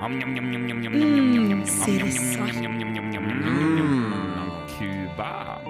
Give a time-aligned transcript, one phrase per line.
[0.00, 2.46] Mm, Sirsa.
[4.78, 5.60] Cuba.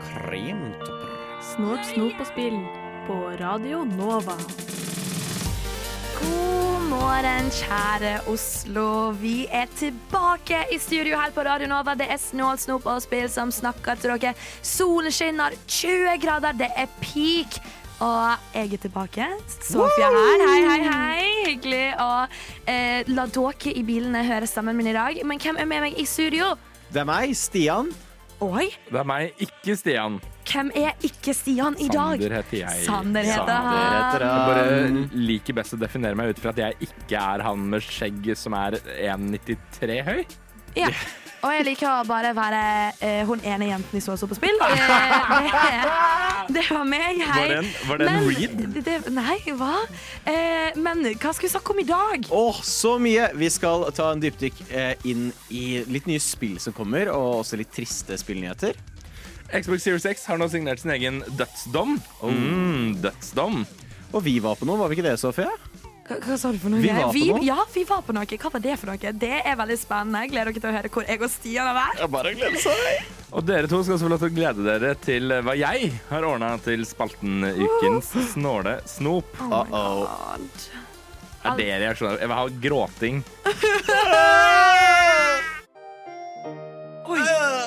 [0.00, 1.10] Kremtopper.
[1.44, 2.56] Snort, snop og spill
[3.06, 4.36] på Radio Nova.
[6.20, 9.10] God morgen, kjære Oslo.
[9.20, 11.94] Vi er tilbake i studio her på Radio Nova.
[11.94, 14.32] Det er Snål, snop og spill som snakker til dere.
[14.62, 17.60] Solen skinner, 20 grader, det er peak.
[18.00, 19.26] Og jeg er tilbake.
[19.60, 20.44] Sofia her.
[20.48, 21.24] Hei, hei, hei.
[21.50, 22.10] Hyggelig å
[22.64, 25.20] eh, la dere i bilene høre stemmen min i dag.
[25.28, 26.54] Men hvem er med meg i studio?
[26.90, 27.92] Det er meg, Stian.
[28.40, 30.14] Oi, Det er meg, ikke Stian.
[30.48, 32.16] hvem er ikke Stian i dag?
[32.16, 32.84] Sander heter jeg.
[32.86, 34.32] Sander heter Sander heter han.
[34.32, 37.84] Jeg bare liker best å definere meg ut fra at jeg ikke er han med
[37.84, 40.22] skjegg som er 1,93 høy.
[40.78, 40.88] Ja.
[41.40, 42.60] Og jeg liker å bare være
[43.00, 44.56] eh, hun ene jenten i Så så på spill.
[44.70, 47.40] Eh, det, det var meg, hei.
[47.40, 48.84] Var det en, var det en Men- read?
[48.86, 49.76] Det, nei, hva?
[50.28, 52.26] Eh, men hva skal vi snakke om i dag?
[52.34, 53.28] Åh, så mye!
[53.38, 57.60] Vi skal ta en dypdykk eh, inn i litt nye spill som kommer, og også
[57.60, 58.78] litt triste spillnyheter.
[59.50, 61.96] Xbox Series X har nå signert sin egen dødsdom.
[62.22, 63.62] Mm, dødsdom.
[64.10, 65.50] Og vi var på noe, var vi ikke det, Sofie?
[66.10, 66.82] Hva, hva sa du for noe?
[66.82, 67.42] Vi var på noe.
[67.46, 68.26] Ja, vi var på noe.
[68.26, 69.12] Hva var det for noe?
[69.22, 70.24] Det er veldig spennende.
[70.24, 72.02] Jeg gleder dere til å høre hvor jeg og Stian har vært.
[72.16, 73.14] Bare glede seg.
[73.30, 76.26] Og dere to skal også få lov til å glede dere til hva jeg har
[76.26, 79.30] ordna til spalten Ukens snåle snop.
[79.38, 80.02] Oh my Uh-oh.
[80.10, 80.68] God.
[81.40, 82.18] Er det reaksjoner?
[82.20, 83.22] Jeg vil ha gråting.
[87.10, 87.20] Oi,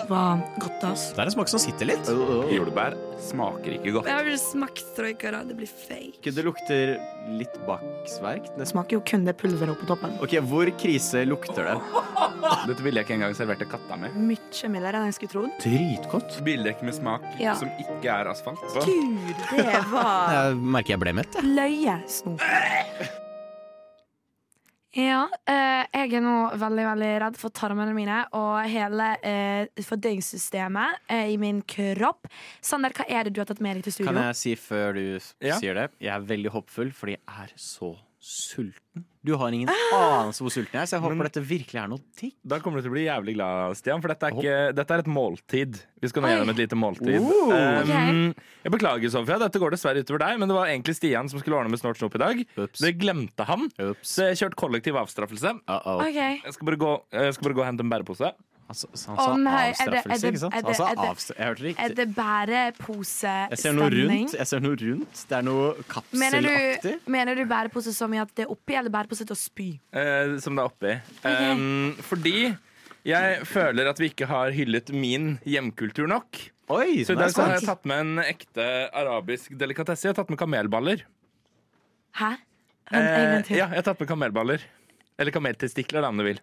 [0.08, 0.22] hva
[0.62, 1.10] godt, ass.
[1.16, 2.08] Det er en smak som sitter litt.
[2.54, 4.08] Jordbær smaker ikke godt.
[4.10, 5.42] Jeg har vel smakt troikara.
[5.48, 6.32] Det blir fake.
[6.34, 6.94] Det lukter
[7.40, 8.48] litt baksverk.
[8.60, 10.16] Det smaker jo kun det pulveret på toppen.
[10.24, 11.78] Ok, Hvor krise lukter det?
[12.68, 14.12] Dette ville jeg ikke engang servert til katta mi.
[14.34, 15.58] Mye mildere enn jeg skulle trodd.
[15.64, 16.40] Dritgodt.
[16.48, 17.56] Bildekk med smak Ja.
[17.60, 18.64] som ikke er asfalt.
[18.84, 21.36] Gud, det var Jeg merker jeg ble mett.
[21.40, 21.52] jeg.
[21.60, 23.20] løyesnop.
[24.94, 31.00] Ja, eh, jeg er nå veldig veldig redd for tarmene mine og hele eh, fordøyelsessystemet
[31.10, 32.28] eh, i min kropp.
[32.62, 34.12] Sander, hva er det du har tatt med deg til studio?
[34.12, 35.04] Kan jeg si før du
[35.42, 35.58] Ja.
[35.58, 35.88] sier det?
[36.00, 39.04] Jeg er veldig håpfull fordi jeg er så sulten.
[39.24, 41.88] Du har ingen anelse hvor sulten jeg er, så jeg håper Men- dette virkelig er
[41.92, 42.34] noe digg.
[42.46, 45.04] Da kommer du til å bli jævlig glad, Stian, for dette er, ikke, dette er
[45.04, 45.80] et måltid.
[46.04, 47.20] Vi skal nå gjennom et lite måltid.
[47.20, 47.52] Oh.
[47.52, 51.40] Um, jeg beklager, Sofia, dette går dessverre utover deg, men det var egentlig Stian som
[51.40, 52.46] skulle ordne med Snort Snop i dag.
[52.58, 52.80] Ups.
[52.80, 54.16] Det glemte han, Ups.
[54.16, 55.56] så jeg kjørte kollektiv avstraffelse.
[55.68, 56.04] Uh-oh.
[56.08, 56.40] okay.
[56.44, 58.34] Jeg skal bare gå, jeg skal bare gå og hente en bærepose.
[58.70, 60.54] Altså, så han sa nei, er det- er avstraffelse, det- ikke sant?
[60.54, 61.96] er det- Han sa er det- avstra- Jeg hørte Er riktig.
[61.96, 62.16] det
[63.52, 64.34] Jeg ser noe rundt.
[64.34, 65.26] Jeg ser noe rundt.
[65.30, 67.00] Det er noe kapselaktig.
[67.08, 69.80] mener du bærepose så mye at det er oppi, eller bærepose til å spy?
[69.94, 71.02] eh, som det er oppi.
[71.26, 72.58] Um, fordi
[73.06, 76.32] jeg føler at vi ikke har hyllet min hjemkultur nok.
[76.70, 80.04] Oi, Så i dag er har jeg tatt med en ekte arabisk delikatesse.
[80.08, 81.02] Jeg har tatt med kamelballer.
[82.16, 82.38] Hæ?
[82.92, 83.58] Vent, en gang Eh, til.
[83.58, 84.60] ja, jeg har tatt med kamelballer.
[85.20, 86.40] Eller kameltestikler, om du vil.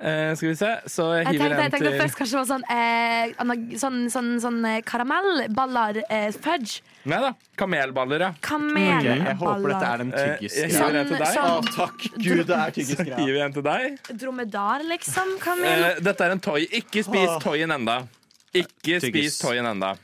[0.00, 2.40] Eh, skal vi se, så jeg Jeg hiver tenkte, jeg tenkte til først kanskje det
[2.40, 6.80] var sånn, eh, sånn, sånn, sånn eh, karamellballer, eh, fudge.
[7.06, 8.30] Nei da, kamelballer, ja.
[8.34, 11.26] Ok, Jeg håper dette er den Eh, jeg til deg.
[11.36, 13.16] Sånn- Å, takk Gud, det er Så tyggisk greia.
[13.16, 13.98] hiver jeg en til deg.
[14.18, 15.38] Dromedar, liksom?
[15.38, 15.84] Kamel?
[15.84, 16.66] Eh, dette er en toy.
[16.72, 18.02] Ikke spis toyen enda.
[18.52, 19.38] Ikke Tyggis.
[19.38, 19.96] spis toyen enda.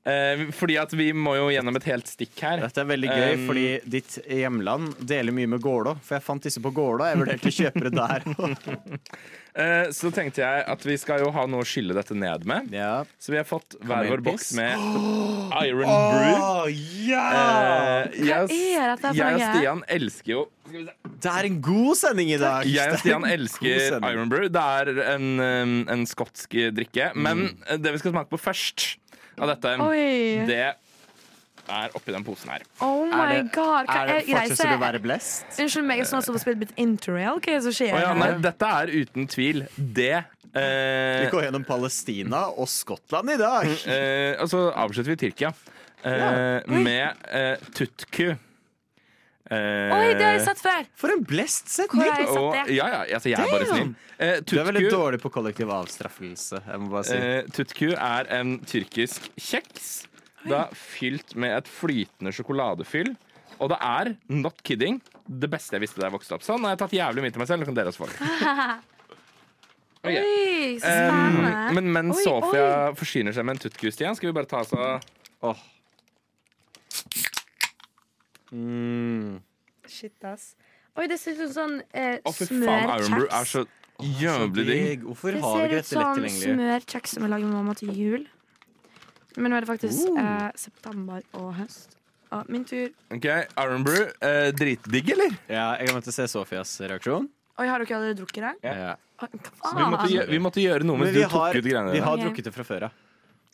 [0.00, 2.62] Eh, fordi at vi må jo gjennom et helt stikk her.
[2.64, 5.98] Dette er veldig gøy, Um, fordi ditt hjemland deler mye med Gålå.
[6.00, 7.04] For jeg fant disse på Gålå.
[7.10, 8.24] Jeg vurderte å kjøpe det der.
[9.50, 12.68] Eh, så tenkte jeg at vi skal jo ha noe å skylle dette ned med.
[12.70, 13.02] ja.
[13.18, 14.78] Så vi har fått hver vår boks med
[15.66, 16.70] Iron Brew.
[16.70, 18.06] Yeah!
[18.06, 19.42] Eh, jeg, Hva er dette for jeg og?
[19.48, 20.44] Stian elsker jo.
[20.70, 22.70] Det er en god sending i dag.
[22.70, 23.98] Jeg og Stian elsker.
[23.98, 24.46] Iron Brew.
[24.54, 25.28] Det er en,
[25.98, 27.10] en skotsk drikke.
[27.18, 27.82] Men mm.
[27.82, 28.86] det vi skal smake på først
[29.40, 30.46] av dette, Oi.
[30.48, 30.60] det
[31.70, 32.64] er oppi den posen her.
[32.82, 33.86] Oh Er det- god.
[33.86, 34.48] Hva Er det er?
[34.48, 35.44] Fortsetter du å være blest?
[35.60, 37.38] Unnskyld meg, jeg har stått og har spilt litt interrail.
[37.40, 37.94] Hva er det som skjer?
[37.94, 40.12] Oh, ja, nei, dette er uten tvil det
[40.54, 43.66] eh, Vi går gjennom Palestina og Skottland i dag.
[43.86, 45.52] eh, Og så avslutter vi Tyrkia
[46.04, 46.60] eh, ja.
[46.66, 48.34] med eh, tutku.
[49.50, 50.84] Eh, Oi, det har jeg sett før!
[50.94, 52.04] For en blest Hvor setning!
[52.06, 52.74] har jeg sett og, det?
[52.76, 53.88] ja, ja, altså, jeg er bare snill.
[54.20, 56.60] Eh, Du er veldig dårlig på kollektiv avstraffelse.
[56.68, 57.16] Jeg må bare si.
[57.18, 59.88] eh, tutku er en tyrkisk kjeks.
[60.46, 63.10] Da fylt med et flytende sjokoladefyll.
[63.60, 66.46] Og det er, not kidding, det beste jeg visste da jeg vokste opp.
[66.46, 67.60] Sånn, nå har jeg tatt jævlig mye til meg selv.
[67.60, 68.78] Nå kan dere også få det.
[70.00, 70.14] Ok.
[70.16, 71.74] Oi, så Um, spennende.
[71.76, 74.72] men mens Oi, Sofia forsyner seg med en tutku, Stian, skal vi bare ta oss
[74.72, 75.02] av
[75.50, 75.60] Åh.
[78.52, 79.40] Mm.
[79.86, 80.54] Shit, ass.
[80.98, 83.52] Oi, det ser ut som sånn eh, Iron er smørkjeks.
[83.54, 83.64] så
[84.20, 85.02] jævlig digg.
[85.06, 86.56] Hvorfor Det har vi ser ikke ut dette lett som tilgjengelig?
[86.58, 88.26] smørkjeks som er laget med mamma til jul.
[89.36, 90.18] Men nå er det faktisk Uh.
[90.18, 91.96] eh, september og høst.
[92.32, 92.90] Ah, min tur.
[93.10, 93.24] Ok,
[93.58, 95.30] Iron Brew, eh, dritdigg, eller?
[95.48, 97.28] Ja, jeg kan vente se Sofias reaksjon.
[97.58, 98.54] Oi, har dere allerede drukket det?
[98.64, 98.74] Ja.
[98.74, 98.96] ja.
[99.20, 99.28] Ah,
[99.76, 101.98] Vi måtte, vi måtte gjøre noe Men mens vi du tok har, ut greiene vi
[102.00, 102.22] har Ok.
[102.24, 102.92] drukket det fra før av.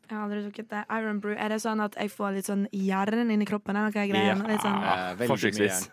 [0.06, 0.84] Jeg har aldri drukket det.
[0.94, 1.34] Iron Brew.
[1.34, 3.74] Er det sånn at jeg får litt sånn jern inni kroppen?
[3.76, 4.34] Eller hva er greia?
[4.38, 4.76] Litt sånn.
[4.78, 5.80] Eh, veldig mye Forsøksvis.
[5.80, 5.92] jern.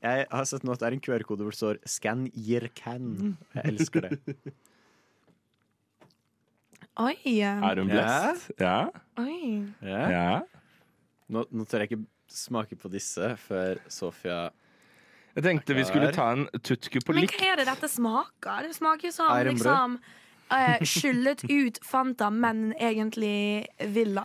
[0.00, 3.36] Jeg har sett nå at det er en QR-kode hvor det står 'scan year can'.
[3.54, 4.18] Jeg elsker det.
[7.00, 7.14] Oi.
[7.40, 8.50] Er hun blest?
[8.60, 8.88] Ja.
[9.20, 9.64] Oi.
[9.82, 10.00] Ja.
[10.10, 10.40] ja.
[11.30, 14.50] Nå, nå tør jeg ikke smake på disse før Sofia
[15.36, 17.36] Jeg tenkte vi skulle ta en tutku på Men likt.
[17.38, 18.66] hva er det dette smaker?
[18.66, 19.62] Det smaker som Iron Brew.
[19.62, 20.00] liksom
[20.56, 24.24] eh, skyllet ut Fanta, men egentlig Villa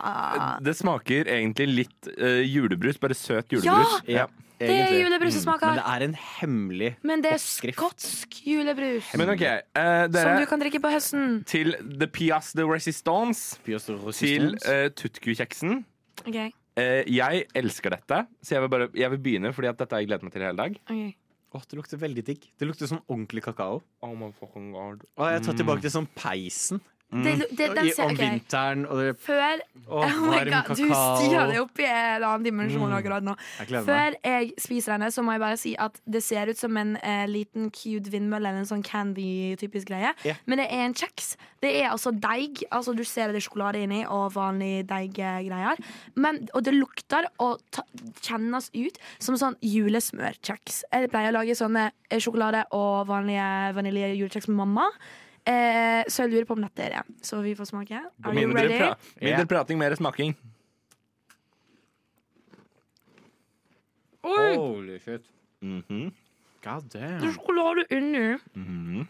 [0.64, 4.02] Det smaker egentlig litt uh, julebrus, bare søt julebrus.
[4.10, 4.26] Ja,
[4.58, 7.08] Det er julebrus julebrus som Men det er en hemmelig oppskrift.
[7.10, 7.80] Men det er oppskrift.
[7.80, 9.10] skotsk julebrus.
[9.14, 11.42] Men uh, dere, Som du kan drikke på høsten.
[11.48, 13.60] Til The Pias de Resistance.
[13.64, 14.70] Pias de Til resistance.
[14.70, 15.84] uh, tutku-kjeksen.
[16.26, 16.38] Ok,
[16.76, 20.10] Eh, jeg elsker dette, så jeg vil, bare, jeg vil begynne fordi dette har jeg
[20.10, 20.76] gledet meg til hele dag.
[20.84, 21.22] ok.
[21.56, 22.42] Åh, det lukter veldig digg.
[22.60, 23.80] Det lukter som ordentlig kakao.
[24.04, 25.06] Oh my fucking god.
[25.16, 26.82] Åh, jeg tar tilbake til sånn peisen.
[27.06, 31.20] Det, det, den om vinteren og det Før Oh varm God, Du kakao.
[31.20, 32.94] styrer det opp i en annen dimensjon Mm.
[32.96, 33.34] akkurat nå.
[33.60, 33.84] Jeg.
[33.86, 36.96] Før jeg spiser denne, så må jeg bare si at det ser ut som en
[36.96, 40.10] eh, liten cute vindmølle eller en sånn candy-typisk greie.
[40.26, 40.36] Yeah.
[40.46, 41.36] Men det er en kjeks.
[41.62, 42.64] Det er altså deig.
[42.74, 45.78] Altså Du ser det er sjokolade inni og vanlig deiggreier.
[46.18, 47.84] Og det lukter og ta,
[48.20, 50.82] kjennes ut som sånn julesmørkjeks.
[50.92, 53.46] Jeg pleier å lage sånne eh, sjokolade og vanlige
[53.78, 54.88] vaniljejulekjeks med mamma.
[55.46, 57.02] Eh, så jeg lurer på om dette er det.
[57.22, 58.00] Så vi får smake.
[58.24, 58.78] Are you Mindre, ready?
[58.78, 60.34] pra mindre prating, mer smaking.
[64.26, 64.54] Oi!
[64.56, 65.24] Holy shit.
[65.62, 66.12] Mhm.
[66.64, 67.32] God Det er damn.
[67.32, 68.38] sjokolade inni.
[68.54, 69.08] Mhm.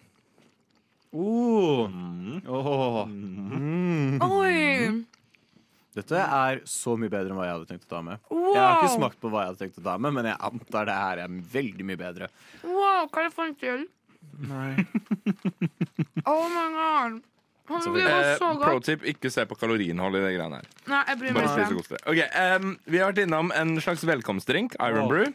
[1.12, 1.88] Oh.
[1.88, 2.42] Mhm.
[2.46, 3.06] Åh.
[3.08, 4.20] Mm.
[4.20, 5.04] Oi!
[5.96, 8.18] Dette er så mye bedre enn hva jeg hadde tenkt å ta med.
[8.28, 8.52] Wow!
[8.52, 10.84] Jeg har ikke smakt på hva jeg hadde tenkt å ta med, men jeg antar
[10.90, 12.28] det her er veldig mye bedre.
[12.62, 13.86] Wow, hva er det for en til?
[14.38, 14.84] Nei.
[16.26, 17.22] Oh my god.
[17.82, 20.66] Så Eh, pro tip ikke se på kaloriinnholdet i de greiene her.
[20.86, 21.98] Nei, jeg bryr meg ikke.
[22.06, 22.28] okay,
[22.60, 25.10] um, vi har vært innom en slags velkomstdrink, Iron oh.
[25.10, 25.32] Brew.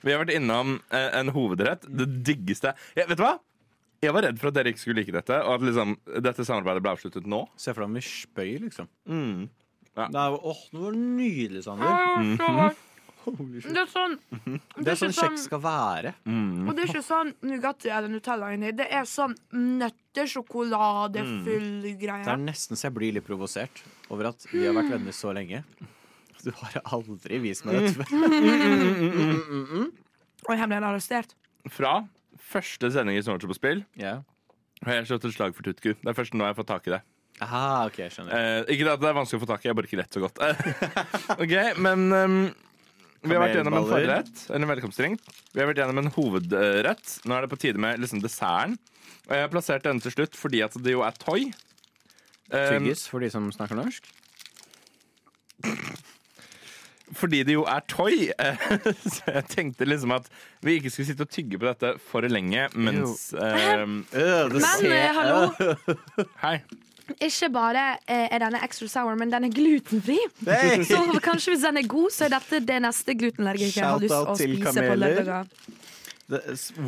[0.00, 3.34] Vi har vært innom uh, en hovedrett, det diggeste ja, Vet du hva?
[4.04, 5.94] Jeg var redd for at dere ikke skulle like dette, og at liksom,
[6.24, 7.42] dette samarbeidet ble avsluttet nå.
[7.60, 8.88] Se for deg om vi spøy, liksom.
[9.08, 9.46] Mm.
[9.96, 11.88] Det, er, åh, det var nydelig, Sander.
[11.88, 12.82] Åh, Mhm.
[13.26, 14.12] Det er sånn
[14.78, 16.12] Det er sånn ikke kjeks skal være.
[16.24, 16.68] Mm.
[16.68, 18.70] Og det er ikke sånn Nugatti eller Nutella inni.
[18.78, 22.26] Det er sånn nøttesjokoladefull Det greie.
[22.28, 23.76] er nesten så jeg blir litt provosert
[24.10, 25.58] over at vi har vært venner så lenge.
[26.44, 28.16] Du har aldri vist meg dette før.
[30.46, 31.30] Og jeg ble arrestert.
[31.72, 31.94] Fra
[32.46, 34.20] første sending i Snorre på spill Ja.
[34.84, 35.90] har jeg slått et slag for Tutku.
[35.98, 37.02] Det er først nå jeg har fått tak i det.
[37.42, 38.32] Aha, ok, skjønner.
[38.32, 40.20] Eh, ikke at det er vanskelig å få tak i, jeg bare ikke lett så
[40.22, 40.36] godt.
[41.42, 42.36] ok, men ehm,
[43.26, 45.16] vi har vært gjennom en forrett, eller velkomstring.
[45.52, 47.16] Vi har vært gjennom en hovedrett.
[47.26, 48.76] Nå er det på tide med liksom desserten.
[49.26, 51.48] Og jeg har plassert denne til slutt fordi at det jo er toy.
[52.46, 54.06] Um, Tyggis for de som snakker norsk.
[57.16, 58.30] fordi det jo er toy.
[58.38, 58.66] eh,
[59.14, 60.30] Så jeg tenkte liksom at
[60.62, 63.52] vi ikke skulle sitte og tygge på dette for lenge mens det
[63.86, 65.74] Men eh, hallo,
[66.42, 66.60] Hei.
[67.20, 70.18] Ikke bare eh, er denne extra sour, men den er glutenfri.
[70.46, 70.82] Hey!
[70.88, 74.36] Så kanskje hvis den er god, så er dette det neste glutenallergikeren har lyst å
[74.36, 74.96] spise på kameler.
[75.20, 75.46] lørdager.
[76.26, 76.40] Det,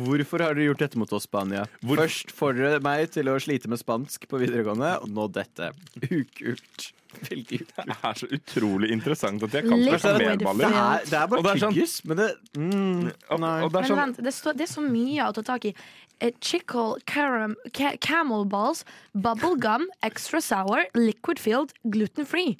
[0.03, 1.61] hvorfor har dere gjort dette mot oss, Spania?
[1.79, 5.71] Hvor- Først får dere meg til å slite med spansk på videregående, og nå dette.
[6.09, 6.89] Ukult.
[7.29, 7.59] Veldig.
[7.73, 11.41] Det er så utrolig interessant at de har det Liquid Det er, det er bare
[11.41, 13.55] det er sånn- men det mm, Og, Nei.
[13.63, 15.65] og det er Men sånn vent, det, står, det er så mye å ta tak
[15.71, 15.73] i.
[16.19, 18.85] Eh, Chickle, caram, ca camel balls,
[19.15, 22.57] bubble gum, extra sour, liquid filled, gluten free.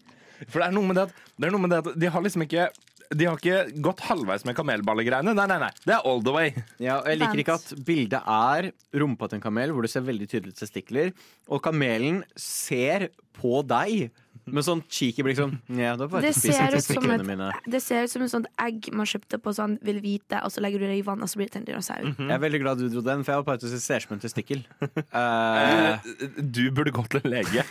[0.47, 2.23] For det er noe med det at, det er noe med det at de har
[2.25, 2.69] liksom ikke
[3.09, 5.33] de har ikke gått halvveis med kamelballegreiene.
[5.33, 5.69] Nei, nei, nei.
[5.81, 6.51] Det er all the way.
[6.77, 8.69] Ja, og jeg liker ikke at bildet er
[9.01, 11.09] rumpa til en kamel, hvor du ser veldig tydelige testikler,
[11.49, 13.07] og kamelen ser
[13.39, 14.11] på deg
[14.55, 18.11] med sånn cheeky blikk sånn Ja, det, Det ser, ut som et, det ser ut
[18.13, 20.97] som et sånt egg man kjøpte på sånn vil vite, og så legger du det
[20.99, 22.05] i vann, og så blir det til en dinosaur.
[22.17, 23.81] Jeg er veldig glad du dro den, for jeg var på vei til å si
[23.83, 24.65] ser som en testikkel.
[24.81, 24.89] Eh,
[25.19, 25.99] Eh,
[26.41, 27.65] Du burde gått til en lege.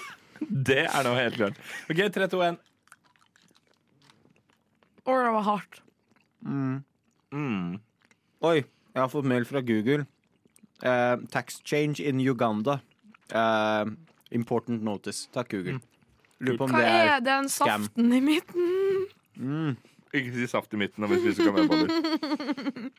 [0.72, 1.58] Det er nå helt klart.
[1.90, 2.58] OK, 3, 2, 1.
[5.02, 5.80] Å, det var hardt.
[6.42, 7.78] Mm.
[8.42, 10.04] oi, jeg har fått mail fra Google.
[10.82, 12.80] Uh, tax change in Uganda.
[13.32, 13.86] Uh,
[14.30, 15.28] important notice.
[15.32, 15.78] Takk, Google.
[16.42, 17.84] Lurer på om Hva det er er den scam.
[17.86, 19.06] saften i midten?
[19.38, 19.76] mm,
[20.12, 22.90] Ikke si saft i midten når vi spiser kamelballer.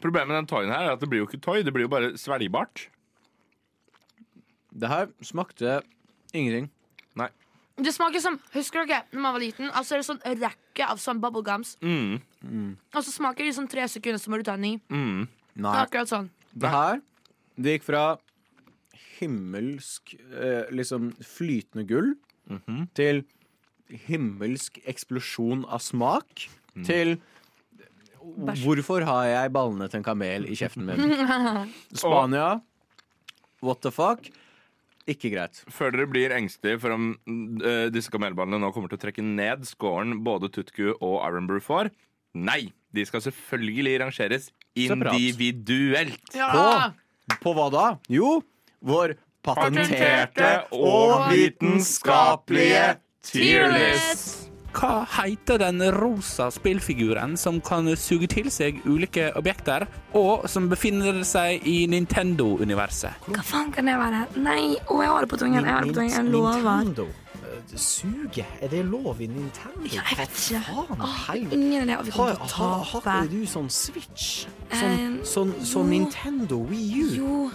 [0.00, 1.92] Problemet med den toyen her er at det blir jo ikke toy, det blir jo
[1.92, 2.86] bare svelgbart.
[4.72, 5.80] Det her smakte
[6.32, 6.70] ingenting.
[7.80, 9.70] Det smaker som Husker dere når man var liten?
[9.72, 11.78] Altså er det sånn rekke av sånn bubblegums.
[11.80, 12.18] Mm.
[12.92, 14.72] Og så smaker de sånn tre sekunder, så må du ta en ny.
[14.92, 15.22] Mm.
[15.54, 15.72] Det Nei.
[15.78, 16.28] er akkurat sånn.
[16.52, 17.00] Det her
[17.56, 18.02] Det gikk fra
[19.20, 22.12] himmelsk eh, liksom flytende gull
[22.98, 23.24] til
[24.06, 26.48] himmelsk eksplosjon av smak
[26.86, 27.18] til
[28.20, 31.14] Hvorfor har jeg ballene til en kamel i kjeften min?
[31.96, 32.60] Spania.
[33.64, 34.28] What the fuck?
[35.08, 35.62] Ikke greit.
[35.72, 39.64] Før dere blir engstelige for om uh, disse kamelballene nå kommer til å trekke ned
[39.68, 41.90] scoren både Tutku og Iron Brew får,
[42.36, 42.70] nei!
[42.90, 46.32] De skal selvfølgelig rangeres individuelt.
[46.34, 46.90] Ja!
[47.40, 47.84] På hva da?
[48.10, 48.40] Jo,
[48.82, 54.36] vår patenterte og vitenskapelige Tearless.
[54.70, 59.82] Hva heter den rosa spillfiguren som kan suge til seg ulike objekter,
[60.14, 63.26] og som befinner seg i Nintendo-universet?
[63.26, 64.20] Hva faen kan det være?
[64.38, 65.58] Nei, å, jeg har det på tungen.
[65.66, 66.14] Jeg har det på tungen.
[66.14, 66.84] Jeg lover.
[66.84, 67.08] Nintendo.
[67.40, 68.46] Eh, Suge?
[68.62, 69.82] Er det lov i Nintendo?
[69.90, 70.62] Ja, jeg vet ikke.
[70.70, 71.02] Faen?
[71.02, 71.98] Åh, ingen idé.
[72.06, 73.16] Vi Har, kommer til har, å har tape.
[73.26, 74.28] ikke du sånn Switch?
[74.70, 77.10] Sånn, Eh, sånn, sånn sånn Nintendo Wii U?
[77.18, 77.50] Jo,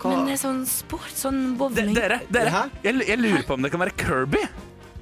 [0.00, 1.94] Hva- men det er sånn sport, sånn De, bowling.
[1.94, 2.62] dere, dere Hæ?
[2.82, 4.44] jeg, jeg lurer på om det kan være Kirby?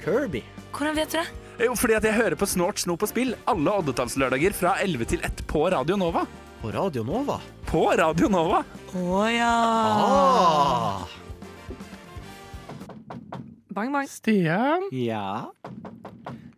[0.03, 0.43] Kirby?
[0.75, 1.29] Hvordan vet du det?
[1.67, 5.21] Jo, fordi at jeg hører på Snort, snop og spill alle oddetallslørdager fra 11 til
[5.27, 6.27] 1 på Radio Nova.
[6.63, 7.39] På Radio Nova?
[7.67, 8.65] På Radio Nova!
[8.95, 9.55] Å ja.
[10.03, 11.07] Ah.
[13.75, 14.07] Bang, bang.
[14.11, 15.47] Stian, Ja.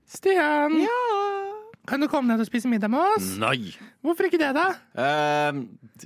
[0.08, 0.86] Stian.
[1.86, 3.34] Kan du komme ned og spise middag med oss?
[3.40, 3.72] Nei.
[4.04, 4.68] Hvorfor ikke det, da?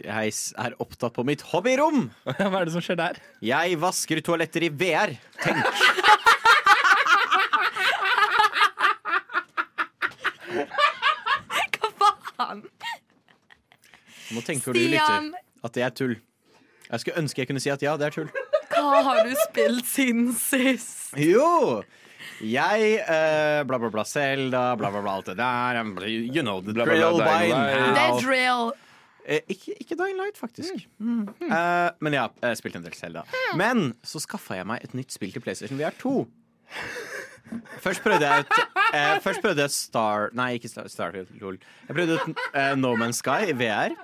[0.02, 0.32] Jeg
[0.64, 2.08] er opptatt på mitt hobbyrom.
[2.38, 3.20] Hva er det som skjer der?
[3.44, 5.14] Jeg vasker toaletter i VR.
[5.44, 5.64] Tenk.
[11.98, 12.62] Hva faen?
[14.34, 15.28] Nå tenker du, Stian.
[15.30, 16.14] lytter, at det er tull.
[16.90, 18.30] Jeg skulle ønske jeg kunne si at ja, det er tull.
[18.74, 21.12] Hva har du spilt siden sist?
[21.20, 21.82] Jo!
[22.42, 25.78] Jeg eh, bla, bla, bla, Selda, bla, bla, bla, alt det der.
[26.08, 27.54] You know the Bla, bla, bla, drill by Light.
[27.54, 27.94] now.
[27.94, 28.64] Det er drill.
[29.24, 30.84] Eh, ikke, ikke Dying Light, faktisk.
[31.00, 33.42] Eh, men ja, jeg spilte en del selv, da.
[33.58, 36.14] Men så skaffa jeg meg et nytt spill til PlayStation VR 2.
[37.84, 38.54] Først prøvde jeg ut
[38.96, 41.28] eh, Først prøvde jeg Star Nei, ikke Star, Starfield.
[41.42, 41.58] Lol.
[41.88, 43.94] Jeg prøvde ut eh, No Man's Sky i VR.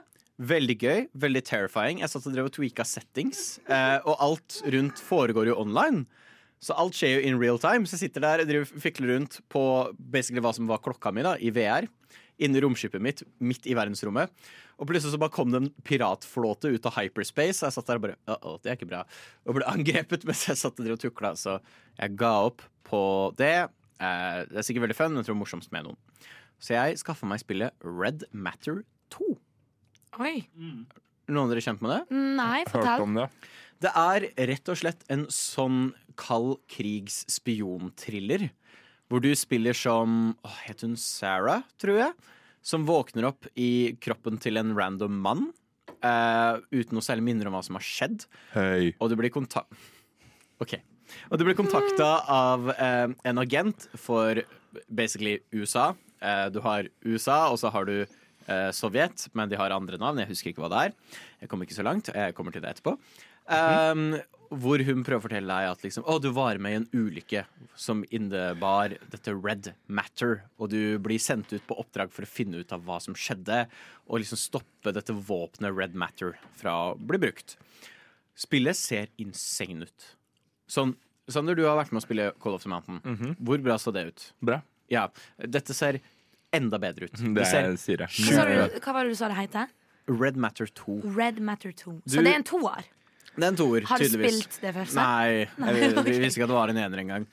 [0.40, 2.00] Veldig gøy, veldig terrifying.
[2.00, 6.06] Jeg satt og drev og tweaka settings, eh, og alt rundt foregår jo online.
[6.60, 7.88] Så alt skjer jo in real time.
[7.88, 9.62] Så jeg sitter der og driver, fikler rundt på
[9.98, 11.88] basically hva som var klokka mi da, i VR.
[12.40, 14.32] Inni romskipet mitt, midt i verdensrommet.
[14.80, 17.60] Og plutselig så bare kom det en piratflåte ut av hyperspace.
[17.60, 19.04] Og jeg satt der og bare uh -oh, det er ikke bra.
[19.46, 21.34] Og ble angrepet mens jeg satt der og tukla.
[21.36, 21.60] Så
[21.98, 23.68] jeg ga opp på det.
[24.00, 25.96] Eh, det er sikkert veldig fun, men jeg tror det er morsomst med noen.
[26.60, 29.38] Så jeg skaffa meg spillet Red Matter 2.
[30.20, 30.48] Oi.
[31.30, 32.16] Noen av dere kjent med det?
[32.36, 33.00] Nei, fortell.
[33.00, 33.28] om det.
[33.80, 38.50] Det er rett og slett en sånn kald krigs spionthriller.
[39.10, 42.28] Hvor du spiller som åh, Het hun Sarah, tror jeg?
[42.62, 45.48] Som våkner opp i kroppen til en random mann.
[46.00, 48.28] Uh, uten noe særlig minner om hva som har skjedd.
[48.54, 48.92] Høy.
[49.00, 49.74] Og du blir kontakt...
[50.62, 50.76] Ok.
[51.32, 54.38] Og du blir kontakta av uh, en agent for
[54.86, 55.90] basically USA.
[56.22, 58.02] Uh, du har USA, og så har du
[58.74, 60.18] Sovjet, men de har andre navn.
[60.18, 61.18] Jeg husker ikke hva det er.
[61.44, 62.08] Jeg kommer ikke så langt.
[62.10, 62.96] Jeg kommer til det etterpå.
[63.46, 64.16] Um,
[64.50, 67.44] hvor hun prøver å fortelle deg at liksom, å, du var med i en ulykke
[67.78, 72.58] som innebar dette red matter, og du blir sendt ut på oppdrag for å finne
[72.64, 73.64] ut av hva som skjedde,
[74.10, 77.54] og liksom stoppe dette våpenet red matter fra å bli brukt.
[78.40, 80.08] Spillet ser insane ut.
[80.70, 80.96] Sånn,
[81.30, 83.36] Sander, du har vært med å spille Call of the Mountain.
[83.38, 84.24] Hvor bra så det ut?
[84.42, 84.60] Bra.
[84.90, 85.04] Ja,
[85.38, 86.00] dette ser
[86.50, 87.14] enda bedre ut.
[87.36, 88.10] Det ser sier jeg.
[88.26, 89.70] Hva, sa du, hva var det du sa det heter?
[90.10, 90.96] Red Matter 2.
[91.14, 91.92] Red Matter 2.
[92.02, 92.88] Du- Så det er en toer.
[93.36, 94.40] Det er en toer, Har du tydeligvis.
[94.42, 94.96] spilt det først?
[94.98, 97.26] Nei, jeg, vi visste ikke at det var en ener engang.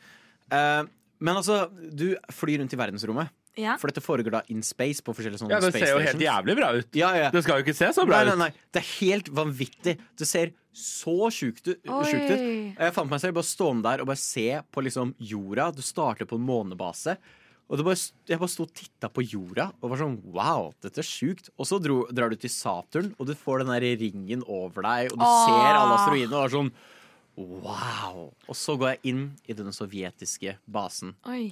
[0.51, 0.83] Uh,
[1.19, 3.33] men altså, du flyr rundt i verdensrommet.
[3.57, 3.73] Ja.
[3.81, 6.11] For dette foregår da in space på forskjellige sånne Ja, det space ser jo helt
[6.13, 6.27] stations.
[6.27, 6.89] jævlig bra ut.
[6.99, 7.31] Ja, ja.
[7.33, 8.41] Det skal jo ikke se så bra Nei, nei, ut.
[8.43, 8.67] nei.
[8.75, 9.95] Det er helt vanvittig.
[10.21, 11.79] Det ser så sjukt ut.
[11.89, 12.03] Oi.
[12.05, 12.43] sjukt ut.
[12.77, 15.71] Jeg fant meg selv bare stående der og bare se på liksom jorda.
[15.73, 17.17] Du starter på en månebase.
[17.67, 21.01] Og det bare, jeg bare sto og titta på jorda og var sånn wow, dette
[21.03, 21.49] er sjukt.
[21.59, 25.11] Og så dro, drar du til Saturn, og du får den der ringen over deg,
[25.11, 25.41] og du Åh.
[25.49, 26.71] ser alle asteroidene og er sånn
[27.37, 28.21] wow.
[28.47, 31.13] Og så går jeg inn i den sovjetiske basen.
[31.27, 31.51] Oi.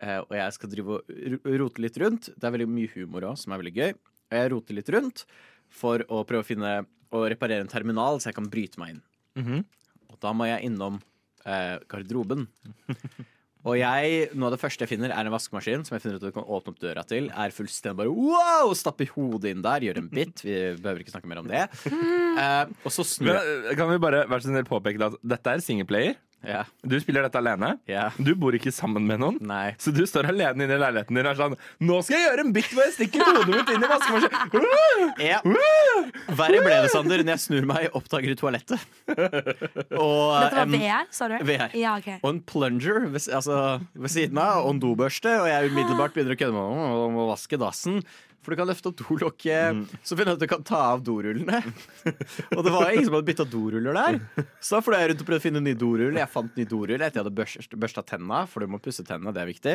[0.00, 2.30] Eh, og jeg skal drive og rote litt rundt.
[2.36, 3.90] Det er veldig mye humor òg, som er veldig gøy.
[4.30, 5.24] Og jeg roter litt rundt
[5.70, 6.74] for å prøve å finne
[7.10, 9.02] og reparere en terminal, så jeg kan bryte meg inn.
[9.40, 9.64] Mhm.
[10.10, 11.00] Og da må jeg innom
[11.46, 12.46] eh, garderoben.
[13.60, 16.24] og jeg, noe av det første jeg finner, er en vaskemaskin som jeg finner ut
[16.24, 17.28] at du kan åpne opp døra til.
[17.28, 18.72] Er fullstendig bare wow!
[18.78, 20.40] Stappe hodet inn der, gjøre en bit.
[20.46, 21.66] Vi behøver ikke snakke mer om det.
[21.84, 25.52] Uh, og så snur Men, eh, kan vi bare være så snill påpeke at dette
[25.52, 26.16] er singleplayer?
[26.46, 26.62] Ja.
[26.80, 27.74] Du spiller dette alene.
[27.90, 28.06] Ja.
[28.16, 29.36] Du bor ikke sammen med noen.
[29.44, 29.74] Nei.
[29.82, 32.44] Så du står alene inne i leiligheten din og er sånn Nå skal jeg gjøre
[32.46, 34.38] en bit hvor jeg stikker hodet mitt inn i vaskemaskinen!
[35.30, 35.40] Ja.
[36.36, 38.82] Verre ble det, Sander, når jeg snur meg, oppdager du toalettet.
[39.10, 41.36] Og, Dette var VR, sa du?
[41.46, 41.74] VR.
[41.76, 42.18] Ja, okay.
[42.22, 43.58] og en plunger ved, altså,
[43.92, 45.34] ved siden av og en dobørste.
[45.42, 48.00] Og jeg umiddelbart begynner å kødde med meg om å vaske dassen.
[48.40, 51.58] For du kan løfte opp dolokket, så finner du at du kan ta av dorullene.
[52.56, 54.16] og det var ingen som hadde bytta doruller der.
[54.64, 56.16] Så da fløy jeg rundt og prøvde å finne ny dorull.
[56.16, 59.34] Jeg fant ny dorull etter jeg hadde børst, børsta tenna, for du må pusse tennene,
[59.36, 59.74] det er viktig.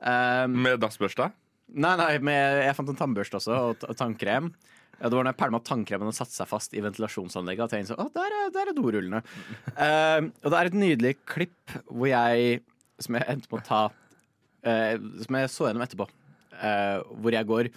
[0.00, 1.28] Um, Med dassbørsta.
[1.76, 4.48] Nei, nei, med, jeg fant en tannbørste også, og, og tannkrem.
[4.98, 7.84] Ja, det var når jeg pælma tannkremen og satte seg fast i ventilasjonsanlegget at jeg
[7.84, 9.20] innså at der, er- der er dorullene.
[9.76, 12.62] uh, og det er et nydelig klipp hvor jeg
[13.04, 16.08] Som jeg endte med å ta uh, Som jeg så gjennom etterpå.
[16.56, 17.68] Uh, hvor jeg går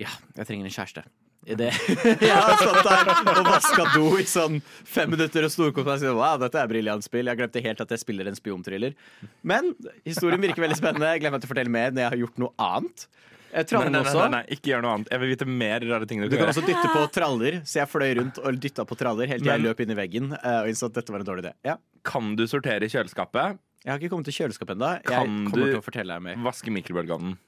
[0.00, 1.04] Ja, jeg trenger en kjæreste.
[1.40, 1.70] Det
[2.20, 3.08] jeg har stått der
[3.40, 7.06] og vaska do i sånn fem minutter og storkost meg og wow, dette er briljant
[7.06, 7.30] spill.
[7.32, 8.92] Jeg glemte helt at jeg spiller en spionthriller.
[9.40, 9.72] Men
[10.04, 11.08] historien virker veldig spennende.
[11.14, 13.06] Jeg glemmer å fortelle mer når jeg har gjort noe annet.
[13.50, 15.08] Nei, nei, nei, nei, nei, ikke gjør noe annet.
[15.10, 16.52] Jeg vil vite mer rare ting du Du kan gjøre.
[16.54, 19.64] også dytte på traller, så jeg fløy rundt og dytta på traller helt til jeg
[19.64, 21.54] løp inn i veggen eh, og innså at dette var en dårlig idé.
[21.66, 21.74] Ja.
[22.06, 23.58] Kan du sortere kjøleskapet?
[23.82, 24.92] Jeg har ikke kommet til kjøleskapet ennå.
[25.08, 26.38] Kan kommer du- til å deg mer.
[26.46, 27.38] Vaske mikrobølgeovnen?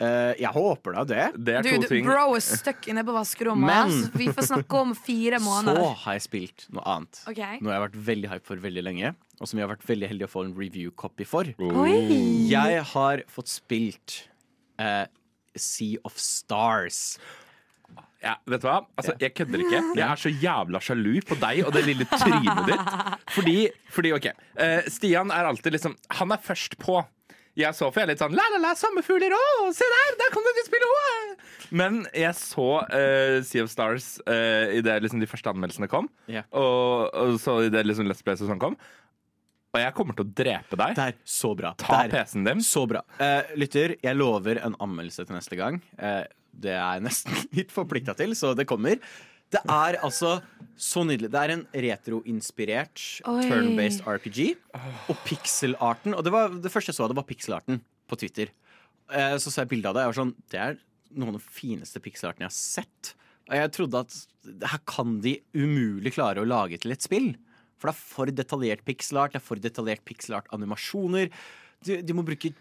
[0.00, 1.24] Eh, jeg håper da det.
[1.44, 2.06] Det er Du, to du, ting.
[2.08, 3.68] bro er stuck inne på vaskerommet.
[3.68, 5.76] Men- så Vi får snakke om fire måneder.
[5.76, 7.20] Så har jeg spilt noe annet.
[7.28, 7.58] Okay.
[7.60, 10.08] Noe jeg har vært veldig hype for veldig lenge, og som jeg har vært veldig
[10.08, 11.52] heldig å få en review-copy for.
[11.84, 12.48] Oi!
[12.48, 14.22] Jeg har fått spilt
[14.80, 15.04] uh,
[15.56, 17.18] Sea of Stars.
[18.22, 18.82] Ja, vet du hva?
[19.00, 19.78] Altså, jeg kødder ikke.
[19.96, 22.90] Jeg er så jævla sjalu på deg og det lille trynet ditt.
[23.36, 23.58] Fordi,
[23.94, 24.26] fordi ok
[24.60, 26.98] Uh, Stian er alltid liksom Han er først på.
[27.58, 29.72] Jeg så for jeg er litt sånn La, la, la, sommerfugler, òg!
[29.74, 30.14] se der!
[30.20, 30.86] Der kan du et nytt spill!
[31.80, 36.08] Men jeg så uh, Sea of Stars uh, idet liksom, de første anmeldelsene kom.
[36.30, 36.46] Yeah.
[36.56, 38.78] Og, og så idet liksom, Let's Plays og sånn kom.
[39.70, 40.96] Og jeg kommer til å drepe deg.
[40.98, 41.72] Der, så bra.
[41.78, 42.62] Ta PC-en din.
[42.66, 43.04] Så bra.
[43.20, 45.78] Uh, lytter, jeg lover en anmeldelse til neste gang.
[45.98, 48.98] Uh, det er jeg nesten litt forplikta til, så det kommer.
[49.50, 50.36] Det er altså
[50.80, 51.30] så nydelig.
[51.32, 53.40] Det er en retroinspirert Oi.
[53.48, 54.54] turn-based RPG.
[55.10, 58.52] Og pixelarten Og det, var, det første jeg så, det var pixelarten på Twitter.
[59.10, 60.06] Eh, så så jeg bilde av det.
[60.06, 60.78] Jeg var sånn, det er
[61.10, 63.14] noen av de fineste pixelartene jeg har sett.
[63.50, 64.18] Og jeg trodde at
[64.70, 67.32] her kan de umulig klare å lage til et spill.
[67.80, 71.30] For det er for detaljert pixelart, det er for detaljert pixelart-animasjoner.
[71.86, 72.52] De, de må bruke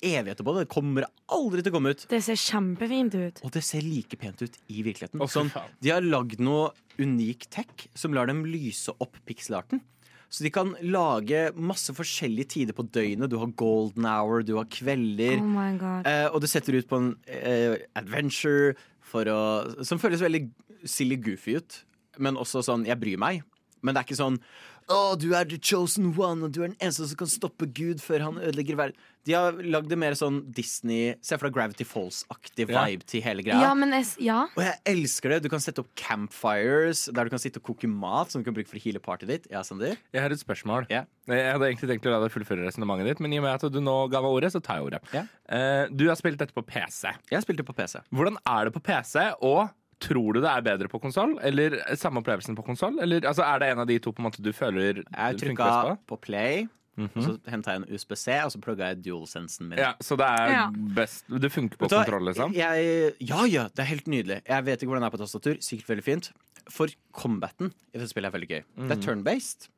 [0.00, 0.66] evigheter på det.
[0.66, 2.06] Det kommer aldri til å komme ut.
[2.10, 3.42] Det ser kjempefint ut.
[3.46, 5.22] Og det ser like pent ut i virkeligheten.
[5.22, 9.82] Å, sånn, de har lagd noe unik tech som lar dem lyse opp pixelarten.
[10.28, 13.30] Så de kan lage masse forskjellige tider på døgnet.
[13.32, 15.40] Du har golden hour, du har kvelder.
[15.40, 16.08] Oh my god.
[16.08, 18.74] Eh, og det setter ut på en eh, adventure
[19.08, 19.40] for å,
[19.88, 20.44] som føles veldig
[20.84, 21.80] silly goofy ut.
[22.20, 23.42] Men også sånn 'jeg bryr meg'.
[23.82, 24.40] Men det er ikke sånn
[24.88, 28.00] 'Å, du er the chosen one, og du er den eneste som kan stoppe Gud
[28.00, 28.96] før han ødelegger verden'.
[29.28, 32.86] De har lagd det mer sånn Disney Se for deg Gravity Falls-aktig Ja.
[32.86, 33.60] vibe til hele greia.
[33.60, 34.46] Ja, men jeg, ja.
[34.56, 35.42] Og jeg elsker det.
[35.44, 38.54] Du kan sette opp campfires der du kan sitte og koke mat som du kan
[38.56, 39.48] bruke for å heale partyet ditt.
[39.52, 39.98] Ja, Sander?
[40.14, 40.86] Jeg har et spørsmål.
[40.88, 41.04] Ja.
[41.28, 43.72] Jeg hadde egentlig tenkt å la deg fullføre resonnementet ditt, men i og med at
[43.72, 45.02] du nå ga meg ordet, så tar jeg ordet.
[45.12, 45.26] Ja.
[45.52, 47.12] Uh, du har spilt dette på PC.
[47.28, 48.00] Jeg har spilt det på PC.
[48.08, 49.68] Hvordan er det på PC, og
[50.00, 51.36] tror du det er bedre på konsoll?
[51.42, 52.98] Eller samme opplevelsen på konsoll?
[53.18, 55.64] Altså, er det en av de to på en måte du føler Jeg funker trykka
[55.68, 55.96] best på?
[56.14, 59.78] på play, og så henta jeg en USBC, og så plugga jeg dualsensen min.
[59.78, 60.64] Ja, så det er Ja.
[60.96, 62.54] best Det funker på så, kontroll, liksom?
[62.54, 64.40] Jeg, ja, ja, det er helt nydelig.
[64.46, 65.60] Jeg vet ikke hvordan det er på tastatur.
[65.62, 66.30] Sikkert veldig fint.
[66.68, 68.62] For combaten i dette spillet er veldig gøy.
[68.88, 69.68] Det er turn-based.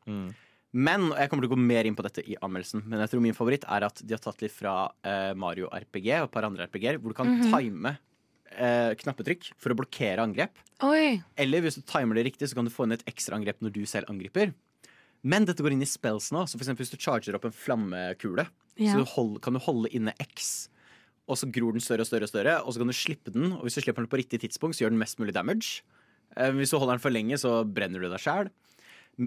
[0.73, 3.11] Men og jeg kommer til å gå mer inn på dette i anmeldelsen, men jeg
[3.11, 6.31] tror min favoritt er at de har tatt litt fra eh, Mario RPG og et
[6.37, 7.97] par andre RPG-er, hvor du kan time
[8.57, 10.59] eh, knappetrykk for å blokkere angrep.
[10.87, 11.21] Oi.
[11.41, 13.75] Eller hvis du timer det riktig, så kan du få inn et ekstra angrep når
[13.77, 14.55] du selv angriper.
[15.23, 16.47] Men dette går inn i spells nå.
[16.49, 18.47] Så for eksempel hvis du charger opp en flammekule,
[18.81, 18.95] Ja.
[18.95, 20.69] så du hold, kan du holde inne X,
[21.29, 23.53] og så gror den større og større, og større, og så kan du slippe den.
[23.53, 25.83] Og hvis du slipper den på riktig tidspunkt, så gjør den mest mulig damage.
[26.37, 28.49] Eh, hvis du holder den for lenge, så brenner du deg sjæl.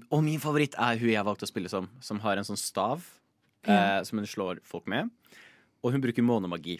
[0.09, 3.03] Og min favoritt er hun jeg valgte å spille som, som har en sånn stav
[3.67, 5.11] eh, som hun slår folk med.
[5.83, 6.79] Og hun bruker månemagi.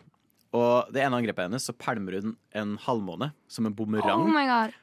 [0.54, 4.30] Og det ene angrepet hennes så pælmer hun en halvmåne som en bumerang Oh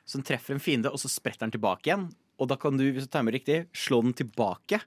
[0.05, 2.09] som treffer en fiende, og så spretter den tilbake igjen.
[2.41, 4.81] Og da kan du, hvis du timer riktig, slå den tilbake.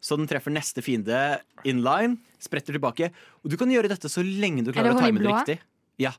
[0.00, 3.10] Så den treffer neste fiende in line, spretter tilbake.
[3.44, 5.58] Og du kan gjøre dette så lenge du Er klarer å time det riktig.
[6.00, 6.12] Ja.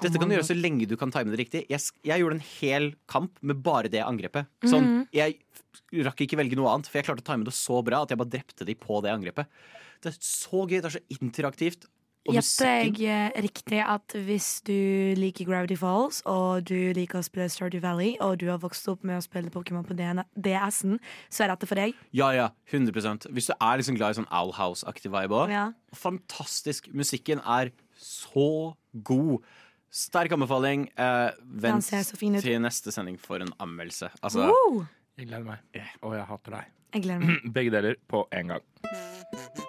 [0.00, 1.64] Dette Oh kan du gjøre så lenge du kan time det riktig.
[1.72, 4.46] Jeg, jeg gjorde en hel kamp med bare det angrepet.
[4.64, 5.08] Sånn, Mhm.
[5.12, 5.40] Jeg
[6.04, 8.18] rakk ikke velge noe annet, for jeg klarte å time det så bra at jeg
[8.18, 9.46] bare drepte de på det angrepet.
[10.02, 11.86] Det er så gøy, det er så interaktivt.
[12.34, 14.74] Gjetter jeg eh, riktig at hvis du
[15.18, 19.04] liker Gravity Falls, og du liker å spille Stardew Valley, og du har vokst opp
[19.06, 20.98] med å spille Pokémon på DS-en,
[21.30, 21.96] så er dette for deg?
[22.16, 25.54] Ja, ja, 100 Hvis du er liksom glad i sånn Owl House-aktig vibe òg.
[25.54, 25.68] Ja.
[25.96, 26.90] Fantastisk.
[26.96, 28.74] Musikken er så
[29.06, 29.46] god.
[29.92, 30.88] Sterk anbefaling.
[30.98, 31.30] Eh,
[31.62, 31.86] vent
[32.42, 34.10] til neste sending for en anmeldelse.
[34.22, 34.84] Altså, Woo!
[35.16, 35.84] Jeg gleder meg.
[36.04, 36.74] Og jeg hater deg.
[36.96, 37.46] Jeg gleder meg.
[37.56, 39.64] Begge deler på en gang.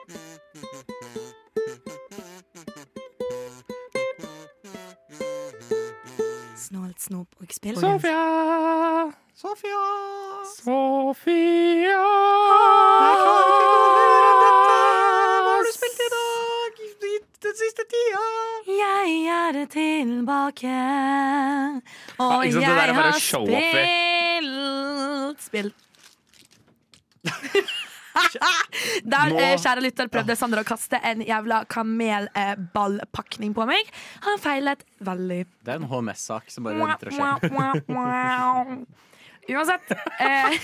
[6.67, 7.77] Snålt snop og spill.
[7.79, 8.23] Sofia!
[9.39, 9.83] Sofia!
[10.51, 12.01] Sofia!
[15.45, 16.83] Hva har du spilt i dag?
[17.47, 18.25] Den siste tida?
[18.81, 20.75] Jeg er tilbake,
[22.19, 23.63] og ikke jeg har spilt
[25.47, 25.86] Spilt.
[29.13, 33.89] Der, Nå- eh, kjære lytter, prøvde Sander å kaste en jævla kamelballpakning på meg.
[34.27, 35.41] Han feilet veldig.
[35.65, 37.21] Det er en HMS-sak som bare venter å skje.
[39.47, 39.93] Uansett.
[40.19, 40.57] Eh,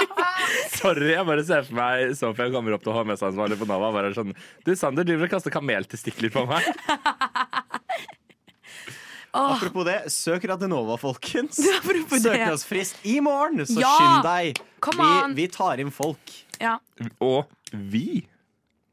[0.80, 3.88] Sorry, jeg bare ser for meg Sofia kommer opp til HMS-ansvarlig på Nava.
[3.88, 4.34] og Bare er sånn,
[4.66, 6.68] du, Sander driver og kaster kameltestikler på meg.
[9.30, 9.52] Oh.
[9.54, 11.54] Apropos det, søk Radionova, folkens.
[11.62, 13.92] Søknadsfrist i morgen, så Ja!
[13.94, 14.58] skynd deg.
[14.98, 16.32] Vi, vi tar inn folk.
[16.60, 16.78] Ja.
[17.20, 18.26] Og vi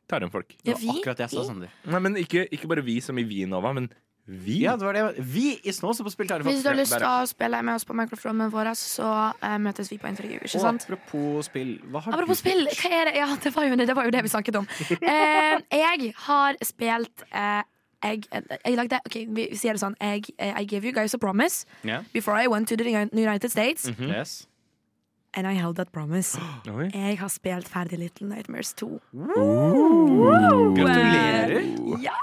[0.08, 0.48] tar igjen folk.
[0.64, 1.70] Det Ja, var vi- akkurat det jeg sa, vi- Sander.
[1.86, 3.90] Nei, men ikke, ikke bare vi som i Vinova, men
[4.30, 4.64] vi.
[4.66, 5.20] Ja, det var det.
[5.24, 7.86] Vi i Snåsa på Spill tar Hvis du har lyst til å spille med oss
[7.88, 10.42] på microfronen vår, så eh, møtes vi på intervju.
[10.44, 10.84] Ikke Og sant?
[10.84, 13.16] apropos spill, hva har Apropos du spill, hva er det?
[13.16, 14.68] Ja, det var jo det, det, var jo det vi snakket om.
[15.02, 17.64] Eh, jeg har spilt eh,
[18.04, 18.24] jeg,
[18.66, 19.96] jeg lagde OK, vi sier det sånn.
[20.00, 22.02] Jeg, I gave you guys a promise Ja.
[22.14, 24.46] before I went to the United States, Yes.
[25.38, 26.40] And I held that promise.
[26.76, 26.90] Oi.
[26.94, 28.90] Jeg har spilt ferdig Little Nightmares 2.
[30.78, 31.62] Gratulerer.
[32.02, 32.18] Ja!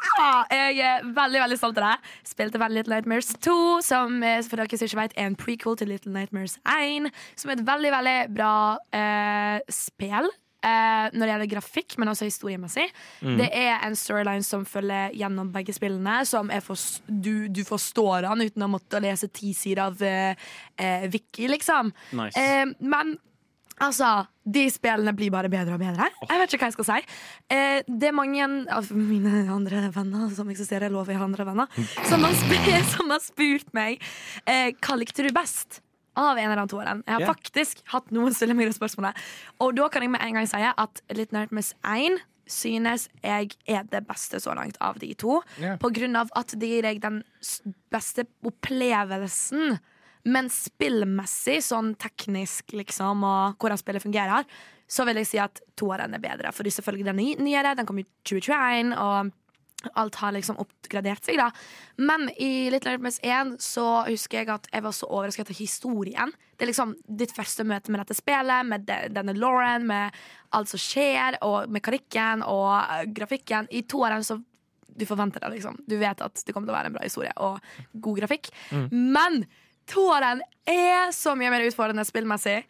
[0.51, 2.13] Jeg er veldig veldig stolt av deg.
[2.27, 5.79] Spilte veldig Little Nightmares 2, som eh, for dere som ikke vet, er en prequel
[5.79, 7.11] til Little Nightmares 1.
[7.39, 8.55] Som er et veldig veldig bra
[8.99, 10.31] eh, spill.
[10.65, 12.87] Eh, når det gjelder grafikk, men også historiemessig.
[13.21, 16.23] Det er en storyline som følger gjennom begge spillene.
[16.29, 20.49] Som er for, du, du forstår den uten å måtte lese ti sider av eh,
[20.81, 21.93] eh, Wiki, liksom.
[22.17, 22.41] Nice.
[22.41, 23.17] Eh, men
[23.83, 26.09] altså, de spillene blir bare bedre og bedre.
[26.29, 27.17] Jeg vet ikke hva jeg skal si.
[27.53, 32.25] Eh, det er mange av mine andre venner som eksisterer, lover jeg andre venner, som
[32.27, 32.55] har, sp
[32.95, 34.03] som har spurt meg
[34.47, 35.84] eh, hva likte du best.
[36.15, 37.03] Av en eller annen toeren.
[37.07, 37.33] Jeg har yeah.
[37.33, 39.19] faktisk hatt noen stille meg det spørsmålet.
[39.65, 43.87] Og da kan jeg med en gang si at Litt Nightmares 1 synes jeg er
[43.89, 45.41] det beste så langt av de to.
[45.59, 45.79] Yeah.
[45.81, 47.23] På grunn av at det gir deg den
[47.95, 49.79] beste opplevelsen.
[50.25, 54.47] Men spillmessig, sånn teknisk liksom, og hvordan spillet fungerer,
[54.89, 56.53] så vil jeg si at toeren er bedre.
[56.55, 59.33] Fordi selvfølgelig den er ny- nyere, den kom i 2021, og
[59.95, 61.51] alt har liksom oppgradert seg, da.
[62.01, 66.35] Men i Little Nightmares 1 så husker jeg at jeg var så overrasket over historien.
[66.55, 70.17] Det er liksom ditt første møte med dette spillet, med denne Lauren, med
[70.55, 73.71] alt som skjer, og mekanikken og eh, grafikken.
[73.75, 74.41] I toeren så
[74.95, 75.81] du forventer det, liksom.
[75.91, 77.59] Du vet at det kommer til å være en bra historie og
[78.05, 78.51] god grafikk.
[78.95, 79.43] Men
[79.91, 82.61] toeren er så mye mer utfordrende spillmessig.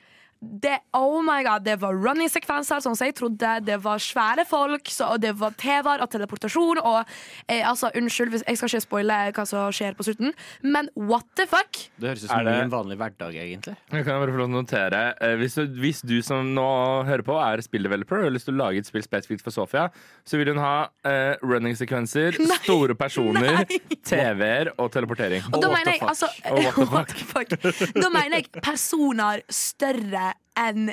[0.64, 3.50] Det, oh my god, det var running-sekvenser, sånn som jeg trodde.
[3.66, 6.80] Det var svære folk, så, og det var TV-er og teleportasjon.
[6.84, 7.00] Og
[7.48, 11.24] eh, altså, Unnskyld, hvis- jeg skal ikke spoile hva som skjer på slutten, men what
[11.38, 11.80] the fuck?
[11.98, 13.76] Det høres ut som det- en vanlig hverdag, egentlig.
[13.92, 16.68] Jeg kan bare få lov til å notere eh, hvis, du, hvis du som nå
[17.08, 19.88] hører på, er spilldeveloper og har lyst til å lage et spill spesifikt for Sofia,
[20.26, 23.64] så vil hun ha eh, running-sekvenser, store personer,
[24.04, 25.42] TV-er og teleportering.
[25.52, 27.94] Og da what the jeg altså Og what the what the fuck?
[27.96, 30.92] Da mener jeg personer større enn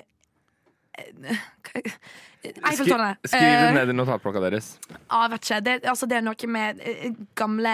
[2.42, 3.20] Eiffeltårnet.
[3.22, 4.72] Skri, skriv det Eh, ned i notatblokka deres.
[4.90, 5.60] Ja, vet ikke.
[5.62, 7.74] Det, altså, det er noe med eh, gamle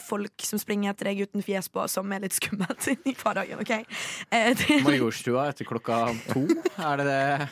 [0.00, 3.62] folk som springer etter deg uten fjes på, som er litt skummelt i hverdagen.
[3.64, 3.72] ok?
[4.30, 6.44] Eh, det, Majorstua etter klokka to,
[6.76, 7.48] er det det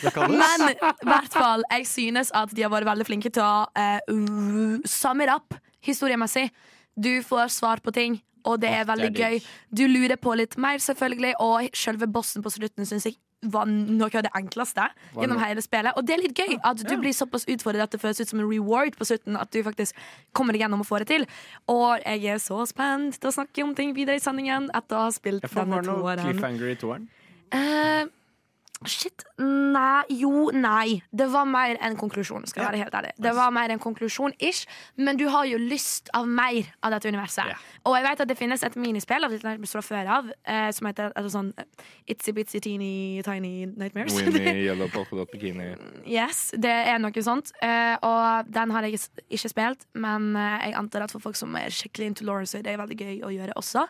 [0.00, 0.40] det kalles?
[0.40, 4.82] men i hvert fall, jeg synes at de har vært veldig flinke til å uh,
[4.88, 6.48] summe it up historiemessig.
[6.96, 9.50] Du får svar på ting, og det er veldig det er gøy.
[9.70, 13.18] Du lurer på litt mer, selvfølgelig, og selve bossen på slutten syns jeg
[13.50, 14.84] var noe av det enkleste
[15.16, 15.96] gjennom hele spillet.
[15.98, 18.38] Og det er litt gøy at du blir såpass utfordret at det føles ut som
[18.42, 19.38] en reward på slutten.
[19.38, 19.98] At du faktisk
[20.36, 21.26] kommer deg gjennom og får det til.
[21.72, 25.06] Og jeg er så spent til å snakke om ting videre i sendingen etter å
[25.08, 27.08] ha spilt Jeg får denne bare noe cliffhanger i toeren.
[27.52, 28.06] Eh,
[28.88, 29.24] Shit.
[29.42, 31.02] Nei, jo, nei.
[31.10, 33.12] Det var mer en konklusjon, skal jeg være helt ærlig.
[33.22, 34.66] Det var mer en konklusjon-ish,
[34.96, 37.52] men du har jo lyst av mer av dette universet.
[37.52, 37.58] Ja.
[37.88, 40.88] Og jeg vet at det finnes et minispill av Little fra før av, eh, som
[40.90, 41.52] heter altså sånn
[42.10, 44.18] Itsy Bitsy Teeny Tiny Nightmares.
[44.20, 44.90] Winnie, Yellow
[45.32, 45.72] Bikini.
[46.06, 47.54] Yes, det er noe sånt.
[47.62, 51.54] Eh, og den har jeg ikke spilt, men eh, jeg antar at for folk som
[51.58, 53.86] er skikkelig into Lauren, så er det veldig gøy å gjøre også.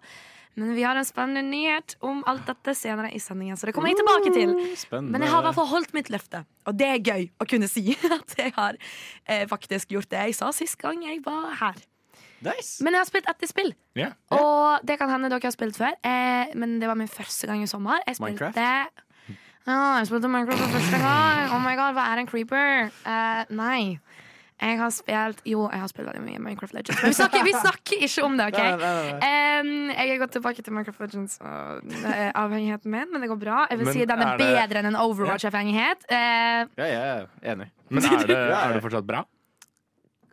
[0.54, 3.88] Men vi har en spennende nyhet om alt dette senere i sendingen, så det kommer
[3.88, 4.50] jeg tilbake til.
[4.76, 5.12] Spennende.
[5.14, 7.68] Men jeg har i hvert fall holdt mitt løfte, og det er gøy å kunne
[7.72, 8.76] si at jeg har
[9.24, 11.80] eh, faktisk gjort det jeg sa sist gang jeg var her.
[12.42, 12.82] Nice.
[12.82, 14.10] Men jeg har spilt ett spill, Ja.
[14.34, 15.94] og det kan hende dere har spilt før.
[16.04, 18.02] Eh, men det var min første gang i sommer.
[18.06, 19.02] Jeg spilte Minecraft?
[19.62, 21.52] Ja, jeg spilte Minecraft for første gang.
[21.54, 22.90] Oh my god, hva er en creeper?
[23.06, 24.00] Eh, nei.
[24.62, 27.00] Jeg har spilt Jo, jeg har spilt veldig mye Minecraft Legends.
[27.02, 28.58] Men vi snakker, vi snakker ikke om det, OK?
[28.62, 29.30] Nei, nei, nei,
[29.62, 33.38] Um, jeg har gått tilbake til Minecraft Legends og er avhengigheten min, men det går
[33.42, 33.58] bra.
[33.70, 36.06] Jeg vil Men si den er er det- bedre enn en Overwatch-avhengighet.
[36.10, 37.68] Uh, Ja, jeg er enig.
[37.92, 39.24] Men er det, er det fortsatt bra?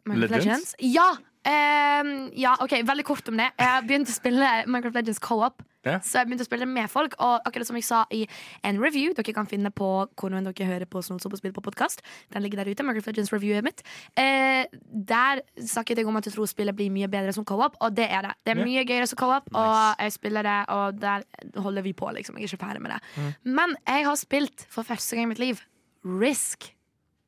[0.05, 0.73] Minecraft Legends?
[0.73, 0.75] Legends?
[0.79, 1.09] Ja!
[1.49, 3.49] Um, ja, ok, Veldig kort om det.
[3.59, 5.61] Jeg begynte å spille Minecraft Legends co-op.
[5.87, 5.99] Ja.
[6.03, 7.15] Så jeg begynte å spille med folk.
[7.23, 8.25] Og akkurat som jeg sa i
[8.67, 9.87] en review dere kan finne på
[10.19, 13.31] hvor enn dere hører på Snolsopp og spill på podkast, den ligger der ute, Margaret
[13.31, 13.83] reviewet mitt.
[14.19, 17.95] Eh, der snakket jeg om at jeg tror spillet blir mye bedre som co-op, og
[17.95, 18.33] det er det.
[18.45, 18.65] Det er Ja.
[18.65, 21.23] mye gøyere som co-op, og jeg spiller det, og der
[21.55, 22.35] holder vi på, liksom.
[22.37, 23.35] Jeg er ikke ferdig med det.
[23.45, 25.61] Men jeg har spilt for første gang i mitt liv
[26.03, 26.73] Risk.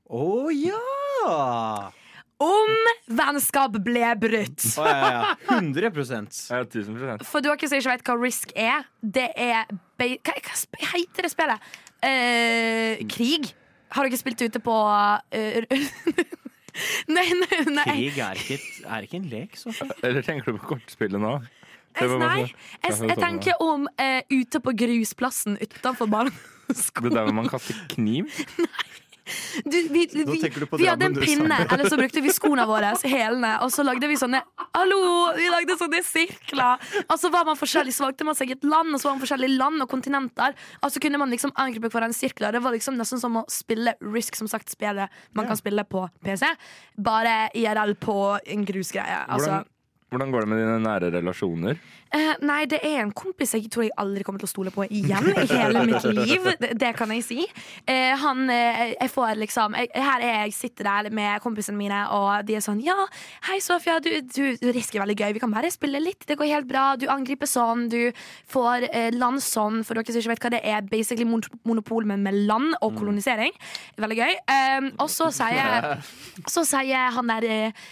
[0.10, 1.92] Å ja!
[2.42, 2.72] Om
[3.20, 4.66] vennskap ble brutt.
[4.82, 5.60] Oh, ja, ja.
[5.60, 9.70] 100% Ja, 1000 For dere som ikke vet hva Risk er, det er
[10.02, 11.72] Hva, hva heter det spillet?
[12.02, 13.52] Eh, krig?
[13.92, 15.26] Har dere spilt ute på uh,
[17.12, 17.84] Nei, nei, nei.
[17.84, 19.74] Krig er ikke, er ikke en lek, så.
[20.08, 21.34] Eller tenker du på kortspillet nå?
[21.92, 22.54] Nei, masse-
[22.88, 27.12] jeg, jeg tenker om eh, ute på grusplassen utenfor barneskolen.
[27.12, 28.32] Det er der hvor man kaster kniv?
[29.66, 33.54] Du, vi, vi, på vi hadde en pinne, eller så brukte vi skoene våre, hælene,
[33.66, 34.42] og så lagde vi sånne
[34.78, 35.00] Hallo!
[35.36, 36.82] Vi lagde sånne sirkler.
[37.06, 39.24] Og så var man forskjellig, så valgte man seg et land, og så var man
[39.26, 40.56] forskjellige land og kontinenter.
[40.82, 42.56] Og så kunne man liksom angripe hverandre i sirkler.
[42.56, 46.06] Det var liksom nesten som å spille Risk, som sagt, spillet man kan spille på
[46.26, 46.48] PC.
[47.02, 49.22] Bare IRL på en grusgreie.
[49.28, 49.71] Altså, Hvordan,
[50.12, 51.78] hvordan går det med dine nære relasjoner?
[52.12, 54.84] Eh, nei, det er en kompis jeg tror jeg aldri kommer til å stole på
[54.92, 56.50] igjen i hele mitt liv.
[56.60, 57.46] Det, det kan jeg si.
[57.88, 62.02] Eh, han eh, Jeg får liksom jeg, Her er jeg, sitter der med kompisene mine,
[62.12, 62.98] og de er sånn Ja,
[63.48, 65.32] hei, Sofia, du, du, du risker veldig gøy.
[65.40, 66.28] Vi kan bare spille litt.
[66.28, 66.90] Det går helt bra.
[67.00, 67.88] Du angriper sånn.
[67.88, 68.12] Du
[68.52, 70.88] får eh, land sånn, for dere som ikke vet hva det er.
[70.92, 73.56] Basically mon monopol, men med land og kolonisering.
[73.96, 74.34] Veldig gøy.
[74.44, 75.94] Eh, og så sier
[76.52, 77.86] Så sier han der eh,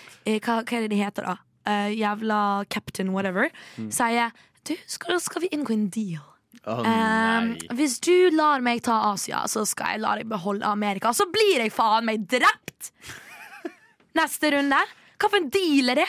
[0.44, 1.40] hva, hva er det de heter, da?
[1.68, 3.50] Eh, jævla captain whatever.
[3.92, 4.32] Sier
[4.68, 6.24] du, skal, skal vi inngå en deal?
[6.68, 11.12] Oh, Um, hvis du lar meg ta Asia, så skal jeg la deg beholde Amerika.
[11.16, 12.90] Så blir jeg faen meg drept!
[14.20, 14.80] Neste runde.
[15.20, 16.08] Hva for en deal er det?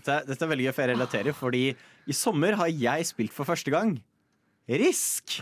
[0.00, 1.62] Dette, dette er veldig gøy, for jeg relaterer, fordi
[2.06, 3.96] i sommer har jeg spilt for første gang.
[4.70, 5.40] Risk.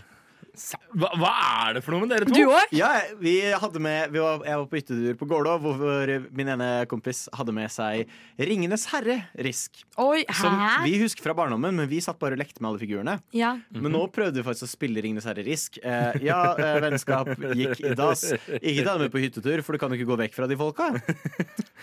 [0.94, 1.30] Hva, hva
[1.66, 2.34] er det for noe med dere to?
[2.36, 2.74] Du òg?
[2.74, 6.68] Ja, vi hadde med vi var, Jeg var på hyttetur på Gålå, hvor min ene
[6.90, 9.82] kompis hadde med seg Ringenes herre-risk.
[10.02, 13.16] Oi, Som vi husker fra barndommen, men vi satt bare og lekte med alle figurene.
[13.34, 13.54] Ja.
[13.74, 15.80] Men nå prøvde vi faktisk å spille Ringenes herre-risk.
[15.82, 18.26] Eh, ja, eh, vennskap gikk i dass.
[18.60, 20.58] Ikke ta dem med på hyttetur, for du kan jo ikke gå vekk fra de
[20.60, 20.92] folka.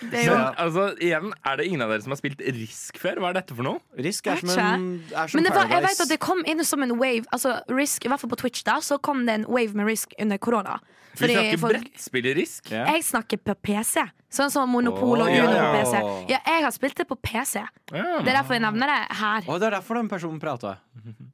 [0.01, 2.97] Det er jo Men, altså, igjen, er det ingen av dere som har spilt Risk
[3.01, 3.19] før?
[3.21, 3.81] Hva er dette for noe?
[4.01, 6.63] Risk er som en er som Men det var, jeg vet at det kom inn
[6.65, 7.27] som en wave.
[7.35, 10.13] Altså Risk, I hvert fall på Twitch da Så kom det en wave med Risk
[10.19, 10.79] under korona.
[11.19, 12.71] Vi snakker folk- brettspillerisk?
[12.71, 12.93] i Risk.
[12.93, 14.05] Jeg snakker på PC.
[14.31, 15.41] Sånn som Monopol og Åh.
[15.43, 15.97] Uno på PC.
[16.31, 17.59] Ja, jeg har spilt det på PC.
[17.91, 18.23] Yeah.
[18.23, 19.43] Det er derfor jeg nevner det her.
[19.47, 20.77] Og det er derfor den personen prata.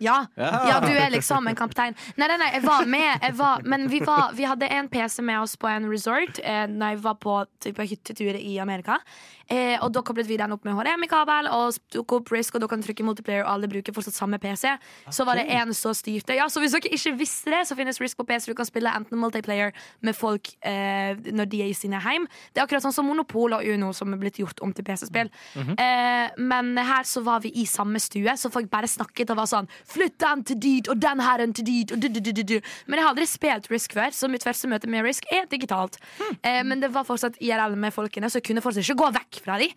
[0.00, 0.26] Ja.
[0.36, 0.50] Ja.
[0.68, 1.96] ja, du er liksom en kaptein.
[2.14, 5.22] Nei, nei, nei, jeg var med, jeg var, men vi, var, vi hadde en PC
[5.26, 9.00] med oss på en resort eh, Når jeg var på, typ, hyttetur i Amerika.
[9.48, 12.82] Eh, og koblet vi den opp med HDMI-kabel og tok opp Risk, og da kan
[12.84, 14.74] trykke multiplayer, og alle bruker fortsatt samme PC.
[15.14, 16.36] Så var det en som styrte.
[16.36, 18.50] Ja, så hvis dere ikke visste det, så finnes Risk på PC.
[18.50, 19.72] Du kan spille enten multiplayer
[20.04, 22.28] med folk eh, når de er i sine heim.
[22.52, 25.32] Det er akkurat sånn som Monopol og Uno, som er blitt gjort om til PC-spill.
[25.80, 29.48] eh, men her så var vi i samme stue, så folk bare snakket og var
[29.50, 32.56] sånn Flytt den til dit, og den her til dit, og du, du, du, du.
[32.86, 35.96] Men jeg har aldri spilt Risk før, så mitt første møte med Risk er digitalt.
[36.42, 39.37] Eh, men det var fortsatt IRL med folkene, så jeg kunne fortsatt ikke gå vekk
[39.42, 39.68] fra de.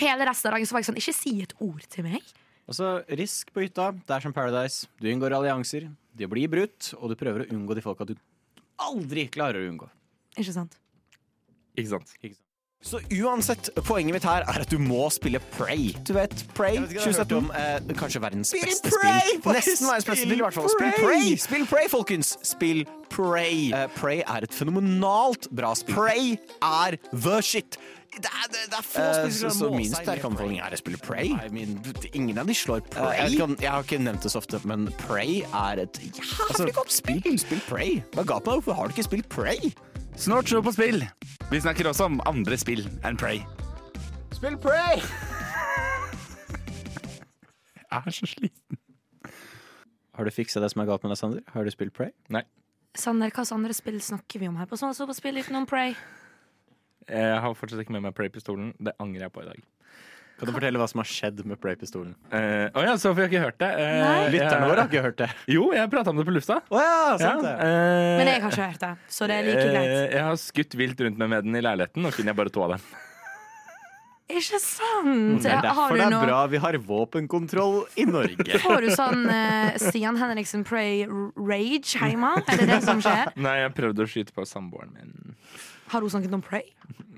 [0.00, 2.32] Hele resten av dagen så var jeg sånn Ikke si et ord til meg.
[2.68, 4.88] Altså, Risk på hytta, det er som Paradise.
[5.00, 8.16] Du unngår allianser, de blir brutt, og du prøver å unngå de folka du
[8.78, 9.88] aldri klarer å unngå.
[10.38, 10.76] Ikke sant?
[11.78, 12.44] Ikke sant?
[12.78, 15.88] Så uansett, poenget mitt her er at du må spille Prey.
[16.06, 17.48] Du vet, Prey 2017.
[17.58, 19.32] Eh, kanskje verdens beste Prey!
[19.32, 19.56] spill.
[19.56, 20.68] Nesten verdens beste spill spill, i hvert fall.
[20.70, 21.08] Spill Prey!
[21.08, 21.32] Prey!
[21.42, 22.30] Spill Prey, folkens!
[22.46, 23.72] Spill Prey.
[23.74, 25.98] Eh, Prey er et fenomenalt bra spill.
[25.98, 27.80] Prey er the shit.
[28.18, 30.74] Det er, det, det er få spillere så- som så min seg sterke anbefaling er
[30.74, 31.28] å spille Prey.
[31.32, 31.76] I mean,
[32.12, 33.16] ingen av de slår Prey.
[33.18, 36.90] jeg vet jeg har ikke nevnt det så ofte, men Prey er et jævlig godt
[36.92, 37.38] spill.
[37.38, 38.02] Spill Prey.
[38.16, 38.62] Ga på deg?
[38.62, 39.72] Hvorfor har du ikke spilt Prey?
[40.18, 41.04] Snart show på spill.
[41.50, 43.44] Vi snakker også om andre spill enn Prey.
[44.34, 44.98] Spill Prey!
[47.88, 48.78] Jeg er så sliten.
[50.18, 51.42] Har du fiksa det som er galt med deg, Sander?
[51.54, 52.10] Har du spilt Prey?
[52.34, 52.42] Nei.
[52.98, 55.94] Sander, hva andre spill snakker vi om her på Sånn så på spill utenom Prey?
[57.08, 58.72] Jeg har fortsatt ikke med meg Prey-pistolen.
[58.78, 59.60] Det angrer jeg på i dag.
[60.38, 62.12] Kan du fortelle hva som har skjedd med Prey-pistolen?
[62.30, 63.70] Å ja, Sofie har ikke hørt det.
[63.74, 65.26] Uh, Lytterne våre har ikke hørt det.
[65.50, 66.60] Jo, jeg prata om det på lufta.
[66.70, 67.54] Oh ja, Ja, det.
[67.58, 69.90] Uh, Men jeg har ikke hørt det, så det er like greit.
[69.96, 72.54] eh, Jeg har skutt vilt rundt med med den i leiligheten, og finner jeg bare
[72.54, 72.86] to av dem.
[74.28, 75.40] Ikke sant?
[75.42, 78.58] Det er derfor det er noe bra vi har våpenkontroll i Norge.
[78.66, 82.34] Får du sånn uh, Stian Henriksen Prey rage hjemme?
[82.44, 83.32] Er det det som skjer?
[83.46, 85.16] Nei, jeg prøvde å skyte på samboeren min.
[85.88, 86.66] Har hun snakket om Pray?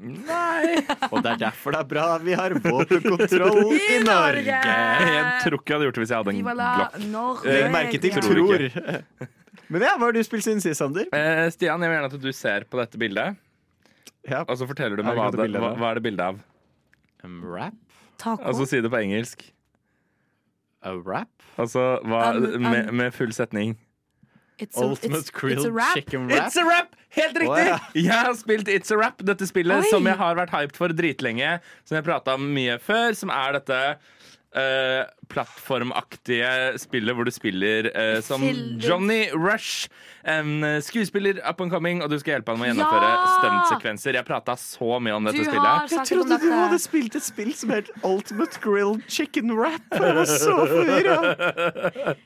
[0.00, 0.80] Nei!
[1.10, 4.54] Og det er derfor det er bra vi har våpenkontroll i Norge.
[4.56, 7.10] Jeg tror ikke jeg hadde gjort det hvis jeg hadde en.
[7.12, 7.50] Norge.
[7.50, 9.28] Legg merke til Tror tror.
[9.70, 11.06] Men ja, hva har du spilt siden sist, Sander?
[11.14, 13.36] Eh, Stian, jeg vil gjerne at du ser på dette bildet,
[14.26, 14.40] Ja.
[14.42, 16.40] og så forteller du meg hva, det, hva, hva er det bildet av.
[17.26, 17.76] En rap?
[18.18, 18.42] Taco.
[18.50, 19.44] Altså si det på engelsk.
[20.82, 21.30] A rap?
[21.60, 22.66] Altså hva, Um, um.
[22.72, 23.76] med, med full setning.
[24.60, 25.94] It's a, Ultimate it's, it's a grilled rap.
[25.96, 26.46] chicken wrap?
[26.46, 26.96] It's a rap!
[27.16, 27.48] Helt riktig!
[27.48, 27.78] Oh, ja.
[27.94, 29.88] Jeg har spilt It's a Rap, dette spillet Oi.
[29.90, 31.56] som jeg har vært hyped for dritlenge.
[31.88, 33.78] Som jeg prata om mye før, som er dette
[34.54, 38.42] eh, plattformaktige spillet hvor du spiller eh, som
[38.82, 39.88] Johnny Rush,
[40.28, 43.28] en eh, skuespiller up and coming, og du skal hjelpe han med å gjennomføre Ja!
[43.38, 44.18] stuntsekvenser.
[44.18, 46.08] Jeg prata så mye om Du dette har spillet.
[46.10, 49.80] trodde du hadde spilt et spill som het Ultimate grilled chicken wrap.
[49.92, 52.16] Jeg var så forvirra.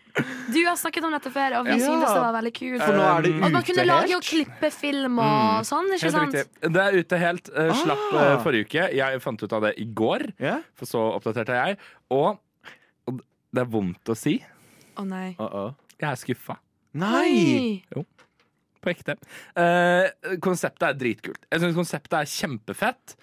[0.55, 1.87] Du har snakket om dette før, og vi Ja.
[1.89, 2.83] synes det var veldig kult.
[2.85, 6.03] For nå er det Og man kunne ute lage og klippe film og sånn, ikke
[6.07, 6.35] Helt sant?
[6.35, 6.73] riktig.
[6.73, 7.49] Det er ute helt.
[7.51, 8.23] Uh, slapp Ah.
[8.25, 8.85] eh, forrige uke.
[8.95, 10.61] Jeg fant ut av det i går, yeah.
[10.75, 11.79] for så oppdaterte jeg.
[12.11, 12.39] Og
[13.55, 14.39] det er vondt å si.
[14.99, 15.35] Å nei.
[15.39, 15.75] Uh -oh.
[16.01, 16.59] Jeg er skuffa.
[16.99, 17.85] Nei!
[17.95, 18.05] Jo.
[18.83, 19.17] På ekte.
[19.57, 20.11] Uh,
[20.45, 21.47] konseptet er dritkult.
[21.51, 23.17] Jeg syns konseptet er kjempefett.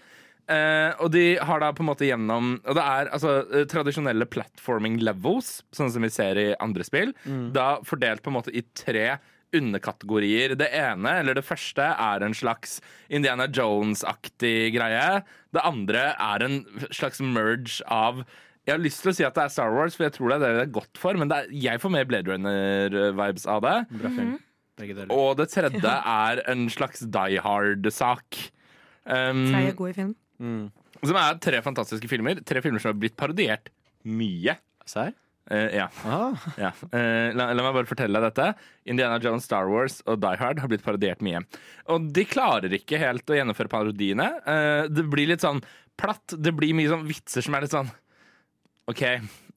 [0.50, 4.26] Uh, og de har da på en måte gjennom Og det er altså eh, tradisjonelle
[4.26, 7.14] platforming levels, sånn som vi ser i andre spill.
[7.54, 9.20] Da fordelt på en måte i tre
[9.56, 10.56] underkategorier.
[10.56, 15.22] Det ene, eller det første, er en slags Indiana Jones-aktig greie.
[15.52, 18.24] Det andre er en slags merge av
[18.68, 20.38] jeg har lyst til å si at det er Star Wars, for jeg tror det
[20.38, 23.64] er det det er godt for, men det er, jeg får mer Blade Runner-vibes av
[23.66, 23.78] det.
[23.96, 24.36] Bra film.
[24.82, 25.14] Begge deler.
[25.16, 28.38] Og det tredje er en slags Die Hard-sak.
[29.06, 30.14] Um, Tre gode film.
[31.02, 32.44] som er tre fantastiske filmer.
[32.46, 33.74] Tre filmer som har blitt parodiert
[34.06, 34.56] mye.
[34.90, 35.14] Serr?
[35.52, 35.88] Uh, ja.
[36.06, 36.46] Ah.
[36.62, 36.70] ja.
[36.94, 38.52] Uh, la, la meg bare fortelle deg dette.
[38.94, 41.42] Indiana Jones, Star Wars og Die Hard har blitt parodiert mye.
[41.92, 44.30] Og de klarer ikke helt å gjennomføre parodiene.
[44.46, 45.64] Uh, det blir litt sånn
[46.00, 46.38] platt.
[46.38, 47.90] Det blir mye sånn vitser som er litt sånn
[48.90, 49.04] OK,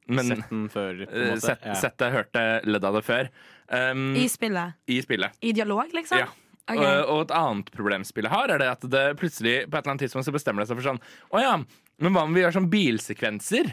[0.06, 1.46] men Sett den før, på en eh, måte.
[1.46, 1.74] Sett, Ja.
[1.80, 3.30] sett det, hørt det, ledd av det før.
[3.72, 4.76] Um, I spillet.
[4.86, 5.38] I spillet.
[5.40, 6.18] I dialog, liksom?
[6.20, 6.28] Ja.
[6.64, 6.80] Okay.
[6.80, 9.94] Og, og et annet problem spillet har, er det at det plutselig på et eller
[9.94, 11.00] annet tidspunkt så bestemmer det seg for sånn
[11.36, 11.56] Å ja,
[12.00, 13.68] men hva om vi gjør sånn bilsekvenser?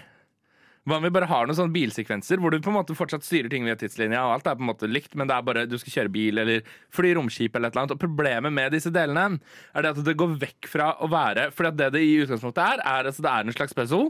[0.84, 3.48] Hva om vi bare har noen sånne bilsekvenser hvor du på en måte fortsatt styrer
[3.54, 5.78] ting via tidslinja, og alt er på en måte likt, men det er bare du
[5.80, 7.96] skal kjøre bil eller fly romskip eller et eller annet.
[7.96, 9.40] Og problemet med disse delene
[9.72, 12.84] er det at det går vekk fra å være at det det i utgangspunktet er,
[12.84, 14.10] er altså det er en slags puzzle,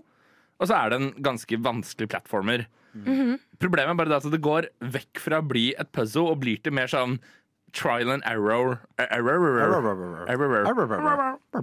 [0.61, 2.67] og så er det en ganske vanskelig plattformer.
[3.61, 6.59] Problemet er bare det at det går vekk fra å bli et puzzle og blir
[6.61, 7.17] til mer sånn
[7.71, 10.67] trial and error Error error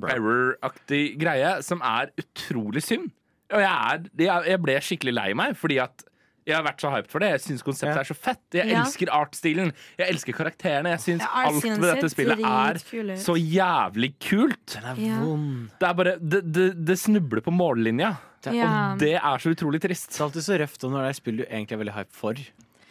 [0.08, 3.11] Error-aktig greie som er utrolig synd.
[3.52, 6.04] Og jeg, er, jeg, ble skikkelig lei meg, fordi at
[6.48, 7.28] jeg har vært så hyped for det.
[7.34, 8.00] Jeg syns konseptet Ja.
[8.00, 8.40] er så fett.
[8.56, 8.80] Jeg Ja.
[8.80, 9.72] elsker artstilen.
[9.98, 10.94] Jeg elsker karakterene.
[10.96, 14.66] Jeg syns Ja, alt ved dette spillet er så jævlig kult.
[14.80, 15.70] Den er vond.
[15.78, 18.16] Det er bare Det, det, det snubler på mållinja.
[18.46, 18.92] Ja.
[18.92, 20.11] Og det er så utrolig trist.
[20.14, 22.35] Det er alltid så røft når det er spill du egentlig er veldig hype for.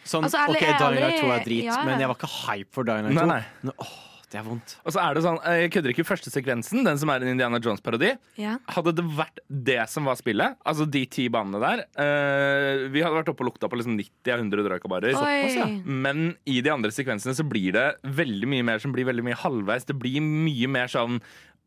[0.08, 2.72] Sånn, Altså, ærlig- ok, Dying Light 2 er drit, ja, men jeg var ikke hype
[2.72, 3.26] for Dying Light 2.
[3.26, 3.42] nei.
[3.64, 3.96] Nå, åh,
[4.30, 4.76] det er vondt.
[4.84, 7.58] Og så er det sånn, Jeg kødder ikke første sekvensen, den som er en Indiana
[7.58, 8.16] Jones-parodi.
[8.36, 8.58] Ja.
[8.68, 13.16] Hadde det vært det som var spillet, altså de ti banene der uh, Vi hadde
[13.22, 15.12] vært oppe og lukta på liksom 90 av 100 drøykabarer.
[15.12, 15.66] Ja.
[15.84, 19.36] Men i de andre sekvensene så blir det veldig mye mer som blir veldig mye
[19.36, 19.84] halvveis.
[19.88, 21.20] Det blir mye mer sånn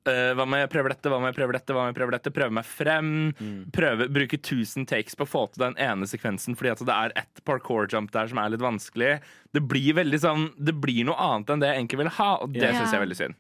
[0.10, 2.18] eh, hva om jeg prøver dette, hva om jeg prøver dette, hva om jeg prøver
[2.18, 2.34] dette?
[2.34, 3.12] Prøve meg frem.
[3.76, 7.16] Prøve, bruke 1000 takes på å få til den ene sekvensen fordi at det er
[7.24, 9.14] ett parkour jump der som er litt vanskelig.
[9.52, 12.54] Det blir veldig sånn Det blir noe annet enn det jeg egentlig vil ha, og
[12.56, 12.78] det yeah.
[12.78, 13.40] syns jeg er veldig synd.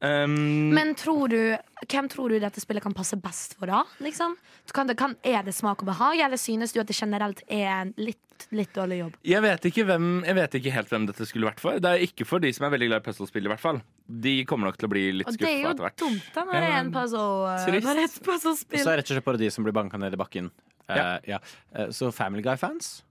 [0.00, 1.56] Um, Men tror du,
[1.88, 3.80] hvem tror du dette spillet kan passe best for, da?
[4.04, 4.36] Liksom?
[4.76, 7.70] Kan det, kan, er det smak og behag, eller synes du at det generelt er
[7.70, 9.16] en litt, litt dårlig jobb?
[9.24, 11.80] jeg, vet ikke hvem, jeg vet ikke helt hvem dette skulle vært for.
[11.80, 13.80] Det er ikke for de som er veldig glad i puslespill, i hvert fall.
[14.06, 16.02] De kommer nok til å bli litt skuffa etter hvert.
[16.02, 18.04] Og det er jo dumt da når det er en puzzle, uh, når det er
[18.04, 18.80] et Så puzzlespill.
[18.80, 20.50] er det rett og slett bare de som blir banka ned i bakken.
[20.88, 21.18] Eh, Ja.
[21.26, 21.38] ja.
[21.74, 23.02] Uh, så Family Guy-fans?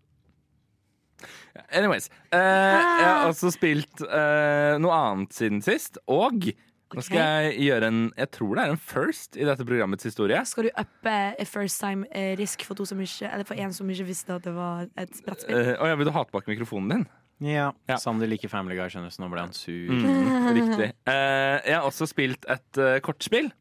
[1.71, 2.09] Anyways.
[2.33, 6.49] Uh, jeg har også spilt eh, noe annet siden sist, og
[6.95, 10.39] nå skal jeg gjøre en Jeg tror det er en first i dette programmets historie.
[10.47, 13.73] Skal du uppe a first time eh, risk for, to som ikke, eller for en
[13.73, 15.55] som ikke visste at det var et brettspill?
[15.55, 17.07] Uh, og jeg vil du ha tilbake mikrofonen din?
[17.43, 17.71] Ja.
[17.89, 17.97] Ja.
[17.99, 19.91] Sander liker Family Guy, skjønner du, så nå ble han sur.
[19.91, 20.89] Mm, riktig.
[21.07, 23.51] Uh, jeg har også spilt et uh, kortspill.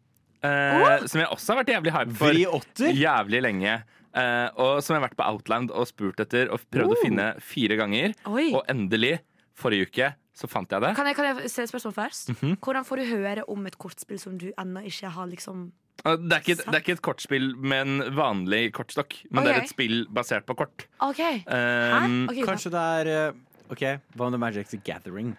[0.45, 2.33] eh, Som jeg også har vært jævlig hype for.
[2.37, 2.91] V8?
[2.95, 3.77] Jævlig lenge.
[4.15, 7.01] Eh, og som jeg har vært på Outland og spurt etter og prøvd å Oh.
[7.03, 8.13] finne fire ganger.
[8.31, 8.53] Oi.
[8.55, 9.17] Og endelig,
[9.59, 10.93] forrige uke, så fant jeg det.
[10.95, 12.31] Kan jeg, kan jeg se et spørsmål først?
[12.31, 12.55] -hmm.
[12.63, 15.73] Hvordan får du høre om et kortspill som du ennå ikke har liksom
[16.05, 19.63] Det er, ikke, det er ikke et kortspill med en vanlig kortstokk, men det er
[19.63, 20.87] et spill basert på kort.
[21.01, 21.43] Okay.
[21.47, 23.33] Um, okay, Kanskje det er
[23.73, 23.85] OK,
[24.17, 25.35] hva om The Magic the Gathering?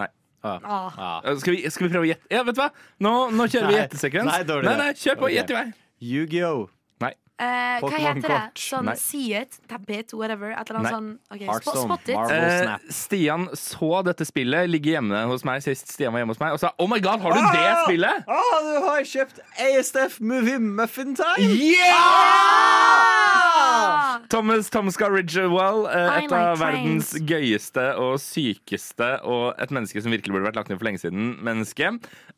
[0.00, 0.08] Nei.
[0.42, 0.58] Ah.
[0.64, 0.90] Ah.
[0.96, 1.20] Ah.
[1.24, 2.28] Uh, Skal vi, skal vi prøve å gjette?
[2.32, 2.70] Ja, vet du hva?
[3.00, 4.28] Nå, nå kjører vi gjettesekvens.
[4.30, 5.28] Nei, nei, nei, kjør på.
[5.30, 5.34] Ok.
[5.36, 5.64] Gjett i vei.
[6.10, 6.68] Yu-Gi-Oh!
[7.40, 8.40] Eh, hva heter det?
[8.60, 8.94] Sånn Nei.
[9.00, 10.50] See It, Tap It, whatever.
[10.52, 12.14] Et eller annet sånn ok, Hearthstone, spot, it.
[12.18, 12.68] Marvel.
[12.68, 16.52] Eh, Stian så dette spillet ligge hjemme hos meg sist Stian var hjemme hos meg,
[16.52, 17.84] og sa Oh my god, har du det Ah!
[17.86, 18.16] spillet?
[18.28, 21.48] Ah, du har kjøpt ASF Movie Muffin Time!
[23.10, 24.20] Ah!
[24.30, 27.26] Thomas Tomska Ridgewell, eh, I et like av verdens trains.
[27.30, 31.32] gøyeste og sykeste og et menneske som virkelig burde vært lagt ned for lenge siden,
[31.46, 31.86] menneske,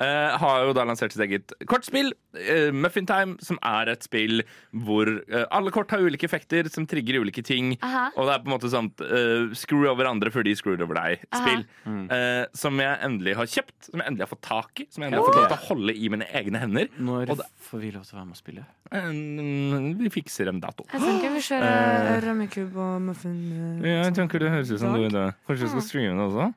[0.01, 4.43] eh, har jo da lansert sitt eget kortspill, eh, Muffin Time, som er et spill
[4.73, 8.05] hvor eh, alle kort har ulike effekter som trigger ulike ting, Aha.
[8.17, 10.99] og det er på en måte sånn uh, screw over andre før de screwed over
[11.01, 11.65] deg-spill.
[11.87, 12.05] Mm.
[12.13, 15.11] Uh, som jeg endelig har kjøpt, som jeg endelig har fått tak i, som jeg
[15.11, 16.91] endelig har fått lov til å holde i mine egne hender.
[16.99, 18.67] Når Og får vi lov til å være med og spille?
[18.93, 20.85] Uh, vi fikser en dato.
[20.93, 22.21] Jeg tenker vi kjører Eh.
[22.27, 23.39] rømmekube og muffin.
[23.85, 25.29] Ja, jeg tenker det høres ut som du det.
[25.47, 26.53] Kanskje vi skal streame det også?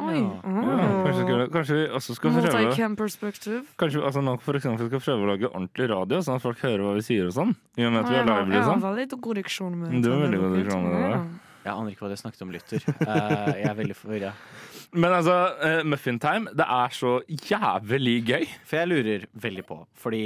[0.00, 0.20] Oi.
[0.20, 2.46] Ja, kanskje, skal, kanskje vi også skal prøve.
[3.80, 6.64] Kanskje vi altså nå for eksempel skal prøve å lage ordentlig radio, sånn at folk
[6.64, 7.54] hører hva vi sier og sånn?
[7.76, 10.10] I og med at vi Ja, er live, ja, var veldig god diksjon med Du
[10.12, 11.22] har veldig god diksjon med det, Ja.
[11.60, 12.84] Jeg aner ikke hva dere snakket om, lytter.
[13.04, 14.30] Eh, jeg er veldig forvirra.
[14.96, 18.46] Men altså, uh, Muffin Time, det er så jævlig gøy.
[18.64, 20.22] For jeg lurer veldig på, fordi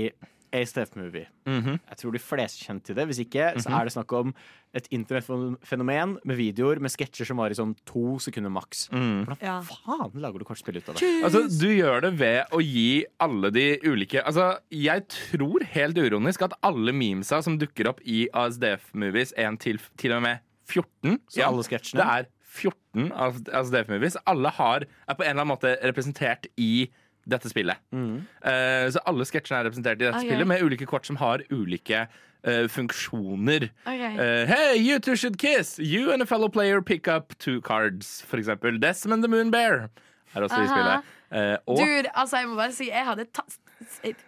[0.55, 1.81] ASTF Movie Mhm.
[1.91, 3.05] Jeg tror de fleste kjenner til det.
[3.11, 4.31] Hvis ikke, så er det snakk om
[4.75, 8.89] et internettfenomen med videoer med sketsjer som var i sånn to sekunder maks.
[8.93, 9.27] Mm.
[9.27, 9.61] Hvordan Ja.
[9.61, 11.11] faen lager du kortspill ut av det?
[11.25, 16.43] Altså, Du gjør det ved å gi alle de ulike Altså, Jeg tror helt uronisk
[16.43, 21.43] at alle memesa som dukker opp i ASDF-movies, en til, til og med 14 Så
[21.47, 22.01] alle sketsjene?
[22.01, 23.11] Det er 14
[23.53, 24.17] ASDF-movies.
[24.27, 26.89] Alle har, er på en eller annen måte representert i
[27.31, 27.81] dette spillet.
[27.95, 30.29] Eh, så alle sketsjene er representert i dette okay.
[30.31, 33.71] spillet med ulike kort som har ulike uh, funksjoner.
[33.87, 34.15] Okay.
[34.19, 35.79] Uh, hey, you two should kiss!
[35.79, 38.81] You and a fellow player pick up two cards, for eksempel.
[38.81, 39.89] Desmond the Moon Bear
[40.35, 41.13] er også i spillet.
[41.35, 43.57] Eh, og Dude, altså jeg må bare si Jeg hadde tatt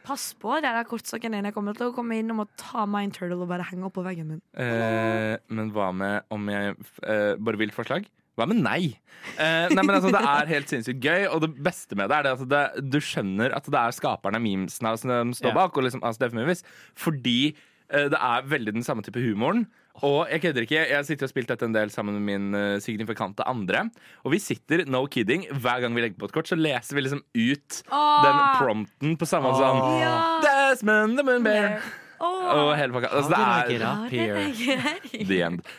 [0.03, 1.53] Pass på de der kortstokkene dine.
[1.53, 4.03] Jeg kommer til å komme inn og ta Mind Turtle og bare henge opp på
[4.05, 4.41] veggen min.
[4.59, 6.75] eh, Men hva med om jeg
[7.07, 8.09] eh, Bare vilt forslag?
[8.37, 8.97] Hva med nei?
[9.41, 12.27] Eh, nei, men altså, Det er helt sinnssykt gøy, og det beste med det er
[12.27, 15.57] det at det, du skjønner at det er skaperne av memesene som står Ja.
[15.57, 16.63] bak, og liksom ASDF Movies,
[16.95, 17.55] fordi
[17.89, 19.67] eh, det er veldig den samme type humoren.
[20.05, 22.79] Og jeg kødder ikke, jeg sitter og spilt dette en del sammen med min uh,
[22.85, 23.87] signifikante andre.
[24.29, 27.07] Og vi sitter, no kidding, hver gang vi legger på et kort, så leser vi
[27.07, 30.17] liksom ut den prompten på samme måte sånn Ja.
[30.45, 31.81] Desmond the Moon Bear.
[32.21, 32.55] Åh.
[32.57, 33.09] Og hele pakka.
[33.13, 33.63] Altså, det er.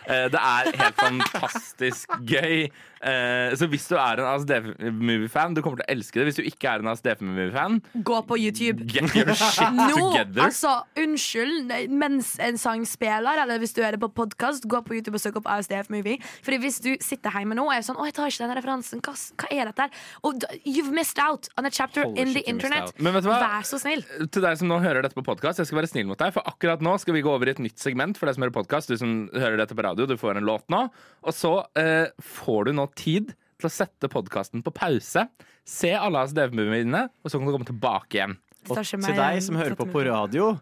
[0.07, 2.67] Eh, det er helt fantastisk gøy.
[3.01, 6.27] Eh, så hvis du er en ASDF-movie-fan, du kommer til å elske det.
[6.29, 8.87] Hvis du ikke er en ASDF-movie-fan, Gå på YouTube.
[8.87, 10.47] get your shit no, together.
[10.47, 14.97] altså, unnskyld, mens en sang spiller, eller hvis du er det på podkast, gå på
[14.97, 16.17] YouTube og søk opp ASDF Movie.
[16.45, 19.01] Fordi hvis du sitter hjemme nå og er sånn Å, jeg tar ikke den referansen.
[19.05, 20.03] Hva, hva er dette her?
[20.27, 22.93] Og you've missed out on a chapter Holy in the internet.
[23.01, 23.39] Men vet du hva?
[23.41, 24.03] Vær så snill.
[24.31, 26.45] Til deg som nå hører dette på podkast, jeg skal være snill mot deg, for
[26.49, 28.91] akkurat nå skal vi gå over i et nytt segment for deg som hører podkast.
[28.91, 30.85] Du som hører dette på radio, du får en låt nå.
[31.27, 35.25] Og så uh, får du nå tid til å sette podkasten på pause.
[35.67, 38.37] Se alle ASDF-moviene, og så kan du komme tilbake igjen.
[38.67, 40.53] Og til deg som hører på på radio,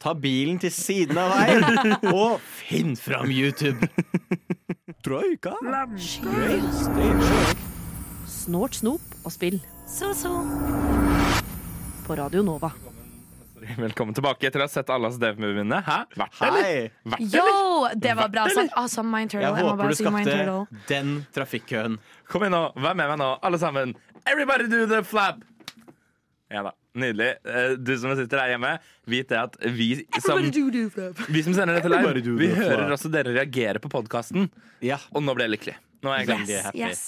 [0.00, 3.88] ta bilen til siden av veien og finn fram YouTube.
[5.04, 5.54] Troika.
[8.30, 10.32] Snort, snop og spill Så, så.
[12.06, 12.72] på Radio Nova.
[13.60, 15.80] Velkommen tilbake etter å ha sett alle Dev-moviene.
[15.84, 15.98] Hæ?
[16.16, 16.90] Vært det, eller?
[17.12, 17.58] Vært det, eller?
[17.60, 18.74] Yo, det var bra sagt.
[18.80, 19.46] Altså, Mind Turtle.
[19.46, 21.98] Jeg Jeg, håper du skapte den trafikkøen.
[22.30, 23.94] Kom igjen nå, vær med meg nå, alle sammen.
[24.24, 25.44] Everybody do the flap!
[26.50, 27.28] Ja da, Nydelig.
[27.46, 28.72] Eh, Du som sitter der hjemme,
[29.06, 33.36] vit det at vi som, vi som sender dette live, do vi hører også dere
[33.36, 34.48] reagere på podkasten.
[34.82, 34.98] Ja.
[35.14, 35.76] Og nå ble jeg lykkelig.
[36.02, 36.48] Nå er jeg glad.
[36.48, 36.86] Yes, happy.
[36.88, 37.02] yes.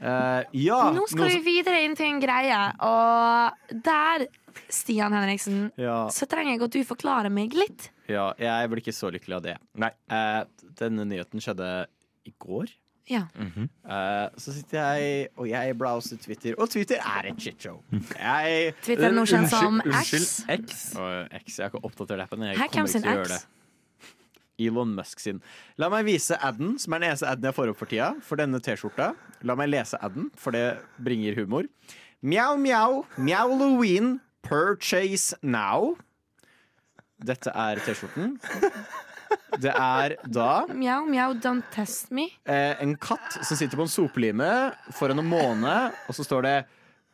[0.00, 0.78] Uh, ja.
[0.96, 2.58] Nå skal vi videre inn til en greie,
[2.88, 4.24] og der,
[4.68, 7.90] Stian Henriksen, ja, så trenger jeg at du forklarer meg litt.
[8.10, 9.56] ja, jeg blir ikke så lykkelig av det.
[9.80, 9.90] Nei.
[10.10, 10.44] Eh,
[10.80, 11.68] denne nyheten skjedde
[12.26, 12.70] i går.
[13.10, 13.24] Ja.
[13.34, 17.80] Eh, så sitter jeg og jeg browser Twitter, og Twitter er et shitshow.
[18.14, 20.44] Jeg Twitter nå kjent som Unnskyld, X.
[20.60, 20.84] X.
[21.00, 22.44] og X, jeg har ikke oppdatert appen.
[22.46, 23.40] Jeg Her kommer ikke til å gjøre X.
[23.40, 23.56] det.
[24.60, 25.38] Elon Musk sin.
[25.80, 28.36] La meg vise aden, som er den eneste aden jeg får opp for tida, for
[28.36, 29.06] denne T-skjorta.
[29.48, 30.66] La meg lese aden, for det
[31.00, 31.64] bringer humor.
[32.20, 35.96] Mjau, mjau, mjau-Halloween, purchase now.
[37.20, 38.38] Dette er T-skjorten.
[39.62, 42.24] Det er da Mjau, mjau, don't test me.
[42.50, 44.48] eh, en katt som sitter på en sopelime
[44.96, 45.74] foran en måne,
[46.08, 46.54] og så står det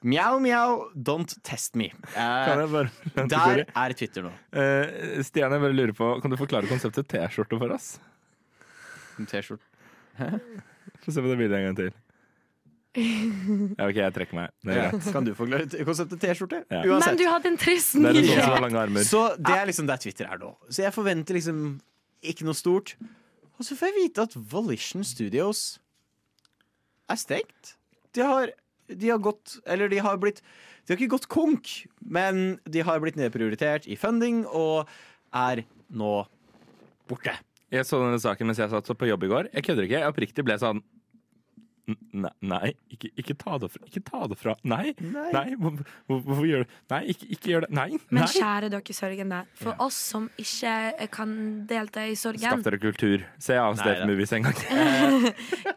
[0.06, 1.90] Mjau, mjau, don't test me.
[2.14, 4.32] Kan Eh, jeg bare der er Twitter nå.
[4.52, 7.96] Eh, Stian, jeg bare lurer på Kan du forklare konseptet T-skjorte for oss?
[9.18, 9.64] T-skjorte.
[11.02, 11.90] Få se på det bildet en gang til.
[12.97, 14.53] Ja, OK, jeg trekker meg.
[14.64, 15.09] Det er greit.
[15.12, 16.62] Kan du forklare t- konseptet T-skjorte?
[16.72, 16.80] Ja.
[16.82, 17.18] Men Uansett.
[17.20, 18.44] du hadde en trist Det er nyhet.
[18.47, 19.05] har lange armer.
[19.05, 20.53] Så det er liksom der Twitter er nå.
[20.70, 21.61] Så jeg forventer liksom
[22.24, 22.94] ikke noe stort.
[23.59, 25.78] Og så får jeg vite at Volition Studios
[27.12, 27.74] er stengt.
[28.16, 28.51] De har,
[28.88, 30.40] de har gått Eller de har blitt
[30.86, 31.70] De har ikke gått konk,
[32.01, 34.88] men de har blitt nedprioritert i funding og
[35.36, 36.12] er nå
[37.11, 37.34] borte.
[37.74, 39.49] Jeg så denne saken mens jeg satt på jobb i går.
[39.53, 39.99] Jeg kødder ikke.
[40.01, 40.80] Jeg oppriktig ble sånn
[41.87, 43.84] Nei, nei ikke, ikke ta det fra.
[43.87, 44.57] Ikke ta det fra.
[44.66, 44.95] Nei.
[44.99, 45.28] Nei.
[45.34, 45.76] nei hvor,
[46.09, 47.70] hvor, hvorfor gjør du Nei, ikke, ikke gjør det.
[47.78, 47.87] Nei.
[48.09, 48.30] Men nei.
[48.32, 51.37] kjære dere sørgende, for oss som ikke kan
[51.70, 53.26] delta i sorgen, Skaff dere kultur.
[53.43, 54.07] Se av State.
[54.09, 55.28] Movies en gang.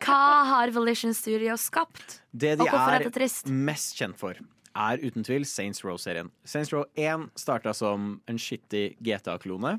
[0.06, 2.20] hva har Volition Studios skapt?
[2.32, 3.50] Det de er er det trist?
[3.50, 4.38] mest kjent for,
[4.80, 6.30] er uten tvil Saints Row-serien.
[6.46, 9.78] Saints Row 1 starta som en shitty GTA-klone.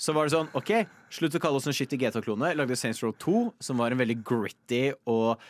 [0.00, 0.72] Så var det sånn, OK,
[1.12, 2.54] slutt å kalle oss en shitty GTA-klone.
[2.58, 5.42] Lagde Saints Row 2, som var en veldig gritty og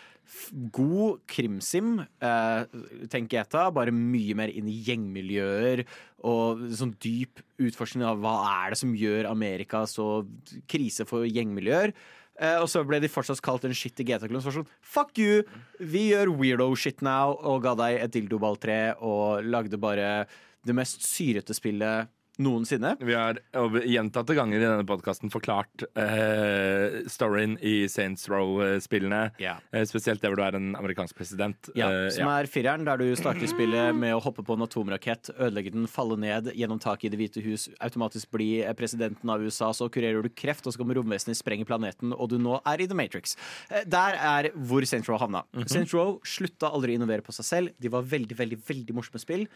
[0.72, 1.98] god krimsim.
[2.00, 2.82] Eh,
[3.12, 5.84] tenk GTA, bare mye mer inn i gjengmiljøer
[6.24, 10.24] og sånn dyp utforskning av hva er det som gjør Amerika så
[10.70, 11.94] krise for gjengmiljøer.
[12.40, 14.42] Eh, og så ble de fortsatt kalt en shitty GTA-klone.
[14.44, 15.44] Så sånn, fuck you!
[15.78, 20.26] Vi gjør weirdo shit now, og ga deg et dildoballtre og lagde bare
[20.64, 22.10] det mest syrete spillet
[22.42, 22.94] noensinne.
[22.98, 23.38] Vi har
[23.86, 29.28] gjentatte ganger i denne podkasten forklart uh, storyen i Saints Row-spillene.
[29.38, 29.62] Yeah.
[29.74, 31.70] Uh, spesielt der hvor du er en amerikansk president.
[31.78, 35.30] Ja, uh, som er fireren, der du starter spillet med å hoppe på en atomrakett,
[35.36, 39.42] ødelegge den, falle ned gjennom taket i Det hvite hus, automatisk bli eh, presidenten av
[39.44, 42.82] USA, så kurerer du kreft, og så kommer romvesenet, sprenger planeten, og du nå er
[42.82, 43.36] i The Matrix.
[43.70, 45.44] Der er hvor Saints Row havna.
[45.70, 47.78] Saints Row slutta aldri å innovere på seg selv.
[47.78, 49.46] De var veldig, veldig, veldig morsomme spill.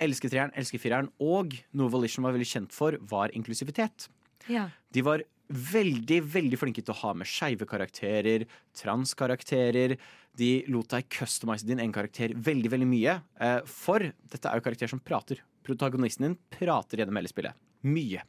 [0.00, 4.08] Elsker treeren, elsker fireren, og noe Volition var veldig kjent for, var inklusivitet.
[4.48, 4.68] Ja.
[4.94, 8.46] De var veldig, veldig flinke til å ha med skeive karakterer,
[8.78, 9.96] transkarakterer.
[10.38, 13.16] De lot deg customize din egen karakter veldig, veldig mye.
[13.42, 15.42] Eh, For dette er jo karakterer som prater.
[15.66, 17.58] Protagonisten din prater gjennom hele spillet.
[17.82, 18.22] Mye.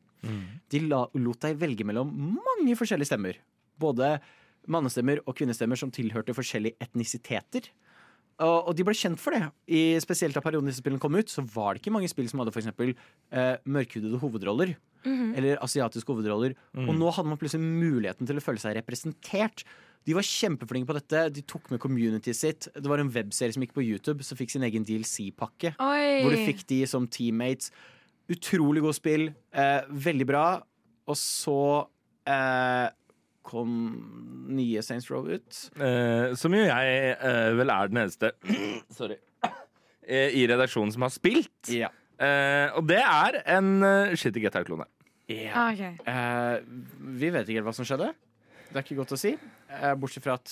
[0.69, 3.39] De la, lot deg velge mellom mange forskjellige stemmer.
[3.81, 4.19] Både
[4.69, 7.71] mannestemmer og kvinnestemmer som tilhørte forskjellige etnisiteter.
[8.39, 9.43] Og, og de ble kjent for det.
[9.67, 12.41] I spesielt da perioden disse spillene kom ut, så var det ikke mange spill som
[12.41, 12.95] hadde for eksempel,
[13.35, 14.75] eh, mørkhudede hovedroller.
[15.35, 16.53] Eller asiatiske hovedroller.
[16.77, 19.63] Og nå hadde man plutselig muligheten til å føle seg representert.
[20.05, 21.23] De var kjempeflinke på dette.
[21.33, 22.67] De tok med communityet sitt.
[22.73, 25.75] Det var en webserie som gikk på YouTube, som fikk sin egen DLC-pakke.
[26.23, 27.69] Hvor du fikk de som teammates.
[28.31, 29.27] Utrolig god spill.
[29.53, 30.45] Eh, veldig bra.
[31.09, 31.57] Og så
[32.29, 32.87] eh,
[33.45, 33.73] kom
[34.51, 35.63] nye Saints Row ut.
[35.81, 38.33] Eh, som jo jeg eh, vel er den eneste
[38.99, 39.17] Sorry.
[40.05, 41.71] eh, i redaksjonen som har spilt.
[41.73, 41.91] Ja.
[42.21, 44.85] Eh, og det er en uh, shitty GTA-klone.
[45.53, 45.95] Ah, okay.
[46.05, 46.57] Eh,
[47.21, 48.11] vi vet ikke helt hva som skjedde.
[48.71, 49.33] Det er ikke godt å si.
[49.71, 50.51] Eh, bortsett fra at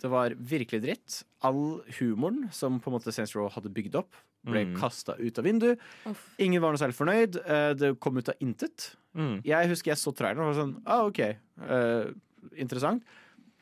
[0.00, 1.20] det var virkelig dritt.
[1.46, 4.16] All humoren som på en måte Saints Row hadde bygd opp,
[4.46, 4.74] ble Mm.
[4.80, 5.78] kasta ut av vinduet.
[6.06, 6.34] Uff.
[6.38, 7.36] Ingen var noe særlig fornøyd.
[7.44, 8.96] Eh, det kom ut av intet.
[9.14, 9.42] Mm.
[9.44, 11.18] Jeg husker jeg så traileren og var sånn ah, OK,
[11.66, 12.12] uh,
[12.56, 13.02] interessant.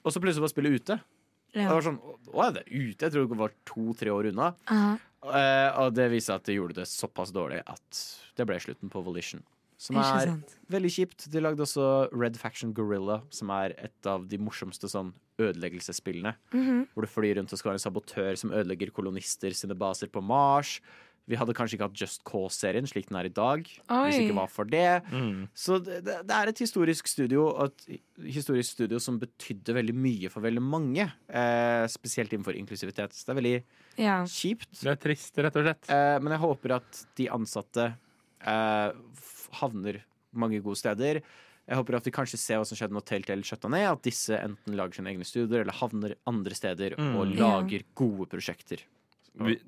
[0.05, 1.01] Og så plutselig var spillet ute.
[1.55, 1.68] Ja.
[1.70, 1.99] det var sånn,
[2.29, 3.07] Å, er det ute?
[3.07, 4.55] Jeg trodde det var to-tre år unna.
[4.70, 4.99] Uh -huh.
[5.24, 8.03] uh, og det viste at det gjorde det såpass dårlig at
[8.37, 9.43] det ble slutten på Volition.
[9.79, 10.33] Som er
[10.74, 11.29] veldig kjipt.
[11.31, 16.35] De lagde også Red Faction Gorilla, som er et av de morsomste sånn ødeleggelsesspillene.
[16.53, 16.89] Mhm.
[16.95, 20.20] Hvor du flyr rundt og skal være en sabotør som ødelegger kolonister sine baser på
[20.22, 20.81] Mars.
[21.29, 23.61] Vi hadde kanskje ikke hatt Just Cause-serien slik den er i dag.
[23.93, 23.99] Oi.
[24.09, 25.03] Hvis ikke var for det.
[25.12, 25.43] Mm.
[25.55, 28.01] Så det, det er et historisk studio og et
[28.33, 31.05] historisk studio som betydde veldig mye for veldig mange.
[31.29, 33.12] Eh, spesielt innenfor inklusivitet.
[33.12, 33.57] Så det er veldig
[34.01, 34.22] Ja.
[34.24, 34.72] kjipt.
[34.81, 35.91] Det er trist, rett og slett.
[35.93, 37.91] Eh, men jeg håper at de ansatte
[38.41, 38.93] eh,
[39.61, 41.22] havner mange gode steder.
[41.68, 43.84] Jeg håper at vi kanskje ser hva som skjedde når Telltale skjøtta ned.
[43.90, 47.36] At disse enten lager sine egne studier eller havner andre steder og Mm.
[47.36, 48.80] lager gode prosjekter.
[49.38, 49.59] Vi,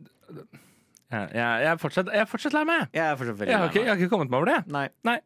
[1.11, 2.89] ja, jeg, jeg, er fortsatt, jeg er fortsatt lei meg.
[2.95, 4.61] Jeg er fortsatt Jeg har, ikke, jeg har ikke kommet meg over det.
[4.73, 4.87] Nei.
[5.05, 5.19] Nei.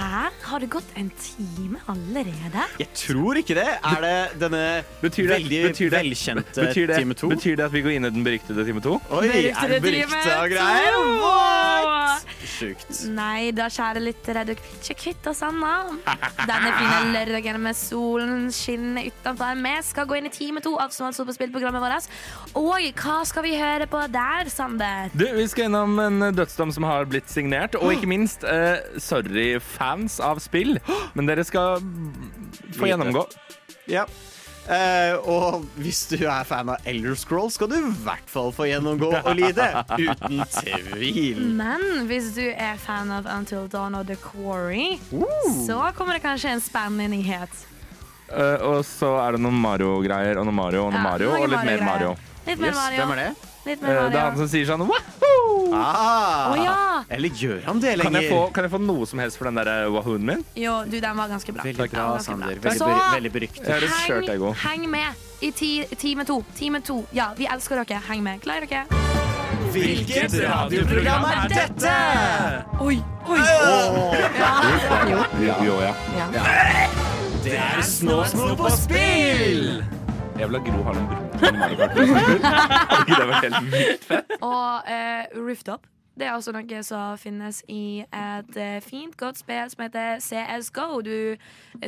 [0.00, 2.62] Her har det gått en time allerede.
[2.80, 3.66] Jeg tror ikke det.
[3.84, 4.62] Er det denne
[5.02, 7.28] Betyr det- veldig betyr det- velkjente Betyr det, time to?
[7.28, 8.96] betyr det at vi går inn i den beryktede time to?
[9.10, 10.92] Oi, er det Beryktede berykta time greier?
[10.96, 11.69] to!
[12.60, 12.90] Sjukt.
[13.16, 15.70] Nei da, kjære lyttere, du vil ikke kvitte oss ennå.
[16.44, 19.60] Denne fine lørdagen med solen skinner utenfor.
[19.64, 22.10] Vi skal gå inn i time to av Snålsol på spillprogrammet vårt.
[22.60, 25.08] Og hva skal vi høre på der, Sander?
[25.14, 29.54] Du, Vi skal innom en dødsdom som har blitt signert, og ikke minst eh, sorry,
[29.60, 30.76] fans av spill.
[31.16, 31.80] Men dere skal
[32.76, 33.24] få gjennomgå.
[33.90, 34.04] Ja.
[34.70, 38.68] Eh, og hvis du er fan av Elder Scrolls, skal du i hvert fall få
[38.70, 39.66] gjennomgå og lide.
[39.98, 41.40] Uten tvil.
[41.58, 44.92] Men hvis du er fan av Until Dawn og The Quarry,
[45.66, 47.66] så kommer det kanskje en spennende nyhet.
[48.30, 51.48] Uh, og så er det noen Mario-greier og noe Mario og noe Ja, Mario og
[51.50, 52.10] litt mer Mario mer Mario.
[52.46, 53.00] Litt mer Yes, Mario.
[53.02, 53.49] hvem er det?
[53.66, 54.10] Litt mer Mario.
[54.10, 55.74] det er han som sier sånn Wahoo!
[55.76, 56.76] Ah, oh, ja!
[57.12, 58.08] Eller gjør han det lenger?
[58.08, 60.44] Kan jeg, få, kan jeg få noe som helst for den der eh, wahooen min?
[60.58, 61.66] Jo, du, den var ganske bra.
[61.68, 62.56] Veldig bra, Sander.
[62.56, 66.40] Veldig, Så veldig heng, heng med i ti, time to.
[66.56, 67.02] Time to.
[67.16, 68.00] Ja, vi elsker dere.
[68.08, 68.40] Heng med.
[68.44, 68.86] Klarer dere?
[69.70, 71.94] Hvilket radioprogram er dette?
[72.80, 72.98] Oi,
[73.28, 73.38] oi.
[75.46, 75.94] Jo, jo, ja.
[77.44, 79.99] Det er Snåsno på spill!
[80.40, 81.90] Jeg vil ha Gro Harlem Brundtland i Mario Kart.
[82.90, 84.36] Hadde ikke det vært helt vilt fett?
[84.40, 85.89] Og eh, Rooftop.
[86.18, 91.00] Det er også noe som finnes i et eh, fint, godt spill som heter CSGO.
[91.06, 91.36] Du,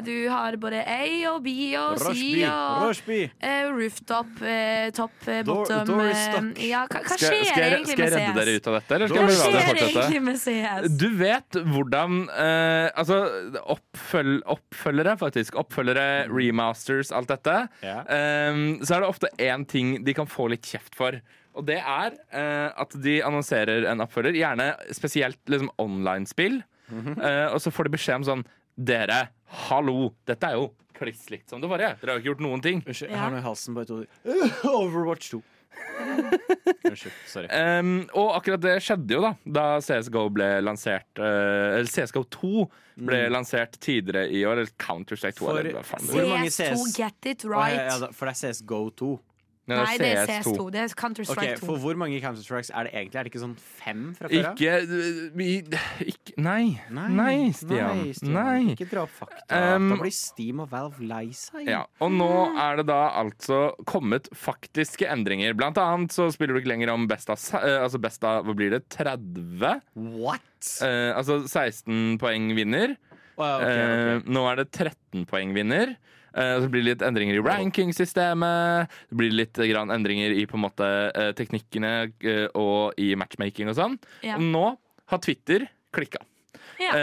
[0.06, 1.02] du har både A
[1.32, 2.44] og B og C Rushby.
[2.48, 3.18] og Rushby.
[3.42, 5.16] eh, rooftop, uh, top,
[5.48, 6.62] bottom stuck.
[6.64, 8.94] Ja, hva, hva skjer skal, jeg, egentlig skal jeg med redde dere ut av dette,
[8.96, 9.90] eller Hva skal vi la det fortsette?
[9.92, 10.96] egentlig med CS?
[11.02, 12.18] Du vet hvordan
[13.02, 13.18] Altså,
[13.76, 15.56] oppføl, oppfølgere, faktisk.
[15.60, 17.58] Oppfølgere, remasters, alt dette.
[17.84, 18.00] Ja.
[18.52, 21.20] Um, så er det ofte én ting de kan få litt kjeft for.
[21.58, 26.62] Og det er eh, at de annonserer en oppfølger, gjerne spesielt liksom online-spill.
[26.92, 28.44] Eh, og så får de beskjed om sånn
[28.76, 29.26] Dere,
[29.68, 30.14] hallo!
[30.28, 31.96] Dette er jo kliss likt som det forrige.
[32.00, 32.78] Dere har ikke gjort noen ting.
[32.86, 34.06] Unnskyld, jeg har noe i halsen på et ord.
[34.70, 35.40] Overwatch 2.
[36.88, 37.14] Unnskyld.
[37.28, 37.48] Sorry.
[37.48, 42.50] Um, og akkurat det skjedde jo da Da CSGO ble lansert uh, Eller CSGO 2
[43.08, 44.60] ble lansert tidligere i år.
[44.62, 45.46] Eller Counter-Strike 2.
[45.46, 46.34] For- eller hva faen det Hvor var.
[46.36, 47.56] mange CS2, get it right.
[47.56, 47.78] right.
[47.80, 49.12] ja, ja, for det er CSGO 2.
[49.70, 50.52] Nei, det er CS2.
[50.56, 50.64] CS2.
[50.74, 51.66] Det er Counter-Strike 2.
[51.68, 53.18] For hvor mange Counter-Strikes er det egentlig?
[53.20, 54.56] Er det ikke sånn fem fra før av?
[54.58, 55.46] Ikke, vi,
[56.10, 56.64] ikke Nei.
[56.90, 58.00] Nei, Stian.
[58.02, 58.34] Nei, Stian.
[58.34, 58.74] Nei.
[58.74, 59.60] Ikke dra opp fakta.
[59.76, 61.70] Um, da blir Steam og Valve lei seg.
[61.70, 65.54] Ja, og nå er det da altså kommet faktiske endringer.
[65.58, 68.56] Blant annet så spiller du ikke lenger om best av, eh, altså best av hva
[68.58, 69.78] blir det, 30?
[70.18, 70.50] What?
[70.82, 72.96] Uh, altså 16 poeng vinner.
[73.38, 73.70] Oh, ja, okay.
[73.70, 74.26] ok.
[74.26, 75.94] Eh, nå er det 13 poeng vinner.
[76.34, 78.92] Eh, så blir det litt endringer i rankingsystemet.
[79.10, 83.72] Det blir litt grann endringer i på en måte eh, teknikkene eh, og i matchmaking
[83.72, 83.98] og sånn.
[84.24, 84.38] Ja.
[84.40, 84.66] Nå
[85.12, 86.24] har Twitter klikka.
[86.80, 86.94] Ja.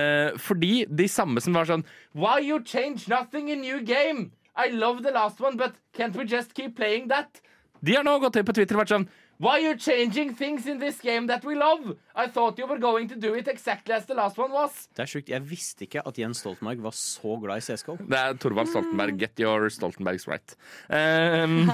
[0.41, 1.85] Fordi de samme som var sånn
[2.17, 4.31] Why you change nothing in new game?
[4.59, 7.39] I love the last one, but can't we just keep playing that?
[7.79, 9.07] De har nå gått inn på Twitter og vært sånn
[9.39, 11.95] Why are you changing things in this game that we love?
[12.13, 14.89] I thought you were going to do it exactly as the last one was.
[14.97, 15.29] Det er sjukt.
[15.31, 17.95] Jeg visste ikke at Jens Stoltenberg var så glad i CSGO.
[18.03, 19.15] Det er Torvald Stoltenberg.
[19.21, 20.57] Get your Stoltenbergs right.
[20.91, 21.71] Um,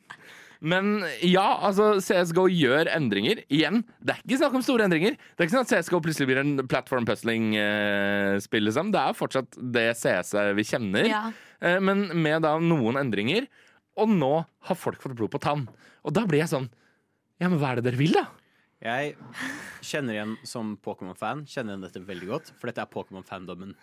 [0.70, 0.92] men
[1.26, 3.42] ja, altså CSGO gjør endringer.
[3.50, 5.18] Igjen, det er ikke snakk om store endringer.
[5.18, 8.68] Det er ikke sånn at CSGO plutselig blir en platform puzzling-spill.
[8.70, 8.94] liksom.
[8.94, 11.24] Det er fortsatt det CS vi kjenner, Ja.
[11.58, 13.50] Eh, men med da noen endringer.
[13.98, 14.36] Og nå
[14.70, 15.66] har folk fått blod på tann.
[16.06, 16.70] Og da blir jeg sånn
[17.40, 18.26] Ja, men hva er det dere vil, da?
[18.80, 19.14] Jeg
[19.84, 23.74] kjenner igjen som Pokémon-fan Kjenner igjen dette veldig godt, for dette er Pokémon-fandommen.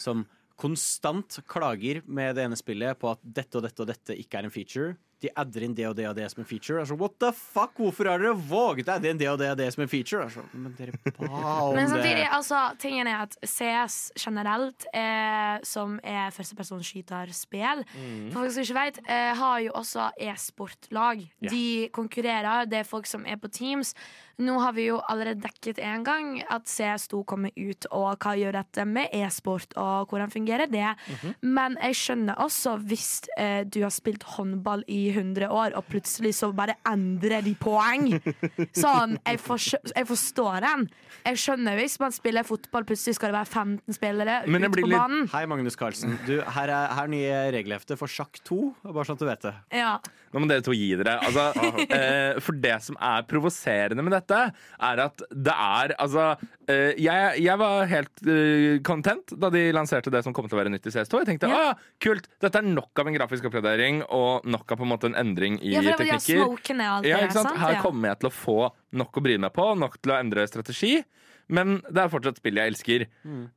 [0.00, 0.26] Som
[0.60, 4.48] konstant klager med det ene spillet på at dette og dette og dette ikke er
[4.48, 4.96] en feature.
[5.22, 6.78] De adder inn det og det og det som en feature.
[6.82, 7.74] Altså, what the fuck?
[7.78, 10.28] Hvorfor har dere våget å adde inn det og det og det som en feature?
[10.28, 11.26] Altså, men dere ba
[11.66, 12.28] om Men samtidig, det.
[12.36, 19.02] altså, tingen er at CS generelt, eh, som er førstepersonsskyterspill For folk som ikke vet,
[19.08, 21.26] eh, har jo også e-sportlag.
[21.42, 21.50] Yeah.
[21.50, 23.94] De konkurrerer, det er folk som er på teams.
[24.38, 28.54] Nå har vi jo allerede dekket en gang at CS2 kommer ut, og hva gjør
[28.60, 30.92] dette med e-sport, og hvordan fungerer det?
[31.10, 31.32] Mhm.
[31.42, 36.36] Men jeg skjønner også hvis eh, du har spilt håndball i 100 år, og plutselig
[36.38, 38.06] så bare endrer de poeng.
[38.78, 40.86] Sånn, jeg, jeg forstår den.
[41.26, 44.86] Jeg skjønner hvis man spiller fotball, plutselig skal det være 15 spillere Men ute på
[44.86, 45.26] litt- banen.
[45.34, 46.14] Hei, Magnus Carlsen.
[46.28, 48.60] Du, her er, her er nye regelhefte for sjakk 2.
[48.86, 49.54] Bare sånn at du vet det.
[49.82, 49.96] Ja.
[50.30, 51.18] Nå må dere to gi dere.
[51.26, 51.50] Altså,
[51.98, 56.36] eh, for det som er provoserende med dette, er at det er Altså,
[56.68, 60.60] eh, jeg, jeg var helt eh, content da de lanserte det som kom til å
[60.62, 61.22] være nytt i CS2.
[61.24, 61.72] Jeg tenkte Ja.
[61.72, 65.06] «Å kult, dette er nok av en grafisk oppgradering og nok av på en måte
[65.10, 66.44] en endring i ja, for det var teknikker.
[66.44, 67.56] smokene alt Ja, ikke sant?
[67.58, 67.80] Her Ja.
[67.82, 68.58] kommer jeg til å få
[68.92, 71.02] nok å bry meg på, nok til å endre strategi.
[71.48, 73.06] Men det er fortsatt spill jeg elsker.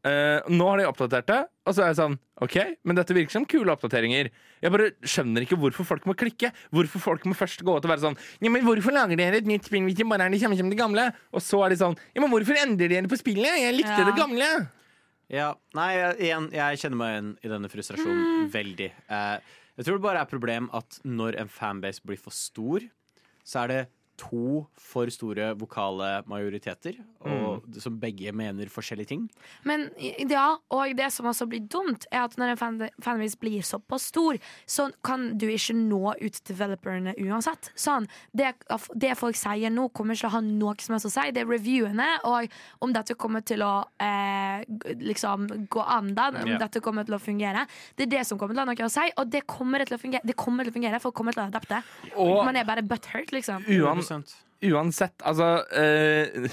[0.07, 2.55] Eh, nå har de oppdatert det, og så er jeg sånn OK,
[2.87, 4.29] men dette virker som kule oppdateringer.
[4.63, 6.53] Jeg bare skjønner ikke hvorfor folk må klikke.
[6.71, 9.49] Hvorfor folk må først gå ut og være sånn Ja, men hvorfor lager dere et
[9.49, 11.09] nytt spill hvis det bare er det samme som det gamle?
[11.35, 13.59] Og så er de sånn Ja, men hvorfor endrer dere på spillet?
[13.59, 14.05] Jeg likte Ja.
[14.07, 14.49] det gamle.
[15.31, 18.91] Ja, nei, jeg- igjen, jeg kjenner meg igjen i denne frustrasjonen veldig.
[19.09, 19.37] Uh,
[19.77, 22.79] jeg tror det bare er problem at når en fanbase blir for stor,
[23.43, 23.87] så er det
[24.21, 29.25] to for store vokale majoriteter, og, som begge mener forskjellige ting.
[29.67, 29.87] Men
[30.29, 34.09] ja, og det som også blir dumt, er at når en fan fanbase blir såpass
[34.11, 34.37] stor,
[34.69, 37.71] så kan du ikke nå ut til developerne uansett.
[37.79, 38.07] Sånn,
[38.37, 38.53] det,
[38.93, 41.27] det folk sier nå, kommer ikke til å ha noe som helst å si.
[41.33, 42.51] Det er reviewene, og
[42.85, 44.65] om dette kommer til å eh,
[45.01, 46.61] liksom gå an, da, om yeah.
[46.61, 47.65] dette kommer til å fungere.
[47.97, 49.97] Det er det som kommer til å ha noe å si, og det kommer til
[49.97, 50.25] å fungere.
[50.27, 51.81] Det kommer til å fungere, Folk kommer til å adapte.
[52.15, 53.63] Og- Man er bare butthurt, liksom.
[53.65, 54.10] Uan, 100%.
[54.71, 56.49] Uansett, altså eh,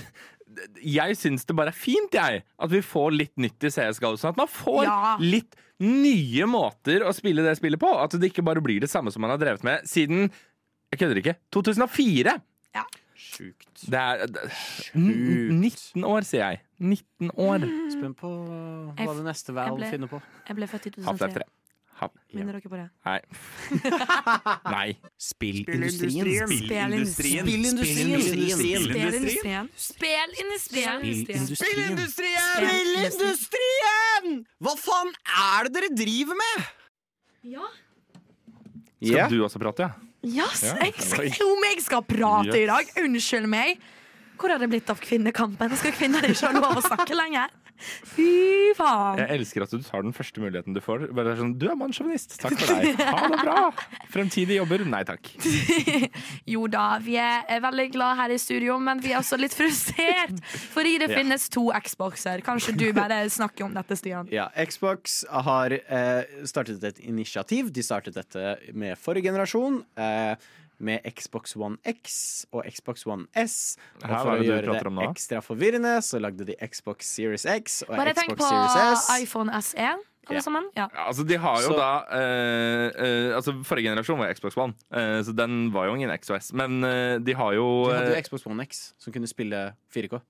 [0.82, 4.14] Jeg syns det bare er fint, jeg, at vi får litt nytt i CSGO.
[4.18, 5.16] Sånn at man får Ja.
[5.20, 7.90] litt nye måter å spille det spillet på.
[8.02, 10.30] At det ikke bare blir det samme som man har drevet med siden
[10.90, 12.32] Jeg kødder ikke 2004!
[12.74, 12.82] Ja.
[13.18, 13.84] Sjukt.
[13.90, 15.52] Det er det, Sjukt.
[15.52, 16.61] 19 år, sier jeg.
[16.80, 17.66] 19 år.
[17.92, 20.20] Spent på hva f- det neste Valve finner på.
[20.48, 21.44] Jeg ble født i Half-Life 3.
[21.44, 21.44] 2003.
[22.32, 22.88] Minner dere på det?
[23.07, 23.20] Nei.
[24.76, 24.88] Nei.
[25.18, 26.24] Spillindustrien.
[26.46, 27.44] Spillindustrien.
[27.49, 28.20] Spillindustrien.
[28.22, 29.70] Spelindustrien.
[29.76, 31.03] Spelindustrien.
[31.59, 32.49] Spillindustrien!
[32.62, 34.42] Spillindustrien!
[34.62, 36.68] Hva faen er det dere driver med?
[37.55, 37.66] Ja.
[38.99, 39.94] Skal du også prate, ja?
[40.26, 42.88] Yes, Ja, jeg om jeg skal prate i dag!
[42.99, 43.78] Unnskyld meg.
[44.38, 45.72] Hvor har det blitt av kvinnekampen?
[45.78, 47.55] Skal kvinner ikke ha lov å snakke lenger?
[47.79, 49.18] Fy faen.
[49.22, 51.07] Jeg elsker at du tar den første muligheten du får.
[51.14, 52.37] Bare sånn, Du er mannssjåvinist.
[52.43, 52.99] Takk for deg.
[53.18, 53.57] Ha det bra.
[54.12, 54.85] Fremtidige jobber?
[54.89, 55.31] Nei takk.
[56.55, 60.39] Jo da, vi er veldig glad her i studio, men vi er også litt frustrert.
[60.74, 61.18] Fordi det Ja.
[61.20, 62.43] finnes to Xboxer.
[62.47, 64.29] Kanskje du bare snakker om dette, Stian?
[64.33, 67.70] Ja, Xbox har eh, startet et initiativ.
[67.72, 69.83] De startet dette med forrige generasjon.
[69.97, 70.35] Eh,
[70.81, 73.76] med Xbox One X og Xbox One S.
[74.03, 77.97] Og for å det gjøre det ekstra forvirrende, så lagde de Xbox Series X og
[77.97, 79.22] Bare tenk Xbox på Series S.
[79.22, 79.79] iPhone SE,
[80.29, 80.41] alle Ja.
[80.45, 80.64] sammen.
[80.76, 80.89] Ja.
[80.95, 84.74] Ja, Altså, de har jo Så- da eh, eh, Altså, Forrige generasjon var Xbox One,
[84.93, 86.53] eh, så den var jo ingen XOS.
[86.53, 89.74] Men eh, de har jo De hadde jo eh, Xbox One X, som kunne spille
[89.93, 90.20] 4K.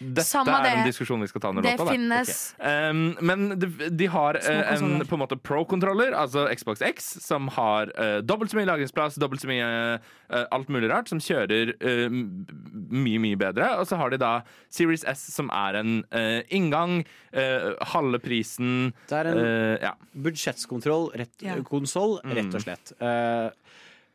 [0.00, 0.92] Dette Samme er en det.
[0.94, 1.84] diskusjon vi skal ta under Det låta.
[1.84, 1.92] da.
[1.92, 7.10] finnes Um, men de, de har eh, en på en måte pro-kontroller, altså Xbox X,
[7.20, 9.68] som har eh, dobbelt så mye lagringsplass, dobbelt så mye
[10.00, 12.46] eh, alt mulig rart, som kjører eh, m-
[12.90, 13.68] mye, mye bedre.
[13.76, 14.32] Og så har de da
[14.72, 17.04] Series S, som er en eh, inngang,
[17.36, 19.94] uh, halve prisen Det er en eh, Ja.
[20.16, 21.60] budsjettskontroll, rett, Ja.
[21.62, 22.54] konsoll, rett Mm.
[22.56, 22.92] og slett.
[23.00, 23.50] Eh,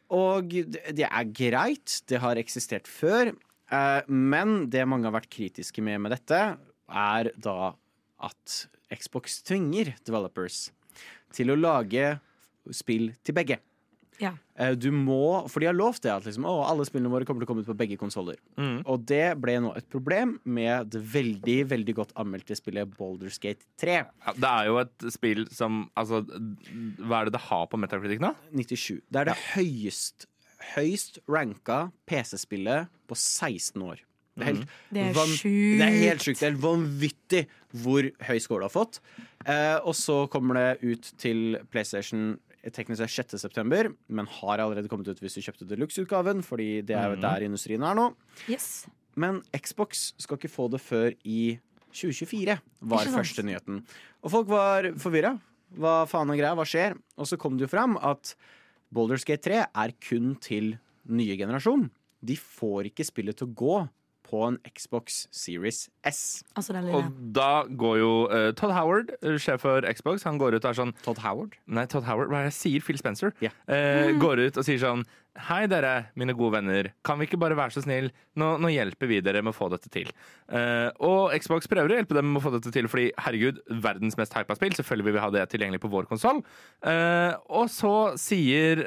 [0.10, 3.34] og det det er greit, det har eksistert før, eh,
[4.08, 6.42] men det mange har vært kritiske med med dette,
[6.88, 7.74] er da
[8.26, 8.58] at
[8.94, 10.68] Xbox tvinger developers
[11.36, 12.20] til å lage
[12.74, 13.58] spill til begge.
[14.22, 14.32] Ja.
[14.56, 17.44] Eh, Du må, for de har lovt det, at liksom, å, alle spillene våre kommer
[17.44, 18.38] til å komme ut på begge konsoller.
[18.56, 18.78] Mm.
[18.88, 23.68] Og det ble nå et problem med det veldig veldig godt anmeldte spillet Baldur's Gate
[23.82, 23.98] 3.
[24.06, 28.24] Ja, det er jo et spill som Altså, hva er det det har på Metacritic
[28.24, 28.32] nå?
[28.56, 29.02] 97.
[29.12, 30.30] Det er det høyest,
[30.74, 34.02] høyst ranka PC-spillet på 16 år.
[34.36, 35.78] Det er, helt, Det er sjukt.
[35.80, 36.42] Det er helt sjukt.
[36.42, 37.44] Det er vanvittig
[37.84, 39.00] hvor høy score det har fått.
[39.46, 42.34] Eh, og så kommer det ut til PlayStation
[42.74, 43.42] teknisk sett 6.
[43.46, 47.46] september, men har allerede kommet ut hvis du kjøpte deluxe-utgaven, fordi det er jo der
[47.46, 48.10] industrien er nå.
[48.50, 48.88] Yes.
[49.16, 51.58] Men Xbox skal ikke få det før i
[51.96, 52.58] 2024,
[52.92, 53.84] var første nyheten.
[54.26, 55.36] Og folk var forvirra.
[55.80, 56.56] Hva faen er greia?
[56.58, 56.98] Hva skjer?
[57.20, 58.34] Og så kom det jo fram at
[58.96, 60.76] Baldur's Gate 3 er kun til
[61.06, 61.90] nye generasjon.
[62.26, 63.78] De får ikke spillet til å gå
[64.26, 66.42] på en Xbox Series S.
[66.58, 70.58] Altså den Og da går jo uh, Todd Howard, eh, sjef for Xbox, han går
[70.58, 71.54] ut og er sånn Todd Howard.
[71.68, 72.86] Nei, Todd Howard, hva er det jeg sier?
[72.88, 73.36] Phil Spencer.
[73.44, 73.54] Yeah.
[73.70, 74.20] Uh, Mm.
[74.24, 76.88] Går ut og sier sånn Hei dere, mine gode venner.
[77.04, 78.08] Kan vi ikke bare være så snill?
[78.40, 80.08] Nå, nå hjelper vi dere med å få dette til.
[80.48, 84.16] Uh, og Xbox prøver å hjelpe dem med å få dette til, fordi herregud, verdens
[84.16, 84.78] mest hypa spill.
[84.78, 86.40] Selvfølgelig vil vi ha det tilgjengelig på vår konsoll.
[86.86, 88.86] og så sier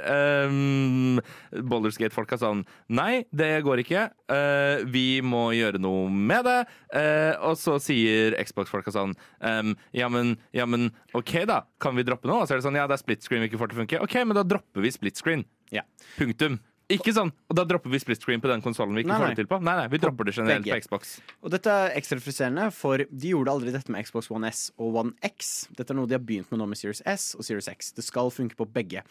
[0.49, 1.20] um,
[1.68, 4.09] Baldur's Gate-folka sånn Nei, det går ikke.
[4.32, 6.59] Uh, vi må gjøre noe med det.
[6.96, 9.11] Eh, og så sier Xbox-folka sånn
[9.44, 11.62] um, ja, men, ja, men OK, da.
[11.81, 12.43] Kan vi droppe noe?
[12.43, 13.83] Og så er det sånn Ja, det er split screen vi ikke får til å
[13.85, 14.01] funke.
[14.03, 15.45] OK, men da dropper vi split screen.
[15.70, 15.83] Ja.
[16.18, 16.59] Punktum.
[16.89, 19.29] Ikke sånn, og Da dropper vi split screen på den konsollen vi ikke Nei, får
[19.35, 19.59] det til på.
[19.62, 20.72] Nei, nei, Vi dropper det generelt begge.
[20.79, 21.11] på Xbox.
[21.45, 24.97] Og dette er ekstra frustrerende, for de gjorde aldri dette med Xbox One S og
[24.97, 25.68] One X.
[25.76, 27.93] Dette er noe de har begynt med nå med Series S og Series X.
[27.93, 29.03] Det skal funke på begge.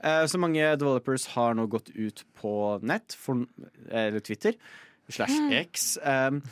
[0.00, 3.44] Eh, Så mange developers har nå gått ut på nett, for,
[3.92, 4.54] eller Twitter,
[5.08, 6.42] slash X, Um,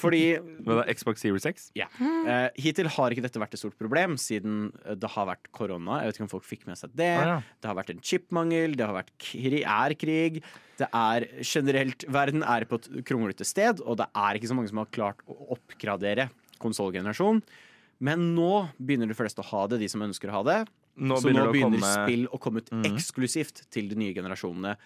[0.00, 0.38] fordi
[0.96, 1.70] Xbox Series X?
[1.76, 1.86] Ja.
[2.00, 6.00] Uh, hittil har ikke dette vært et stort problem, siden eh, det har vært korona.
[6.02, 7.10] Jeg vet ikke om folk fikk med seg det.
[7.20, 7.36] Ah, ja.
[7.60, 10.40] Det har vært en chipmangel, det har vært kri er krig.
[10.80, 14.68] Det er generelt Verden er på et kronglete sted, og det er ikke så mange
[14.72, 16.28] som har klart å oppgradere
[16.60, 17.42] konsollgenerasjonen.
[18.04, 20.58] Men nå begynner de fleste å ha det, de som ønsker å ha det.
[21.00, 22.84] Nå så begynner nå det å begynner komme- spill å komme ut Mhm.
[22.90, 24.76] eksklusivt til de nye generasjonene.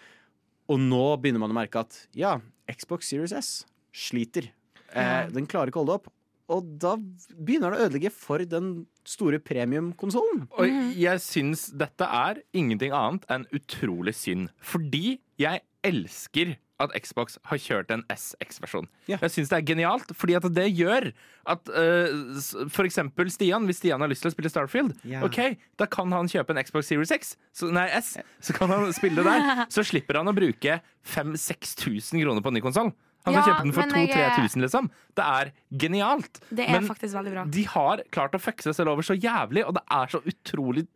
[0.71, 2.37] Og nå begynner man å merke at ja,
[2.71, 3.51] Xbox Series S
[3.91, 4.47] sliter.
[4.95, 6.11] Eh, den klarer ikke å holde opp.
[6.51, 8.71] Og da begynner det å ødelegge for den
[9.07, 10.45] store premiumkonsollen.
[10.59, 14.49] Og jeg syns dette er ingenting annet enn utrolig synd.
[14.59, 18.87] Fordi jeg elsker at Xbox har kjørt en SX-versjon.
[19.07, 19.17] Ja.
[19.21, 21.11] Jeg syns det er genialt, fordi at det gjør
[21.51, 25.23] at uh, for eksempel Stian, hvis Stian har lyst til å spille Starfield, Ja.
[25.25, 28.91] ok, da kan han kjøpe en Xbox Series X, så, nei, S, så kan han
[28.93, 29.65] spille det der.
[29.75, 32.91] Så slipper han å bruke 5000-6000 kroner på en ny konsoll.
[33.25, 34.87] Han kan Ja, kjøpe den for men jeg- 2000-3000, liksom.
[35.15, 36.39] Det er genialt.
[36.49, 37.43] Det er Men- faktisk veldig bra.
[37.45, 40.87] de har klart å fucke seg selv over så jævlig, og det er så utrolig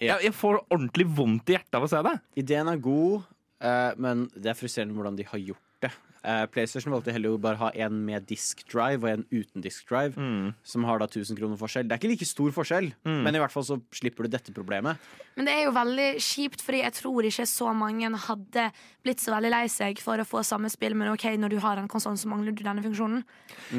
[0.00, 2.20] jeg, jeg får ordentlig vondt i hjertet av å se det.
[2.36, 3.24] Ideen er god,
[3.62, 5.92] eh, men det er frustrerende hvordan de har gjort det.
[6.22, 9.88] Uh, PlayStation valgte heller å bare ha en med disk drive og en uten disk
[9.90, 10.14] drive,
[10.62, 11.88] som har da 1000 kroner forskjell.
[11.88, 15.02] Det er ikke like stor forskjell, men i hvert fall så slipper du dette problemet.
[15.34, 18.68] Men det er jo veldig kjipt, fordi jeg tror ikke så mange hadde
[19.02, 21.82] blitt så veldig lei seg for å få samme spill, men OK, når du har
[21.82, 23.26] en konsoll, så mangler du denne funksjonen.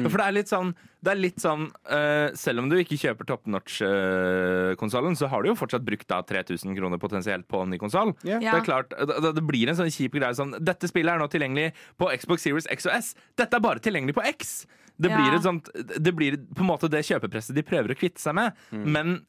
[0.04, 3.26] For det er litt sånn, det er litt sånn uh, Selv om du ikke kjøper
[3.28, 7.78] top notch-konsollen, så har du jo fortsatt brukt da 3000 kroner potensielt på en ny
[7.82, 8.14] konsoll.
[8.26, 8.38] Ja.
[8.40, 11.28] Det er klart, det, det blir en sånn kjip greie sånn Dette spillet er nå
[11.32, 13.12] tilgjengelig på Xbox Series X og S.
[13.38, 14.54] Dette er bare tilgjengelig på X.
[14.96, 15.16] Det Ja.
[15.18, 18.36] blir et sånt Det blir på en måte det kjøpepresset de prøver å kvitte seg
[18.38, 18.54] med.
[18.70, 19.20] Men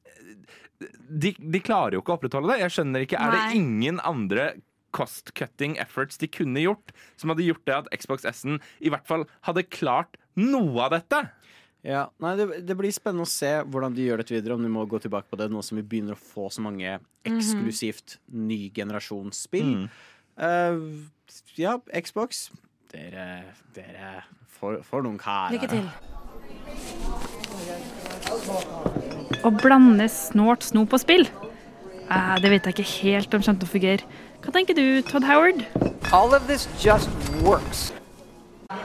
[1.09, 2.61] de, de klarer jo ikke å opprettholde det.
[2.65, 3.41] Jeg skjønner ikke, Er Nei.
[3.49, 4.47] det ingen andre
[4.95, 9.25] cost-cutting efforts de kunne gjort, som hadde gjort det at Xbox S-en i hvert fall
[9.47, 11.19] hadde klart noe av dette?
[11.85, 14.71] Ja, nei, det, det blir spennende å se hvordan de gjør dette videre, om de
[14.73, 16.95] må gå tilbake på det nå som vi begynner å få så mange
[17.29, 19.85] eksklusivt ny generasjonsspill.
[20.33, 21.05] Uh,
[21.59, 22.49] ja, Xbox,
[22.89, 24.15] dere, dere
[24.57, 25.53] får, for noen karer.
[25.53, 25.85] Lykke til.
[29.45, 31.29] Å blande snort, snop og spill?
[32.09, 34.09] Uh, det vet jeg ikke helt om skjønte å fungere.
[34.41, 35.61] Hva tenker du, Todd Howard?
[36.09, 37.13] All of this just
[37.45, 37.91] works.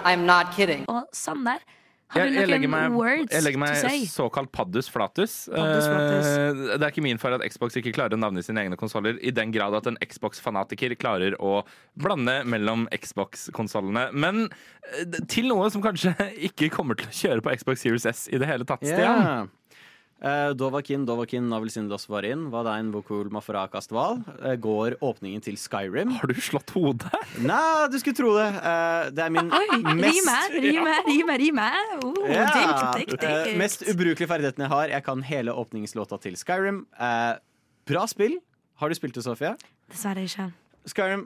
[0.04, 0.84] I'm not kidding.
[0.92, 1.79] Og Sander, har
[2.10, 2.94] Jeg, du jeg legger meg,
[3.30, 5.34] jeg legger meg såkalt paddus flatus.
[5.52, 6.26] Paddus flatus.
[6.26, 9.20] Uh, Det er ikke min feil at Xbox ikke klarer å navne sine egne konsoller,
[9.22, 11.60] i den grad at en Xbox-fanatiker klarer å
[12.00, 14.08] blande mellom Xbox-konsollene.
[14.10, 16.16] Men uh, til noe som kanskje
[16.50, 19.24] ikke kommer til å kjøre på Xbox Series S i det hele tatt, Stian.
[19.24, 19.59] Ja.
[20.20, 22.42] Eh, Dovakin, Dovakin, Navelsindos Varin.
[22.52, 24.18] Er vokul mafarakastval?
[24.44, 26.10] Uh, går åpningen til Skyrim?
[26.18, 27.08] Har du slått hodet?
[27.40, 28.48] Nei, du skulle tro det.
[28.60, 31.70] Eh, det er min mest rime, rime, rime, rime.
[32.04, 32.50] Oh, Ja.
[32.52, 33.56] dikt, dikt, Eh, dikt.
[33.62, 34.88] mest ubrukelige ferdigheten jeg har.
[34.92, 36.84] Jeg kan hele åpningslåta til Skyrim.
[37.00, 37.38] Eh,
[37.88, 38.36] bra spill.
[38.76, 39.56] Har du spilt det, Sofie?
[39.88, 40.50] Dessverre ikke.
[40.90, 41.22] Skyrim,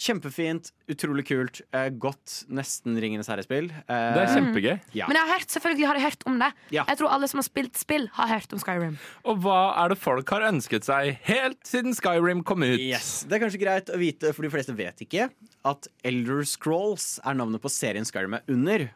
[0.00, 1.60] kjempefint, utrolig kult.
[1.74, 3.70] Eh, godt nesten Ringenes herre-spill.
[3.72, 4.74] Eh, Det er kjempegøy.
[4.94, 5.06] ja.
[5.08, 6.50] Men jeg har hørt, selvfølgelig har jeg hørt om det.
[6.70, 6.84] Ja.
[6.88, 8.98] Jeg tror alle som har spilt spill, har hørt om Skyrim.
[9.24, 12.78] Og hva er det folk har ønsket seg helt siden Skyrim kom ut?
[12.80, 13.24] Yes.
[13.28, 15.30] Det er kanskje greit å vite, for de fleste vet ikke,
[15.64, 18.90] at Elder Scrolls er navnet på serien Skyrim er under.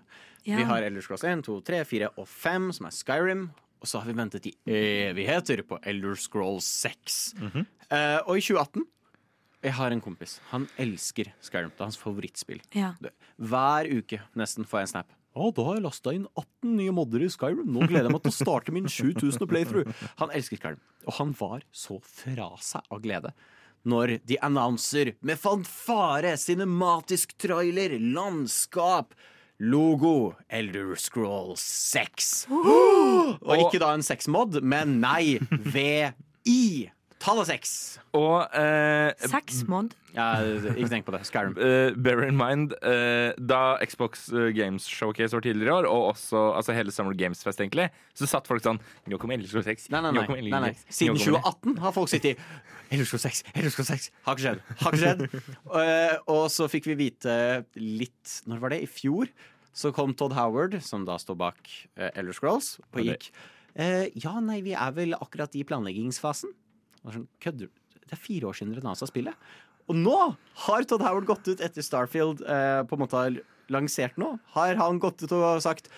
[0.44, 0.56] Ja.
[0.56, 3.50] Vi har Elder Scrolls 1, 2, 3, 4 og 5, som er Skyrim.
[3.80, 7.34] Og så har vi ventet i evigheter på Elder Scrolls 6.
[7.90, 8.84] Eh, og i 2018
[9.60, 10.38] Jeg har en kompis.
[10.50, 11.72] Han elsker Skyrim.
[11.74, 12.62] Det er hans favorittspill.
[12.76, 12.94] Ja.
[13.36, 15.16] Hver uke nesten får jeg en snap.
[15.30, 17.62] Å, da har jeg lasta inn 18 nye modder i Skyrim.
[17.68, 20.04] Nå gleder jeg meg til å starte min 7000 playthrough.
[20.22, 20.80] Han elsker Skyrim.
[21.06, 23.34] Og han var så fra seg av glede
[23.88, 29.14] når de annonser med fanfare, cinematisk trailer, landskap,
[29.60, 32.32] logo, Elder Scrolls 6.
[32.50, 35.38] Og ikke da en sexmod, men nei,
[35.72, 36.90] VI.
[37.20, 37.72] Tallet seks.
[38.16, 39.92] Og eh, Sexmod.
[40.14, 40.40] Ja,
[40.72, 41.20] ikke tenk på det.
[41.28, 41.52] Skyrim.
[41.66, 46.14] eh, bear in mind eh, Da Xbox eh, Games Showcase var tidligere i år, og
[46.14, 49.68] også altså hele Summer Games Fest, egentlig, så satt folk sånn Nå kommer Elder Scrolls
[49.68, 49.90] 6.
[49.92, 50.24] Nei, nei, nei.
[50.24, 50.72] Elder nei, nei.
[50.72, 51.44] Scrolls 6, Siden nå kommer det.
[51.44, 54.10] 2018 har folk sittet i Elder Scrolls 6, Elderskog 6.
[54.26, 54.62] Har ikke skjedd.
[54.80, 55.26] Har ikke skjedd.
[55.80, 57.32] Eh, og så fikk vi vite
[57.78, 58.80] litt Når var det?
[58.84, 59.30] I fjor
[59.76, 61.60] så kom Todd Howard, som da står bak
[61.94, 63.28] uh, Elder Scrolls, og gikk
[63.78, 66.50] eh, Ja, nei, vi er vel akkurat i planleggingsfasen.
[67.08, 67.70] Sånn, Kødder?
[68.04, 69.36] Det er fire år siden dere dansa spillet.
[69.90, 70.16] Og nå
[70.66, 73.38] har Todd Howard gått ut etter Starfield eh, på en måte har
[73.72, 74.34] lansert nå.
[74.54, 75.90] Har han gått ut og sagt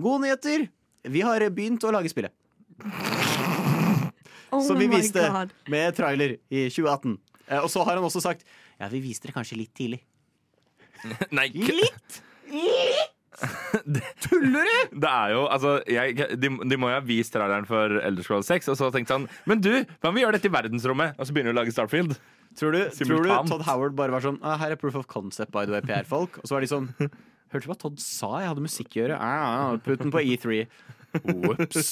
[0.00, 0.68] Gode nyheter!
[1.08, 2.32] Vi har begynt å lage spillet.
[4.50, 5.22] Oh Som vi viste
[5.70, 7.16] med trailer i 2018.
[7.46, 8.46] Eh, og så har han også sagt
[8.80, 10.02] Ja, vi viste det kanskje litt tidlig.
[11.36, 12.20] Nei, litt!
[12.50, 13.09] Litt?
[14.26, 14.98] Tuller du?!
[15.02, 18.50] Det er jo, altså jeg, de, de må jo ha vist traileren for Elder Scrolls
[18.50, 21.16] 6, og så tenkte han Men du, hva om vi gjør dette i verdensrommet?
[21.18, 22.14] Og så begynner vi å lage Starfield.
[22.58, 25.52] Tror du, tror du Todd Howard bare var sånn ah, Her er proof of concept,
[25.54, 26.40] by the way, PR-folk.
[26.42, 26.88] Og så var de sånn
[27.50, 28.30] Hørte du hva Todd sa?
[28.42, 29.16] Jeg hadde musikk å gjøre.
[29.18, 30.60] Ah, putt den på E3.
[31.50, 31.88] Ops.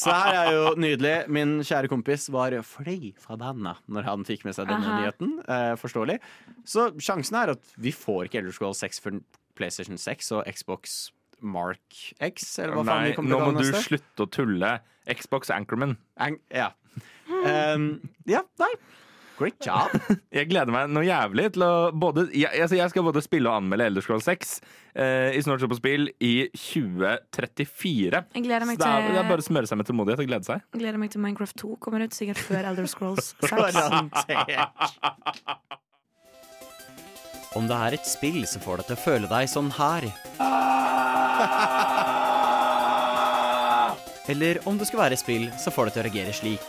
[0.00, 1.14] Så her er jo nydelig.
[1.28, 5.02] Min kjære kompis var fløy fra bandet når han fikk med seg denne Aha.
[5.02, 5.34] nyheten.
[5.44, 6.16] Eh, forståelig.
[6.68, 9.20] Så sjansen er at vi får ikke Elder 6 for
[9.58, 11.10] PlayStation 6 og Xbox
[11.44, 11.84] Mark
[12.22, 14.70] X, eller hva faen Nei, vi kommer nå til å må du slutte å tulle.
[15.04, 15.96] Xbox Anchorman.
[16.24, 16.70] Ang ja.
[17.28, 17.98] Um,
[18.30, 18.72] ja, nei.
[19.34, 19.90] Great job.
[20.36, 23.56] Jeg gleder meg noe jævlig til å både Jeg, altså jeg skal både spille og
[23.58, 24.52] anmelde Elder Scrolls 6
[24.94, 28.20] eh, i Snart på spill i 2034.
[28.36, 30.46] Jeg gleder meg til Så det er bare å smøre seg med tålmodighet og glede
[30.46, 30.58] seg.
[30.70, 33.50] Jeg gleder meg til Minecraft 2 kommer ut, sikkert før Elder Scrolls 6.
[37.54, 40.02] Om det er et spill som får deg til å føle deg sånn her
[44.32, 46.62] Eller om det skal være et spill som får deg til å reagere slik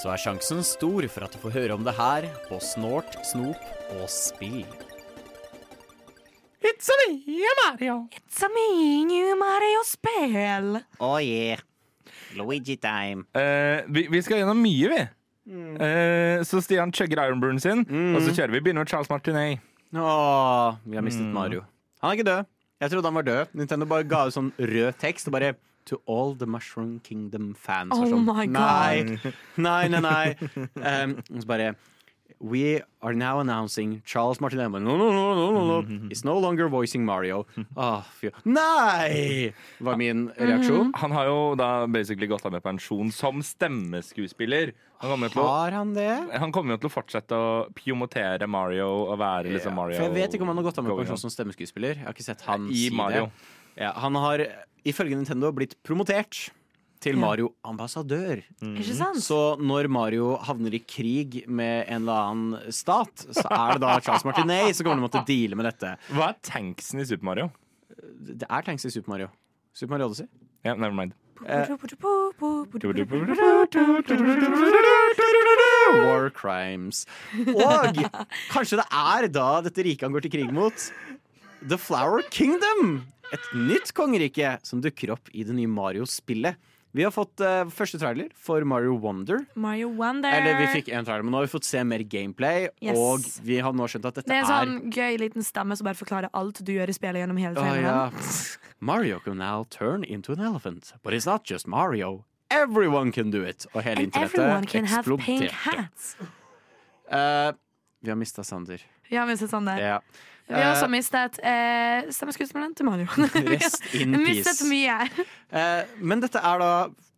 [0.00, 3.56] Så er sjansen stor for at du får høre om det her på Snort, Snop
[3.96, 4.68] og Spill.
[6.60, 7.08] It's a me,
[7.62, 7.94] Mario.
[8.12, 10.84] It's a me, new Mario-spill.
[11.00, 11.56] Oh yeah.
[12.36, 13.24] Luigi time.
[13.32, 15.00] Uh, vi, vi skal gjennom mye, vi.
[15.44, 15.74] Mm.
[15.76, 17.84] Eh, så Stian chugger Ironburn sin,
[18.14, 18.60] og så kjører vi.
[18.64, 19.60] Begynner med Charles Martinet.
[19.94, 21.62] Åh, vi har mistet Mario.
[22.02, 22.44] Han er ikke død.
[22.80, 23.52] Jeg trodde han var død.
[23.54, 25.54] Nintendo bare ga ut sånn rød tekst og bare
[25.90, 27.92] To all the Mushroom Kingdom-fans.
[27.92, 29.18] Oh sånn, my Nei,
[29.60, 30.00] nei, nei.
[30.00, 30.36] nei.
[30.80, 31.74] Um, så bare
[32.40, 34.70] We are now announcing Charles Martinet.
[34.70, 36.08] No, no, no, no, no, no.
[36.10, 37.46] Is no longer voicing Mario.
[37.76, 38.02] Oh.
[38.44, 39.52] Nei!
[39.78, 40.92] var min reaksjon.
[41.00, 44.74] Han har jo da basically gått av med pensjon som stemmeskuespiller.
[45.04, 46.10] Han å Har han det?
[46.32, 49.96] han kommer jo til å fortsette å pjomotere Mario og være liksom Mario.
[49.96, 51.96] For jeg vet ikke om han har gått av med pensjon som stemmeskuespiller.
[52.00, 53.26] Jeg har ikke sett han I si Mario.
[53.28, 53.82] det.
[53.84, 54.44] Ja, han har
[54.84, 56.50] ifølge Nintendo blitt promotert
[57.04, 58.40] til Mario-ambassadør.
[58.64, 59.20] Ikke sant?
[59.24, 63.98] Så når Mario havner i krig med en eller annen stat, så er det da
[64.04, 65.94] Charles Martinet som kommer til å måtte deale med dette.
[66.14, 67.50] Hva er tanksen i Super Mario?
[68.24, 69.28] Det er tanks i Super Mario.
[69.76, 70.26] Super Mario Odyssey.
[70.64, 71.12] Ja, never mind.
[76.04, 77.04] War crimes.
[77.52, 77.98] Og
[78.52, 80.86] kanskje det er da dette riket han går til krig mot.
[81.64, 83.02] The Flower Kingdom.
[83.34, 86.54] Et nytt kongerike som dukker opp i det nye Mario-spillet.
[86.94, 89.40] Vi har fått uh, første trailer for Mario Wonder.
[89.58, 90.30] Mario Wonder.
[90.30, 92.68] Eller vi fikk en trailer, men nå har vi fått se mer gameplay.
[92.78, 92.94] Yes.
[92.94, 95.74] Og vi har nå skjønt at dette er Det er en sånn gøy liten stemme
[95.74, 97.82] som bare forklarer alt du gjør i spillet gjennom hele traileren.
[97.82, 98.22] traileren.
[98.54, 98.78] ja.
[98.78, 100.92] Mario can now turn into an elephant.
[101.02, 102.24] But it's not just Mario.
[102.50, 103.66] Everyone can do it.
[103.74, 106.30] Og hele And internettet eksploderte.
[107.10, 107.52] Eh,
[108.04, 108.86] vi har mista Sander.
[109.10, 109.74] Vi har mistet Sander.
[109.76, 109.82] der.
[109.82, 109.98] Ja.
[110.48, 113.06] Vi har også Eh, mistet eh, stemmeskuespilleren til Mario.
[113.54, 114.58] Rest in peace.
[114.68, 114.98] mye.
[115.50, 116.70] Eh, men dette er da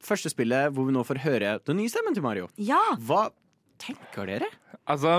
[0.06, 2.46] første spillet hvor vi nå får høre den nye stemmen til Mario.
[2.62, 2.78] Ja.
[3.02, 3.24] Hva
[3.82, 4.46] tenker dere?
[4.86, 5.16] Altså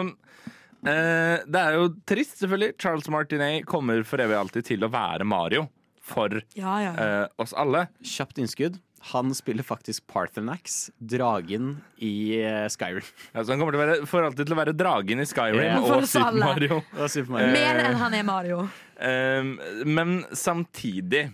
[0.88, 2.78] eh, Det er jo trist, selvfølgelig.
[2.80, 5.68] Charles Martinet kommer for evig alltid til å være Mario
[6.08, 6.94] for Ja, ja.
[6.96, 7.90] eh, oss alle.
[8.08, 8.80] Kjapt innskudd.
[9.00, 13.06] Han spiller faktisk Parthenax, dragen i eh, Skyrim.
[13.34, 15.84] så han kommer til å være, for alltid til å være dragen i Skyrim yeah.
[15.84, 16.40] Og Super.
[16.42, 16.80] Mario.
[16.98, 17.52] Og Super Mario.
[17.54, 18.62] Mer enn han er Mario.
[18.98, 19.52] Um,
[19.86, 21.28] men samtidig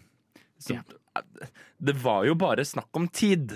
[0.60, 0.76] så,
[1.80, 3.56] Det var jo bare snakk om tid.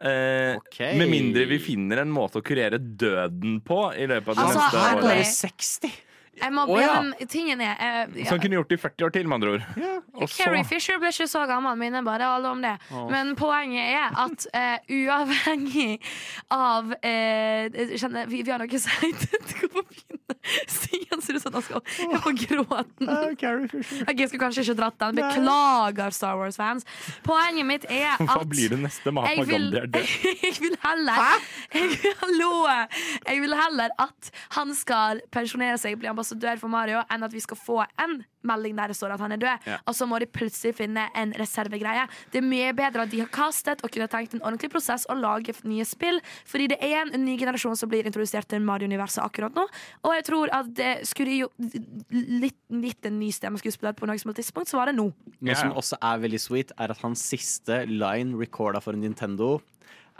[0.00, 0.94] Uh, okay.
[0.96, 4.62] Med mindre vi finner en måte å kurere døden på i løpet av det Altså,
[4.62, 5.02] neste året.
[5.04, 5.98] bare 60.
[6.40, 6.92] Jeg må, Å, ja.
[7.02, 9.54] men tingen er eh, Så han kunne gjort det i 40 år til, med andre
[9.56, 9.66] ord.
[10.28, 12.76] Så- Carrie Fisher ble ikke så gammel, minner bare alle om det.
[13.10, 16.00] Men poenget er at uh, uavhengig
[16.54, 19.28] av uh, jeg kjenner, vi, vi har noe seigt.
[19.70, 20.08] Hvorfor?
[20.70, 23.08] Stian ser ut som han skal er på gråten.
[23.08, 24.04] Uh, Carrie Fisher.
[24.06, 25.18] Ok, Jeg skulle kanskje ikke dratt den.
[25.20, 26.86] Beklager, Star Wars-fans.
[27.26, 29.12] Poenget mitt er at Hva blir det neste?
[29.14, 30.14] Mahatma jeg Gandhi er død.
[30.46, 31.24] jeg vil heller
[31.74, 32.52] jeg vil, Hallo!
[33.26, 36.29] Jeg vil heller at han skal pensjonere seg, bli ambassadør
[36.60, 39.36] for Mario, enn at vi skal få en melding der det står at han er
[39.36, 39.76] død, Ja.
[39.86, 42.08] og så må de plutselig finne en reservegreie.
[42.32, 45.18] Det er mye bedre at de har castet og kunne tenkt en ordentlig prosess og
[45.20, 49.54] lage nye spill, fordi det er en ny generasjon som blir introdusert til Mario-universet akkurat
[49.54, 49.66] nå,
[50.04, 51.48] og jeg tror at det skulle jo
[52.10, 55.10] litt, litt en ny stemmeskuespiller på noe som helst tidspunkt, så var det nå.
[55.40, 59.58] Noe som også er veldig sweet, er at hans siste line recorda for Nintendo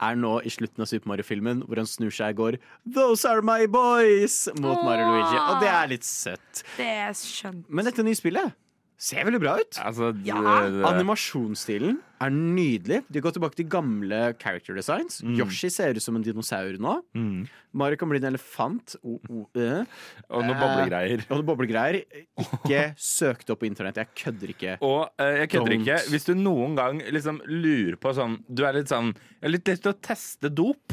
[0.00, 3.42] er nå i slutten av Super Mario-filmen, hvor han snur seg og går 'Those are
[3.42, 5.06] my boys!' mot Mario.
[5.10, 5.36] Luigi.
[5.36, 6.64] Og det er litt søtt.
[6.76, 7.64] Det er skjønt.
[7.68, 8.54] Men dette nye spillet
[9.00, 9.78] ser veldig bra ut.
[9.80, 10.36] Altså, Ja.
[10.68, 12.98] det- Animasjonsstilen er nydelig.
[13.10, 15.22] De går tilbake til gamle character designs.
[15.24, 17.00] Yoshi ser ut som en dinosaur nå.
[17.16, 17.48] Mm.
[17.72, 18.96] Mario kan bli en elefant.
[19.02, 19.84] Oh, oh, uh.
[20.28, 21.24] Og noen Eh, boblegreier.
[21.30, 22.04] Og noen boblegreier.
[22.38, 23.96] Ikke søkt opp på internett.
[23.96, 24.76] Jeg kødder ikke.
[24.82, 25.80] Og eh, jeg kødder Don't.
[25.86, 26.10] ikke.
[26.10, 29.64] Hvis du noen gang liksom lurer på sånn Du er litt sånn Jeg har litt
[29.64, 30.92] lyst til å teste dop.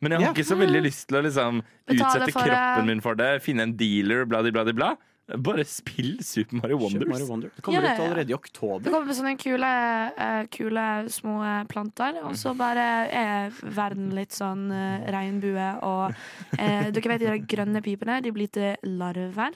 [0.00, 0.32] Men jeg har Ja.
[0.32, 3.42] ikke så veldig lyst til å liksom utsette kroppen min for det.
[3.42, 4.96] Finne en dealer, bla, bla, bla, bla.
[5.36, 7.02] Bare spill Super Mario Wonders.
[7.02, 7.08] Wonders.
[7.12, 7.50] Mario Wonder.
[7.56, 8.04] Det kommer Ja, ut ja, ja.
[8.10, 8.90] allerede i Det oktober.
[8.90, 9.72] kommer med sånne kule,
[10.16, 16.14] eh, kule små eh, planter, og så bare er verden litt sånn eh, regnbue og
[16.58, 18.20] eh, Dere vet de der grønne pipene?
[18.24, 19.52] De blir til larver.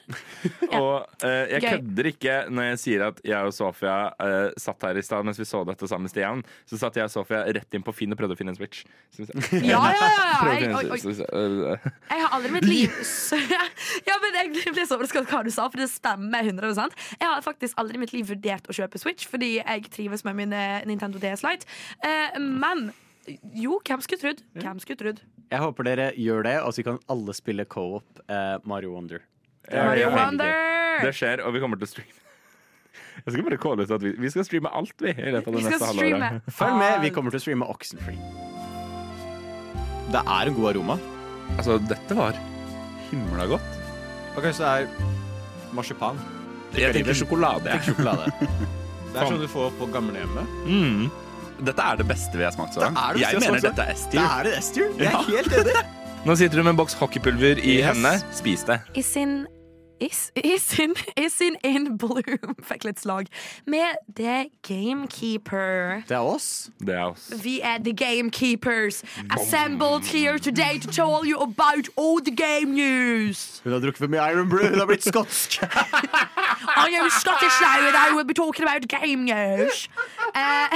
[0.69, 0.79] Ja.
[0.83, 1.69] Og eh, jeg Gøy.
[1.73, 5.39] kødder ikke når jeg sier at jeg og Sofia eh, satt her i stad mens
[5.39, 6.41] vi så dette sammen med Stian.
[6.69, 8.83] Så satt jeg og Sofia rett inn på Finn og prøvde å finne en Switch.
[9.13, 9.61] Skal vi se.
[9.67, 10.09] Ja, ja, ja!
[10.17, 10.39] ja.
[10.43, 10.99] Prøvde å Jeg, finne oi, en oi.
[10.99, 11.03] Switch.
[11.03, 11.27] Skal vi se.
[11.33, 12.97] Eh, jeg har aldri i mitt liv
[14.09, 17.27] Ja, men Jeg ble så overrasket over hva du sa, for det stemmer 100% Jeg
[17.29, 20.55] har faktisk aldri i mitt liv vurdert å kjøpe Switch, fordi jeg trives med min
[20.89, 21.69] Nintendo DS Lite.
[22.03, 22.89] Eh, men
[23.55, 24.41] jo, hvem skulle trodd?
[24.59, 25.21] Hvem skulle trodd?
[25.51, 29.23] Jeg håper dere gjør det, og så kan alle spille co-op eh, Mario Wonder.
[29.71, 30.11] Mario ja.
[30.11, 30.51] Wonder!
[31.03, 32.19] Det skjer, og vi kommer til å streame.
[33.23, 35.13] Jeg skal bare kåle ut at vi, vi skal streame alt, vi.
[35.13, 36.29] I løpet av det Vi skal neste streame.
[36.31, 36.57] halvåret.
[36.59, 38.17] Følg med, vi kommer til å streame Oxenfree.
[40.13, 40.97] Det er en god aroma.
[41.55, 42.37] Altså, dette var
[43.09, 43.79] himla godt.
[44.33, 45.22] Ok, så det er
[45.75, 46.19] marsipan.
[46.73, 47.75] Jeg tenker sjokolade.
[47.77, 48.31] Ikke sjokolade.
[49.13, 50.53] Det er sånn du får på gamlehjemmet.
[50.65, 51.03] Mm.
[51.63, 52.97] Dette er det beste vi har smakt så Det langt.
[52.97, 54.23] er det Jeg mener smakt dette er Det S-tier.
[54.25, 54.87] er det S-tier.
[54.97, 55.83] Jeg er helt enig.
[56.25, 57.85] Nå sitter du med en boks hockeypulver i Yes.
[57.91, 58.13] hendene.
[58.33, 58.79] Spis det.
[58.97, 59.35] I in
[60.03, 62.55] Is, is, in, is in in bloom.
[62.69, 63.27] Fikk litt slag.
[63.65, 66.03] Med The Gamekeeper.
[66.09, 66.69] Det er oss.
[66.79, 67.29] Det er oss.
[67.43, 69.03] Vi er The Gamekeepers.
[69.31, 73.61] Assembled here today To tell you about all the game news.
[73.63, 74.67] Hun har drukket for mye Iron Brew.
[74.67, 75.61] Hun har blitt skotsk.
[76.87, 79.87] I am Scottish now And I will be talking about game news.
[80.35, 80.67] Eh,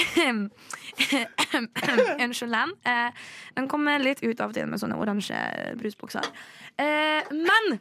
[2.24, 3.12] Unnskyld den Eh,
[3.56, 5.42] Den kommer litt ut av og til Med sånne oransje
[5.82, 6.32] brusbokser
[6.78, 7.80] Uh, Men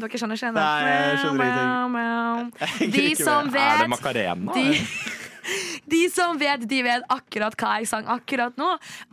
[0.00, 0.36] Dere skjønner
[1.50, 2.80] ikke.
[2.80, 4.56] Jeg De som vet Er det Macarena?
[4.56, 4.80] de,
[5.94, 8.70] de som vet, de vet akkurat hva jeg sang akkurat nå.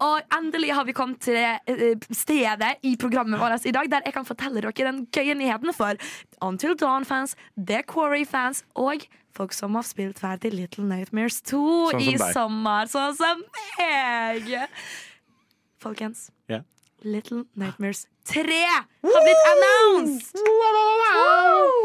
[0.08, 4.16] Og endelig har vi kommet til eh, stedet i programmet vårt i dag der jeg
[4.16, 6.00] kan fortelle dere den gøye nyheten for
[6.44, 12.18] Until Dawn-fans, The Quarry-fans og folk som har spilt ferdig Little Nightmares 2 Sånn i
[12.22, 13.42] sommer, sånn som
[13.78, 14.54] meg.
[15.84, 16.30] Folkens.
[16.52, 16.62] Ja.
[17.04, 20.38] Little Nightmares 3 har blitt announced!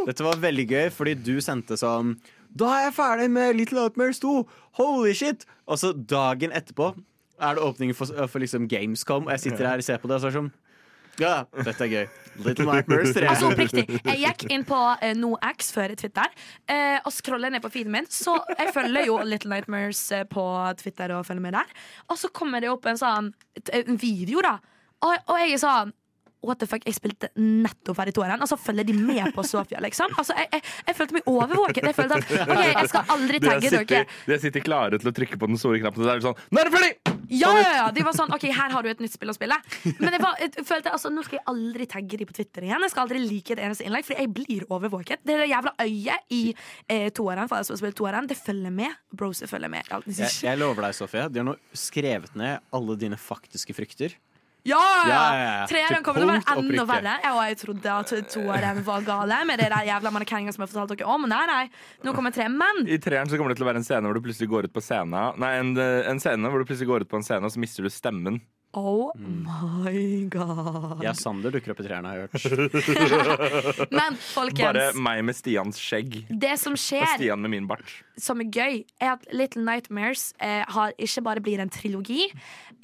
[0.06, 2.14] Dette var veldig gøy, fordi du sendte sånn
[2.54, 4.44] Da er jeg ferdig med Little Nightmares 2!
[4.78, 5.42] Holy shit!
[5.66, 6.92] Og så dagen etterpå
[7.38, 10.18] er det åpning for, for liksom Gamescom, og jeg sitter her og ser på det
[10.18, 10.54] og så er det sånn
[11.18, 11.34] Ja,
[11.66, 12.06] dette er gøy.
[12.46, 13.26] Little Nightmares 3.
[13.26, 17.72] Altså oppriktig, Jeg gikk inn på uh, NoX før Twitter uh, og scroller ned på
[17.74, 18.06] feeden min.
[18.06, 20.46] Så jeg følger jo Little Nightmares eh, på
[20.78, 21.78] Twitter og følger med der.
[22.06, 23.32] Og så kommer det opp en sånn
[23.74, 24.60] en video, da.
[25.06, 25.94] Og, og jeg er sånn
[26.46, 29.80] What the fuck, Jeg spilte nettopp ferdig toeren, og så følger de med på Sofia.
[29.82, 31.88] liksom Altså, jeg, jeg, jeg følte meg overvåket.
[31.90, 34.04] Jeg følte at ok, jeg skal aldri tagge dere.
[34.06, 36.04] de har sitter klare til å trykke på den store knappen.
[36.04, 37.16] Og så er det sånn Nå er det ferdig!
[37.28, 39.58] Ja, ja, ja, De var sånn OK, her har du et nytt spill å spille.
[39.98, 42.86] Men jeg, var, jeg følte altså, nå skal jeg aldri tagge de på Twitter igjen.
[42.86, 45.26] Jeg skal aldri like et eneste innlegg, for jeg blir overvåket.
[45.26, 46.40] Det er det jævla øyet i
[46.86, 48.96] eh, toeren, for jeg som har spilt toeren, det følger med.
[49.12, 49.90] Browser følger med.
[50.06, 54.16] Jeg, jeg lover deg, Sofie, de har nå skrevet ned alle dine faktiske frykter.
[54.68, 55.54] Ja, Ja, ja.
[55.70, 57.14] Treeren kommer til å være enda verre.
[57.24, 60.72] Jeg, og jeg trodde at toeren var gale med det der jævla markeringen som jeg
[60.74, 61.26] fortalte dere om.
[61.30, 61.64] Nei, nei,
[62.06, 62.48] nå kommer tre.
[62.52, 62.84] menn.
[62.88, 64.74] I treeren så kommer det til å være en scene hvor du plutselig går ut
[64.74, 67.54] på scenen Nei, en, en scene hvor du plutselig går ut på en scene, og
[67.54, 68.40] så mister du stemmen
[68.76, 71.00] Oh my god.
[71.02, 73.88] Ja, Sander dukker opp i trærne, har jeg hørt.
[73.98, 74.18] Men
[74.58, 76.18] Bare meg med Stians skjegg.
[76.28, 77.88] det som Og skjer Stian med min bart.
[78.20, 82.26] som er gøy, er at Little Nightmares eh, har ikke bare blir en trilogi,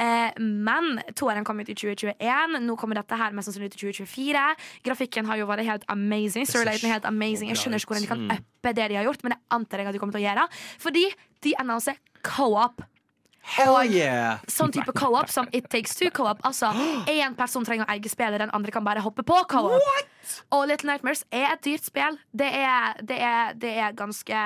[0.01, 2.57] eh, men toeren kom ut i 2021.
[2.65, 4.47] Nå kommer dette her mest sannsynlig ut i 2024.
[4.89, 6.49] Grafikken har jo vært helt amazing.
[6.49, 7.53] Er helt amazing.
[7.53, 9.93] Jeg skjønner ikke hvordan de kan uppe det de har gjort, men det antar jeg
[9.93, 10.49] at de kommer til å gjøre.
[10.81, 11.07] Fordi
[11.45, 12.81] de annonser co-op.
[13.45, 14.41] Hell yeah!
[14.49, 16.41] Sånn type co-op som It Takes Two co-op.
[16.49, 16.73] Altså,
[17.13, 19.85] én person trenger å eie spillet, den andre kan bare hoppe på co-op.
[20.55, 22.19] Og Little Nightmares er et dyrt spill.
[22.33, 24.43] Det er, det er, det er ganske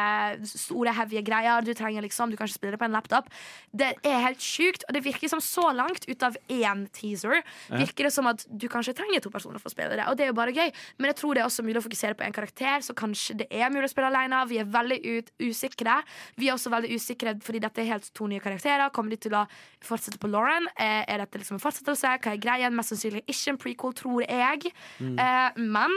[0.48, 1.62] store, heavy greier.
[1.66, 3.28] Du trenger liksom, du kan ikke spille det på en laptop.
[3.72, 8.08] Det er helt sjukt, og det virker som så langt ut av én teaser Virker
[8.08, 10.06] det som at du kanskje trenger to personer for å spille det.
[10.08, 12.16] Og det er jo bare gøy, men jeg tror det er også mulig å fokusere
[12.18, 14.40] på en karakter, så kanskje det er mulig å spille alene.
[14.50, 15.98] Vi er veldig ut, usikre.
[16.38, 18.90] Vi er også veldig usikre fordi dette er helt to nye karakterer.
[18.94, 19.44] Kommer de til å
[19.84, 20.66] fortsette på Lauren?
[20.76, 22.16] Eh, Er dette liksom en fortsettelse?
[22.24, 22.74] Hva er greien?
[22.76, 24.72] Mest sannsynlig ikke en prequel, tror jeg.
[25.00, 25.94] Eh, men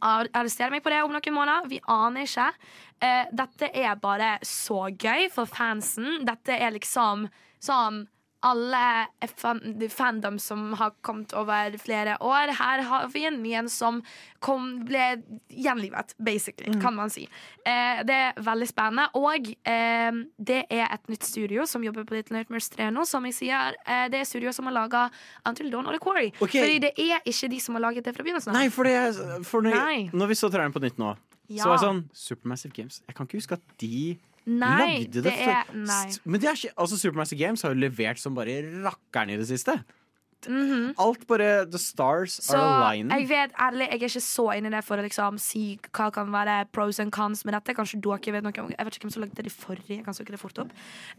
[0.00, 1.68] ar- arrester meg på det om noen måneder.
[1.70, 2.48] Vi aner ikke.
[3.04, 6.22] Eh, dette er bare så gøy for fansen.
[6.28, 7.26] Dette er liksom
[7.64, 8.04] sånn
[8.44, 8.80] alle
[9.90, 12.52] fandom som har kommet over flere år.
[12.58, 14.02] Her har vi en ny en som
[14.44, 17.24] kom, ble gjenlivet, basically, kan man si.
[17.64, 19.06] Eh, det er veldig spennende.
[19.16, 23.06] Og eh, det er et nytt studio som jobber på Little Nightmares 3 nå.
[23.08, 25.06] Som jeg sier, eh, det er studio som har laga
[25.48, 26.28] Until Dawn og The Quarry.
[26.40, 26.60] Okay.
[26.60, 28.60] Fordi det er ikke de som har laget det fra begynnelsen av.
[28.60, 29.98] Nei, for, det, for når, Nei.
[30.12, 31.14] når vi så traileren på nytt nå,
[31.48, 31.60] Ja.
[31.60, 34.14] så var det sånn Supermassive Games Jeg kan ikke huske at de
[34.44, 36.06] Nei, det, det er Nei.
[36.28, 39.78] Men det er altså Supermassive Games har jo levert som bare rakkeren i det siste.
[40.48, 40.94] Mhm.
[40.98, 43.10] Alt bare The stars Så are aligning.
[43.18, 46.10] jeg vet ærlig, jeg er ikke så inn i det for å liksom si hva
[46.12, 47.74] kan være pros and cons med dette.
[47.76, 49.96] Kanskje dere vet noe Jeg vet ikke hvem som lagde det forrige.
[49.98, 50.70] Jeg kan søke det fort opp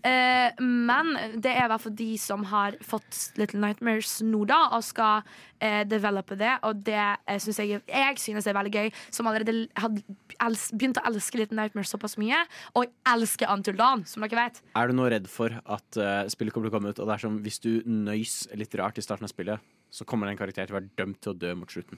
[0.06, 4.70] Uh, Men det er i hvert fall de som har fått Little Nightmares nå, da,
[4.76, 5.24] og skal
[5.64, 6.60] uh, develope det.
[6.64, 10.04] Og det uh, synes jeg Jeg synes det er veldig gøy, som allerede hadde
[10.76, 12.42] begynt å elske Little Nightmares såpass mye.
[12.76, 14.62] Og jeg elsker Until Dawn, som dere vet.
[14.76, 17.14] Er du nå redd for at eh, spillet kommer til å komme ut, og det
[17.16, 19.60] er som hvis du nøys litt rart i starten av spillet,
[19.90, 21.98] så kommer en karakter til å være dømt til å dø mot slutten?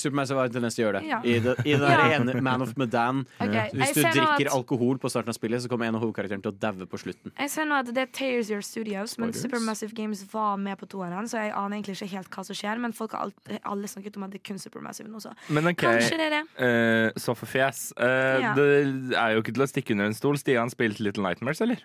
[0.00, 1.08] Supermassive har en tendens til å gjøre det.
[1.10, 1.18] Ja.
[1.20, 2.04] I, det, i den Ja.
[2.16, 3.18] ene Man of Medan.
[3.36, 3.68] Okay.
[3.76, 6.54] Hvis du drikker at- alkohol på starten av spillet, så kommer en av hovedkarakterene til
[6.54, 7.34] å daue på slutten.
[7.36, 9.42] Jeg ser nå at det er Tears Your Studios, men Spoilers.
[9.44, 12.80] Supermassive Games var med på toeren, så jeg aner egentlig ikke helt hva som skjer.
[12.80, 15.68] Men folk har alt, alle snakket om at det er kun Supermassive nå, så Men
[15.68, 15.98] okay.
[15.98, 16.42] kanskje det er det.
[16.56, 17.90] Uh, så for fjes.
[18.00, 18.54] Uh, Ja.
[18.56, 20.40] Det er jo ikke til å stikke under en stol.
[20.40, 21.84] Stian spilte Little Nightmares, eller?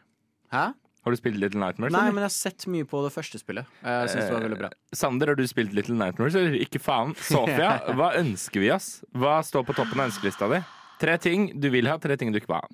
[0.56, 0.70] Hæ?
[1.02, 1.94] Har du spilt Little Nightmares?
[1.96, 2.14] Nei, eller?
[2.14, 3.70] men jeg har sett mye på det første spillet.
[3.82, 4.70] Jeg synes det var veldig bra.
[4.94, 6.60] Sander, har du spilt Little Nightmares, eller?
[6.62, 7.16] Ikke faen.
[7.18, 8.92] Sofia, hva ønsker vi oss?
[9.18, 10.62] Hva står på toppen av ønskelista di?
[11.02, 12.68] Tre ting du vil ha, tre ting du ikke vil ha.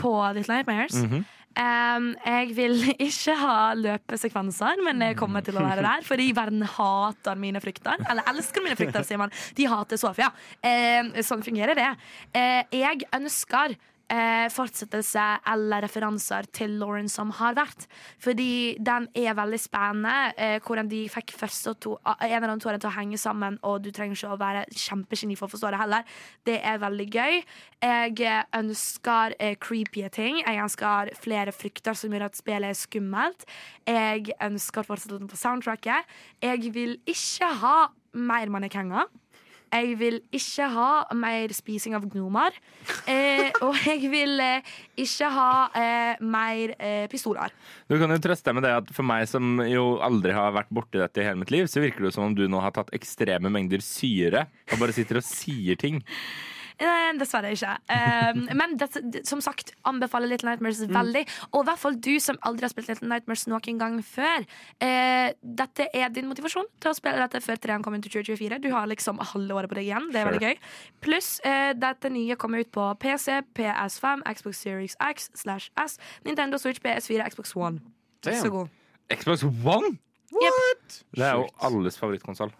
[0.00, 0.98] På Little Nightmares.
[1.06, 1.28] Mhm.
[1.58, 2.76] Um, jeg vil
[3.08, 6.04] ikke ha løpesekvenser, men jeg kommer til å være der.
[6.06, 7.98] Fordi verden hater mine frykter.
[8.10, 9.34] Eller elsker mine frykter, sier man.
[9.58, 10.30] De hater Sofia.
[10.62, 11.88] Um, sånn fungerer det.
[12.34, 13.74] Uh, jeg ønsker
[14.10, 17.86] eh, fortsettelse eller referanser til Lauren som har vært.
[18.22, 20.14] Fordi den er veldig spennende.
[20.36, 23.58] Eh, hvordan de fikk første og to, en av de to til å henge sammen,
[23.62, 26.18] og du trenger ikke å være kjempegeni for å forstå det heller.
[26.46, 27.40] Det er veldig gøy.
[27.80, 30.42] Jeg eh, ønsker eh, creepy ting.
[30.42, 33.46] Jeg ønsker flere frykter som gjør at spillet er skummelt.
[33.88, 36.14] Jeg ønsker fortsettelsen på soundtracket.
[36.42, 37.76] Jeg vil ikke ha
[38.12, 39.08] mer mannekenger.
[39.70, 42.56] Jeg vil ikke ha mer spising av gnomer.
[43.06, 47.54] Eh, og jeg vil eh, ikke ha eh, mer eh, pistoler.
[47.86, 50.72] Du kan jo trøste deg med det at For meg som jo aldri har vært
[50.74, 52.92] borti dette i hele mitt liv, så virker det som om du nå har tatt
[52.96, 56.02] ekstreme mengder syre og bare sitter og sier ting.
[56.80, 57.74] Eh, dessverre ikke.
[57.92, 58.88] Um, men det,
[59.28, 61.24] som sagt, anbefaler Little Nightmares veldig.
[61.50, 64.46] Og i hvert fall du som aldri har spilt Little Nightmares noen gang før.
[64.80, 65.28] Uh,
[65.60, 68.60] dette er din motivasjon til å spille dette før treeren kommer til 2024.
[68.64, 70.08] Du har liksom halve året på deg igjen.
[70.14, 70.60] Det er veldig gøy.
[71.04, 76.60] Pluss uh, dette nye kommer ut på PC, PS5, Xbox Series X slash S, Nintendo
[76.60, 77.84] Switch, PS4, Xbox One.
[78.24, 78.40] Damn.
[78.40, 78.72] Så god.
[79.12, 79.98] Xbox One!
[80.30, 80.98] Yep.
[81.18, 82.52] Det er jo alles favorittkonsoll.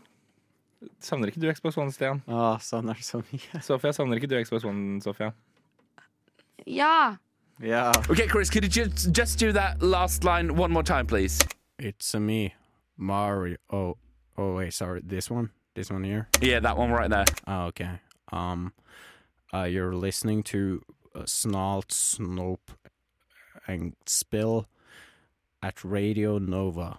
[1.01, 2.23] Savner ikke du Xbox One, Stian?
[2.29, 3.61] Å, sånn er det så mye.
[3.67, 5.33] Sofia, savner ikke du Xbox One, Sofia?
[6.67, 7.17] Ja.
[7.61, 7.91] Ja.
[8.09, 11.41] Okay, Chris, could you just, just do that last line one more time, please?
[11.79, 12.55] It's a me,
[12.97, 13.57] Mario.
[13.71, 13.97] Oh,
[14.39, 15.03] oh wait, sorry.
[15.05, 15.51] This one?
[15.75, 16.29] This one here?
[16.41, 17.27] Yeah, that one right there.
[17.47, 18.01] Oh, okay.
[18.33, 18.73] Um,
[19.53, 20.83] uh, you're listening to
[21.15, 22.77] uh, Snalt, Snope,
[23.67, 24.67] and Spill
[25.63, 26.99] at Radio Nova.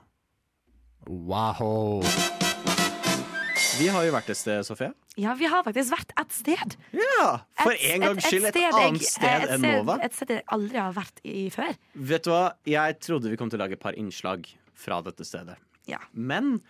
[1.07, 2.01] Wow.
[3.80, 4.91] Vi har jo vært et sted, Sofie.
[5.19, 6.76] Ja, vi har faktisk vært et sted.
[6.95, 7.26] Ja,
[7.61, 9.98] For Et- en gangs skyld et, et, annet sted enn sted- Nova.
[10.03, 11.76] Et sted jeg aldri har vært i før.
[11.95, 12.53] Vet du hva?
[12.65, 14.45] Jeg trodde vi kom til å lage et par innslag
[14.76, 15.56] fra dette stedet.
[15.88, 15.99] Ja.
[16.14, 16.61] Men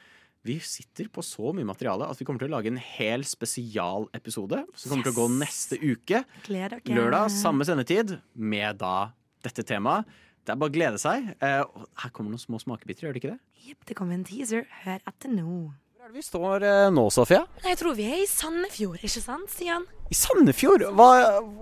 [0.43, 4.63] vi sitter på så mye materiale at vi kommer til å lage en hel spesialepisode
[4.73, 6.23] som kommer til å gå neste uke.
[6.47, 9.11] Lørdag, samme sendetid, med da
[9.43, 10.05] dette temaet.
[10.45, 11.35] Det er bare å glede seg.
[11.41, 11.63] Eh,
[12.01, 13.39] her kommer noen små smakebiter, gjør det ikke det?
[13.67, 14.65] Jepp, det kommer en teaser.
[14.83, 15.73] Hør etter nå.
[16.11, 17.45] Er det vi står eh, nå, Sofia?
[17.63, 19.85] Jeg tror vi er i Sandefjord, ikke sant, Stian?
[20.11, 20.83] I Sandefjord?
[20.91, 21.05] Hva,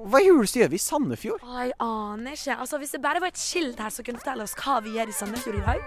[0.09, 1.43] hva i huleste gjør vi i Sandefjord?
[1.45, 2.55] Å, Jeg aner ikke.
[2.55, 5.11] Altså, Hvis det bare var et skilt her som kunne fortelle oss hva vi gjør
[5.11, 5.77] i Sandefjord i dag.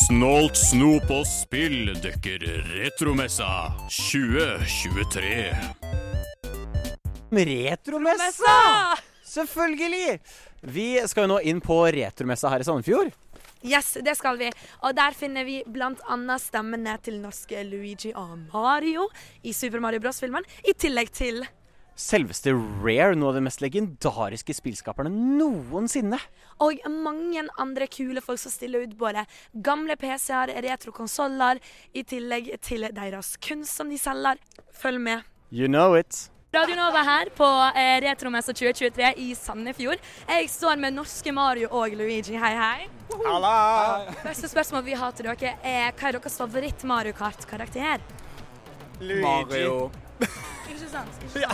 [0.00, 2.42] Snålt snop og spill dekker
[2.72, 3.52] Retromessa
[3.86, 5.38] 2023.
[7.30, 8.58] Retromessa!
[9.22, 10.18] Selvfølgelig!
[10.66, 13.14] Vi skal jo nå inn på retromessa her i Sandefjord.
[13.66, 14.48] Yes, det skal vi.
[14.86, 19.08] Og der finner vi annet stemmene til norske Luigi og Mario
[19.42, 21.42] i Super Mario Bros.-filmen, i tillegg til
[21.98, 26.20] Selveste Rare, noe av de mest legendariske spillskaperne noensinne.
[26.62, 29.26] Og mange andre kule folk som stiller ut både
[29.66, 31.58] gamle PC-er, retrokonsoller,
[31.98, 34.38] i tillegg til deres kunst som de selger.
[34.70, 35.26] Følg med.
[35.50, 36.28] You know it.
[36.52, 37.46] Radio Nova her på
[37.76, 40.00] eh, Retromessa 2023 i Sandefjord.
[40.28, 42.38] Jeg står med norske Mario og Luigi.
[42.40, 42.86] Hei, hei.
[44.22, 48.00] Første spørsmål vi har til dere er hva er deres favoritt-Mario Kart-karakter?
[49.20, 49.90] Mario.
[50.22, 51.20] Ikke sant?
[51.20, 51.36] Ikke sant?
[51.36, 51.52] Ja.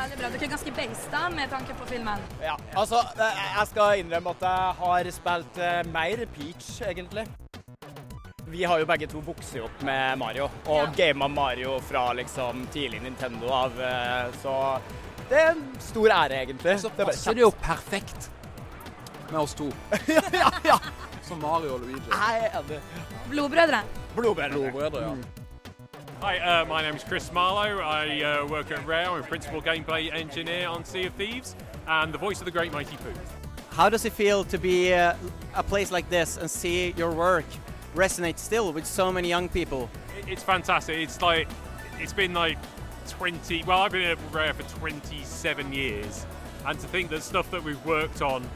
[0.00, 0.32] Veldig bra.
[0.32, 2.24] Dere er ganske based da, med tanke på filmen.
[2.40, 7.28] Ja, altså, eh, jeg skal innrømme at jeg har spilt eh, mer Peach, egentlig.
[8.52, 10.90] Vi har jo begge to vokst opp med Mario, og Ja.
[10.96, 14.78] gama Mario fra liksom tidlig Nintendo av, eh, så
[15.30, 16.80] det er en stor ære, egentlig.
[16.80, 18.30] Så er passer det jo perfekt
[19.30, 19.72] med oss to.
[20.32, 20.78] ja, ja.
[21.22, 22.10] Som Mario og Luigi.
[22.10, 22.80] Jeg er enig.
[23.30, 23.82] Blodbrødre.
[24.16, 24.50] Blodbrødre.
[24.50, 25.14] Blodbrødre, ja.
[26.22, 27.80] Hi, uh, my is Chris Marlowe.
[27.80, 29.08] I uh, work at Rare.
[29.08, 31.56] I'm a principal gameplay engineer on Sea of Thieves
[31.88, 33.18] and the voice of the Great Mighty Pooh.
[33.70, 35.14] How does it feel to be uh,
[35.54, 37.46] a place like this and see your work
[37.94, 39.90] resonate still with so many young people?
[40.26, 40.96] It's fantastic.
[40.98, 41.48] It's like
[41.98, 42.58] it's been like
[43.08, 43.64] 20.
[43.64, 46.26] Well, I've been at Rare for 27 years,
[46.66, 48.48] and to think that stuff that we've worked on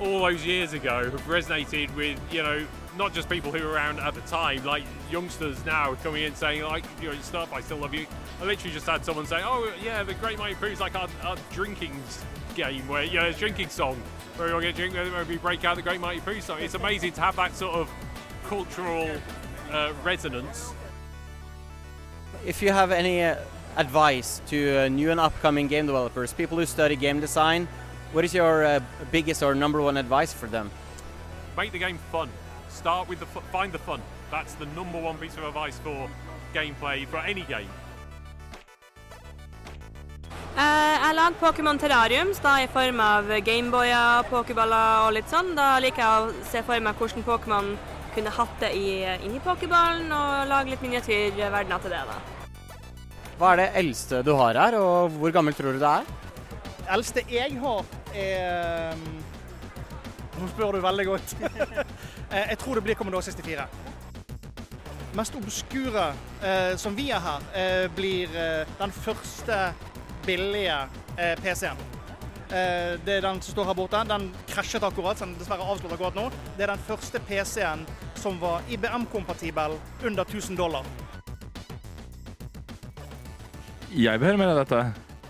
[0.00, 2.66] all those years ago have resonated with you know
[2.96, 6.62] not just people who were around at the time, like youngsters now coming in saying
[6.62, 7.52] like you know stuff.
[7.52, 8.06] I still love you.
[8.40, 11.08] I literally just had someone say, "Oh yeah, the Great Mighty Pooh is like our,
[11.22, 12.00] our drinking
[12.54, 14.00] game where you know drinking song
[14.36, 16.74] where we all get drink where we break out the Great Mighty Pooh song." It's
[16.74, 17.90] amazing to have that sort of
[18.48, 19.08] cultural
[19.72, 20.72] uh, resonance.
[22.46, 23.36] If you have any uh,
[23.76, 27.66] advice to uh, new and upcoming game developers, people who study game design,
[28.12, 28.80] what is your uh,
[29.10, 30.70] biggest or number one advice for them?
[31.56, 32.28] make the game fun.
[32.68, 34.00] Start with the fu- find the fun.
[34.30, 36.10] That's the number one piece of advice for
[36.52, 37.68] gameplay for any game.
[40.56, 45.54] Eh, Jeg lager Pokémon Terrariums da i form av Gameboyer, pokéballer og litt sånn.
[45.58, 47.72] Da liker jeg å se for meg hvordan Pokémon
[48.14, 48.88] kunne hatt det i,
[49.26, 52.02] inni pokéballen, og lage litt miniatyrverdener til det.
[52.08, 52.18] da.
[53.38, 56.12] Hva er det eldste du har her, og hvor gammel tror du det er?
[56.84, 59.06] Det eldste jeg har, er um,
[60.34, 61.36] Nå spør du veldig godt.
[62.34, 63.66] Eh, jeg tror det blir Commodore 64.
[65.14, 66.06] Mest obskure
[66.42, 69.58] eh, som vi har her, eh, blir eh, den første
[70.26, 70.80] billige
[71.14, 71.78] eh, PC-en.
[72.54, 74.00] Eh, det er den som står her borte.
[74.06, 76.28] Den krasjet akkurat, så den er dessverre avslått akkurat nå.
[76.54, 77.82] Det er den første PC-en
[78.20, 79.74] som var IBM-kompatibel
[80.06, 80.86] under 1000 dollar.
[83.90, 84.84] Jeg høre mer av dette.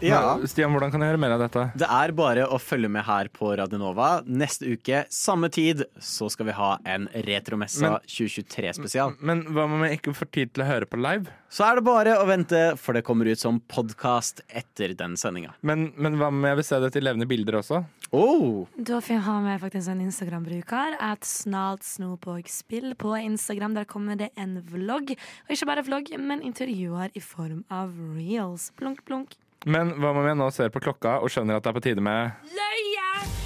[0.05, 0.37] Ja.
[0.49, 1.67] Stian, hvordan kan jeg høre mer av dette?
[1.81, 4.11] Det er bare å følge med her på Radionova.
[4.27, 9.17] Neste uke, samme tid, så skal vi ha en Retromessa 2023-spesial.
[9.25, 11.33] Men hva om jeg ikke får tid til å høre på live?
[11.55, 15.55] Så er det bare å vente, for det kommer ut som podkast etter den sendinga.
[15.63, 17.85] Men, men hva om jeg vil se det til levende bilder også?
[18.15, 18.67] Oh.
[18.75, 20.99] Da har vi faktisk en Instagram-bruker.
[21.03, 23.75] At snart snopogspill på Instagram.
[23.75, 25.15] Der kommer det en vlogg.
[25.47, 28.71] Og ikke bare vlogg, men intervjuer i form av reels.
[28.79, 29.39] Blunk, blunk.
[29.65, 32.05] Men hva om jeg nå ser på klokka og skjønner at det er på tide
[32.05, 33.44] med Løye!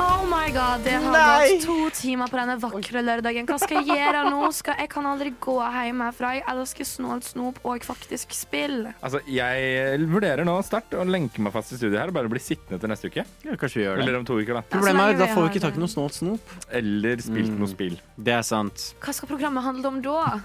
[0.00, 1.48] Oh my god, det har Nei!
[1.52, 3.46] gått to timer på denne vakre lørdagen.
[3.48, 4.48] Hva skal jeg gjøre nå?
[4.56, 6.30] Skal, jeg kan aldri gå hjem herfra.
[6.38, 8.86] Jeg elsker snålt snop og faktisk spill.
[9.04, 12.40] Altså, jeg vurderer nå sterkt å lenke meg fast i studiet her og bare bli
[12.42, 13.24] sittende til neste uke.
[13.44, 14.06] Ja, kanskje vi gjør det.
[14.06, 14.64] Eller om to uker, da.
[14.72, 16.54] Problemet er da får vi ikke tak i noe snålt snop.
[16.82, 17.98] Eller spilt noe spill.
[18.16, 18.86] Det er sant.
[19.04, 20.38] Hva skal programmet handle om da?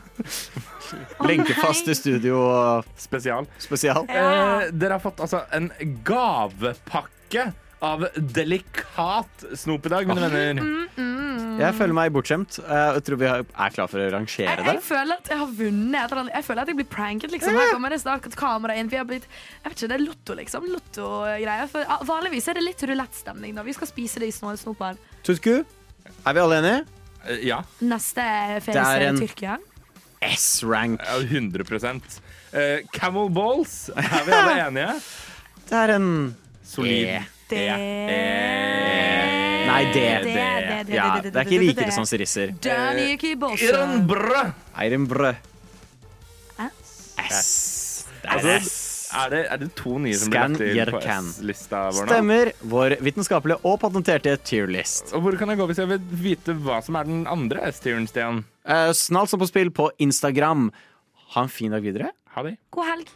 [1.19, 3.47] Å, Lenke fast i studio og Spesial.
[3.63, 4.05] spesial.
[4.11, 4.27] Ja.
[4.67, 5.71] Eh, dere har fått altså en
[6.07, 7.49] gavepakke
[7.81, 10.63] av delikat snop i dag, mine venner.
[10.97, 12.57] Mm, Jeg føler meg bortskjemt.
[12.63, 14.65] Eh, Jeg tror vi er klar for å rangere Jeg, det.
[14.73, 15.95] jeg føler at jeg har vunnet.
[16.03, 16.33] et eller annet.
[16.35, 17.31] Jeg føler at jeg blir pranket.
[17.31, 17.53] Liksom.
[17.57, 18.89] Her kommer det snart kamera inn.
[18.89, 19.23] Vi har blitt,
[19.63, 20.67] jeg vet ikke, Det er lotto, liksom.
[20.73, 21.67] Lotto-greier.
[21.69, 24.97] For ah, Vanligvis er det litt roulettstemning når vi skal spise det i snopen.
[25.23, 25.63] Tusku,
[26.25, 26.85] er vi alle enige?
[27.27, 27.61] Eh, Ja.
[27.81, 29.57] Neste Det er en- i Tyrkia.
[30.21, 30.99] S-rank.
[31.05, 32.11] Ja, 100
[32.53, 35.01] Eh, Camel Balls, er vi alle enige?
[35.67, 37.05] Det er en Solid.
[37.07, 37.25] E.
[37.47, 37.67] Det
[39.67, 40.03] Nei, det.
[40.23, 41.85] det, er ikke det, like det.
[41.89, 42.53] det som sirisser.
[42.63, 43.43] Irenbrø.
[43.43, 44.53] Bosse.
[44.85, 45.33] Iron Brø.
[47.27, 48.05] S.
[48.23, 48.87] S.
[49.17, 52.11] Er det, er det to nye som blir Scan lagt til på S-lista vår nå?
[52.11, 52.51] Stemmer.
[52.73, 55.13] Vår vitenskapelige og patenterte tierlist.
[55.15, 58.09] Og hvor kan jeg gå hvis jeg vil vite hva som er den andre S-tieren,
[58.09, 58.43] Stian?
[58.67, 60.69] Uh, snart som på spill på Instagram.
[61.37, 62.11] Ha en fin dag videre.
[62.35, 62.57] Ha det.
[62.75, 63.15] God helg.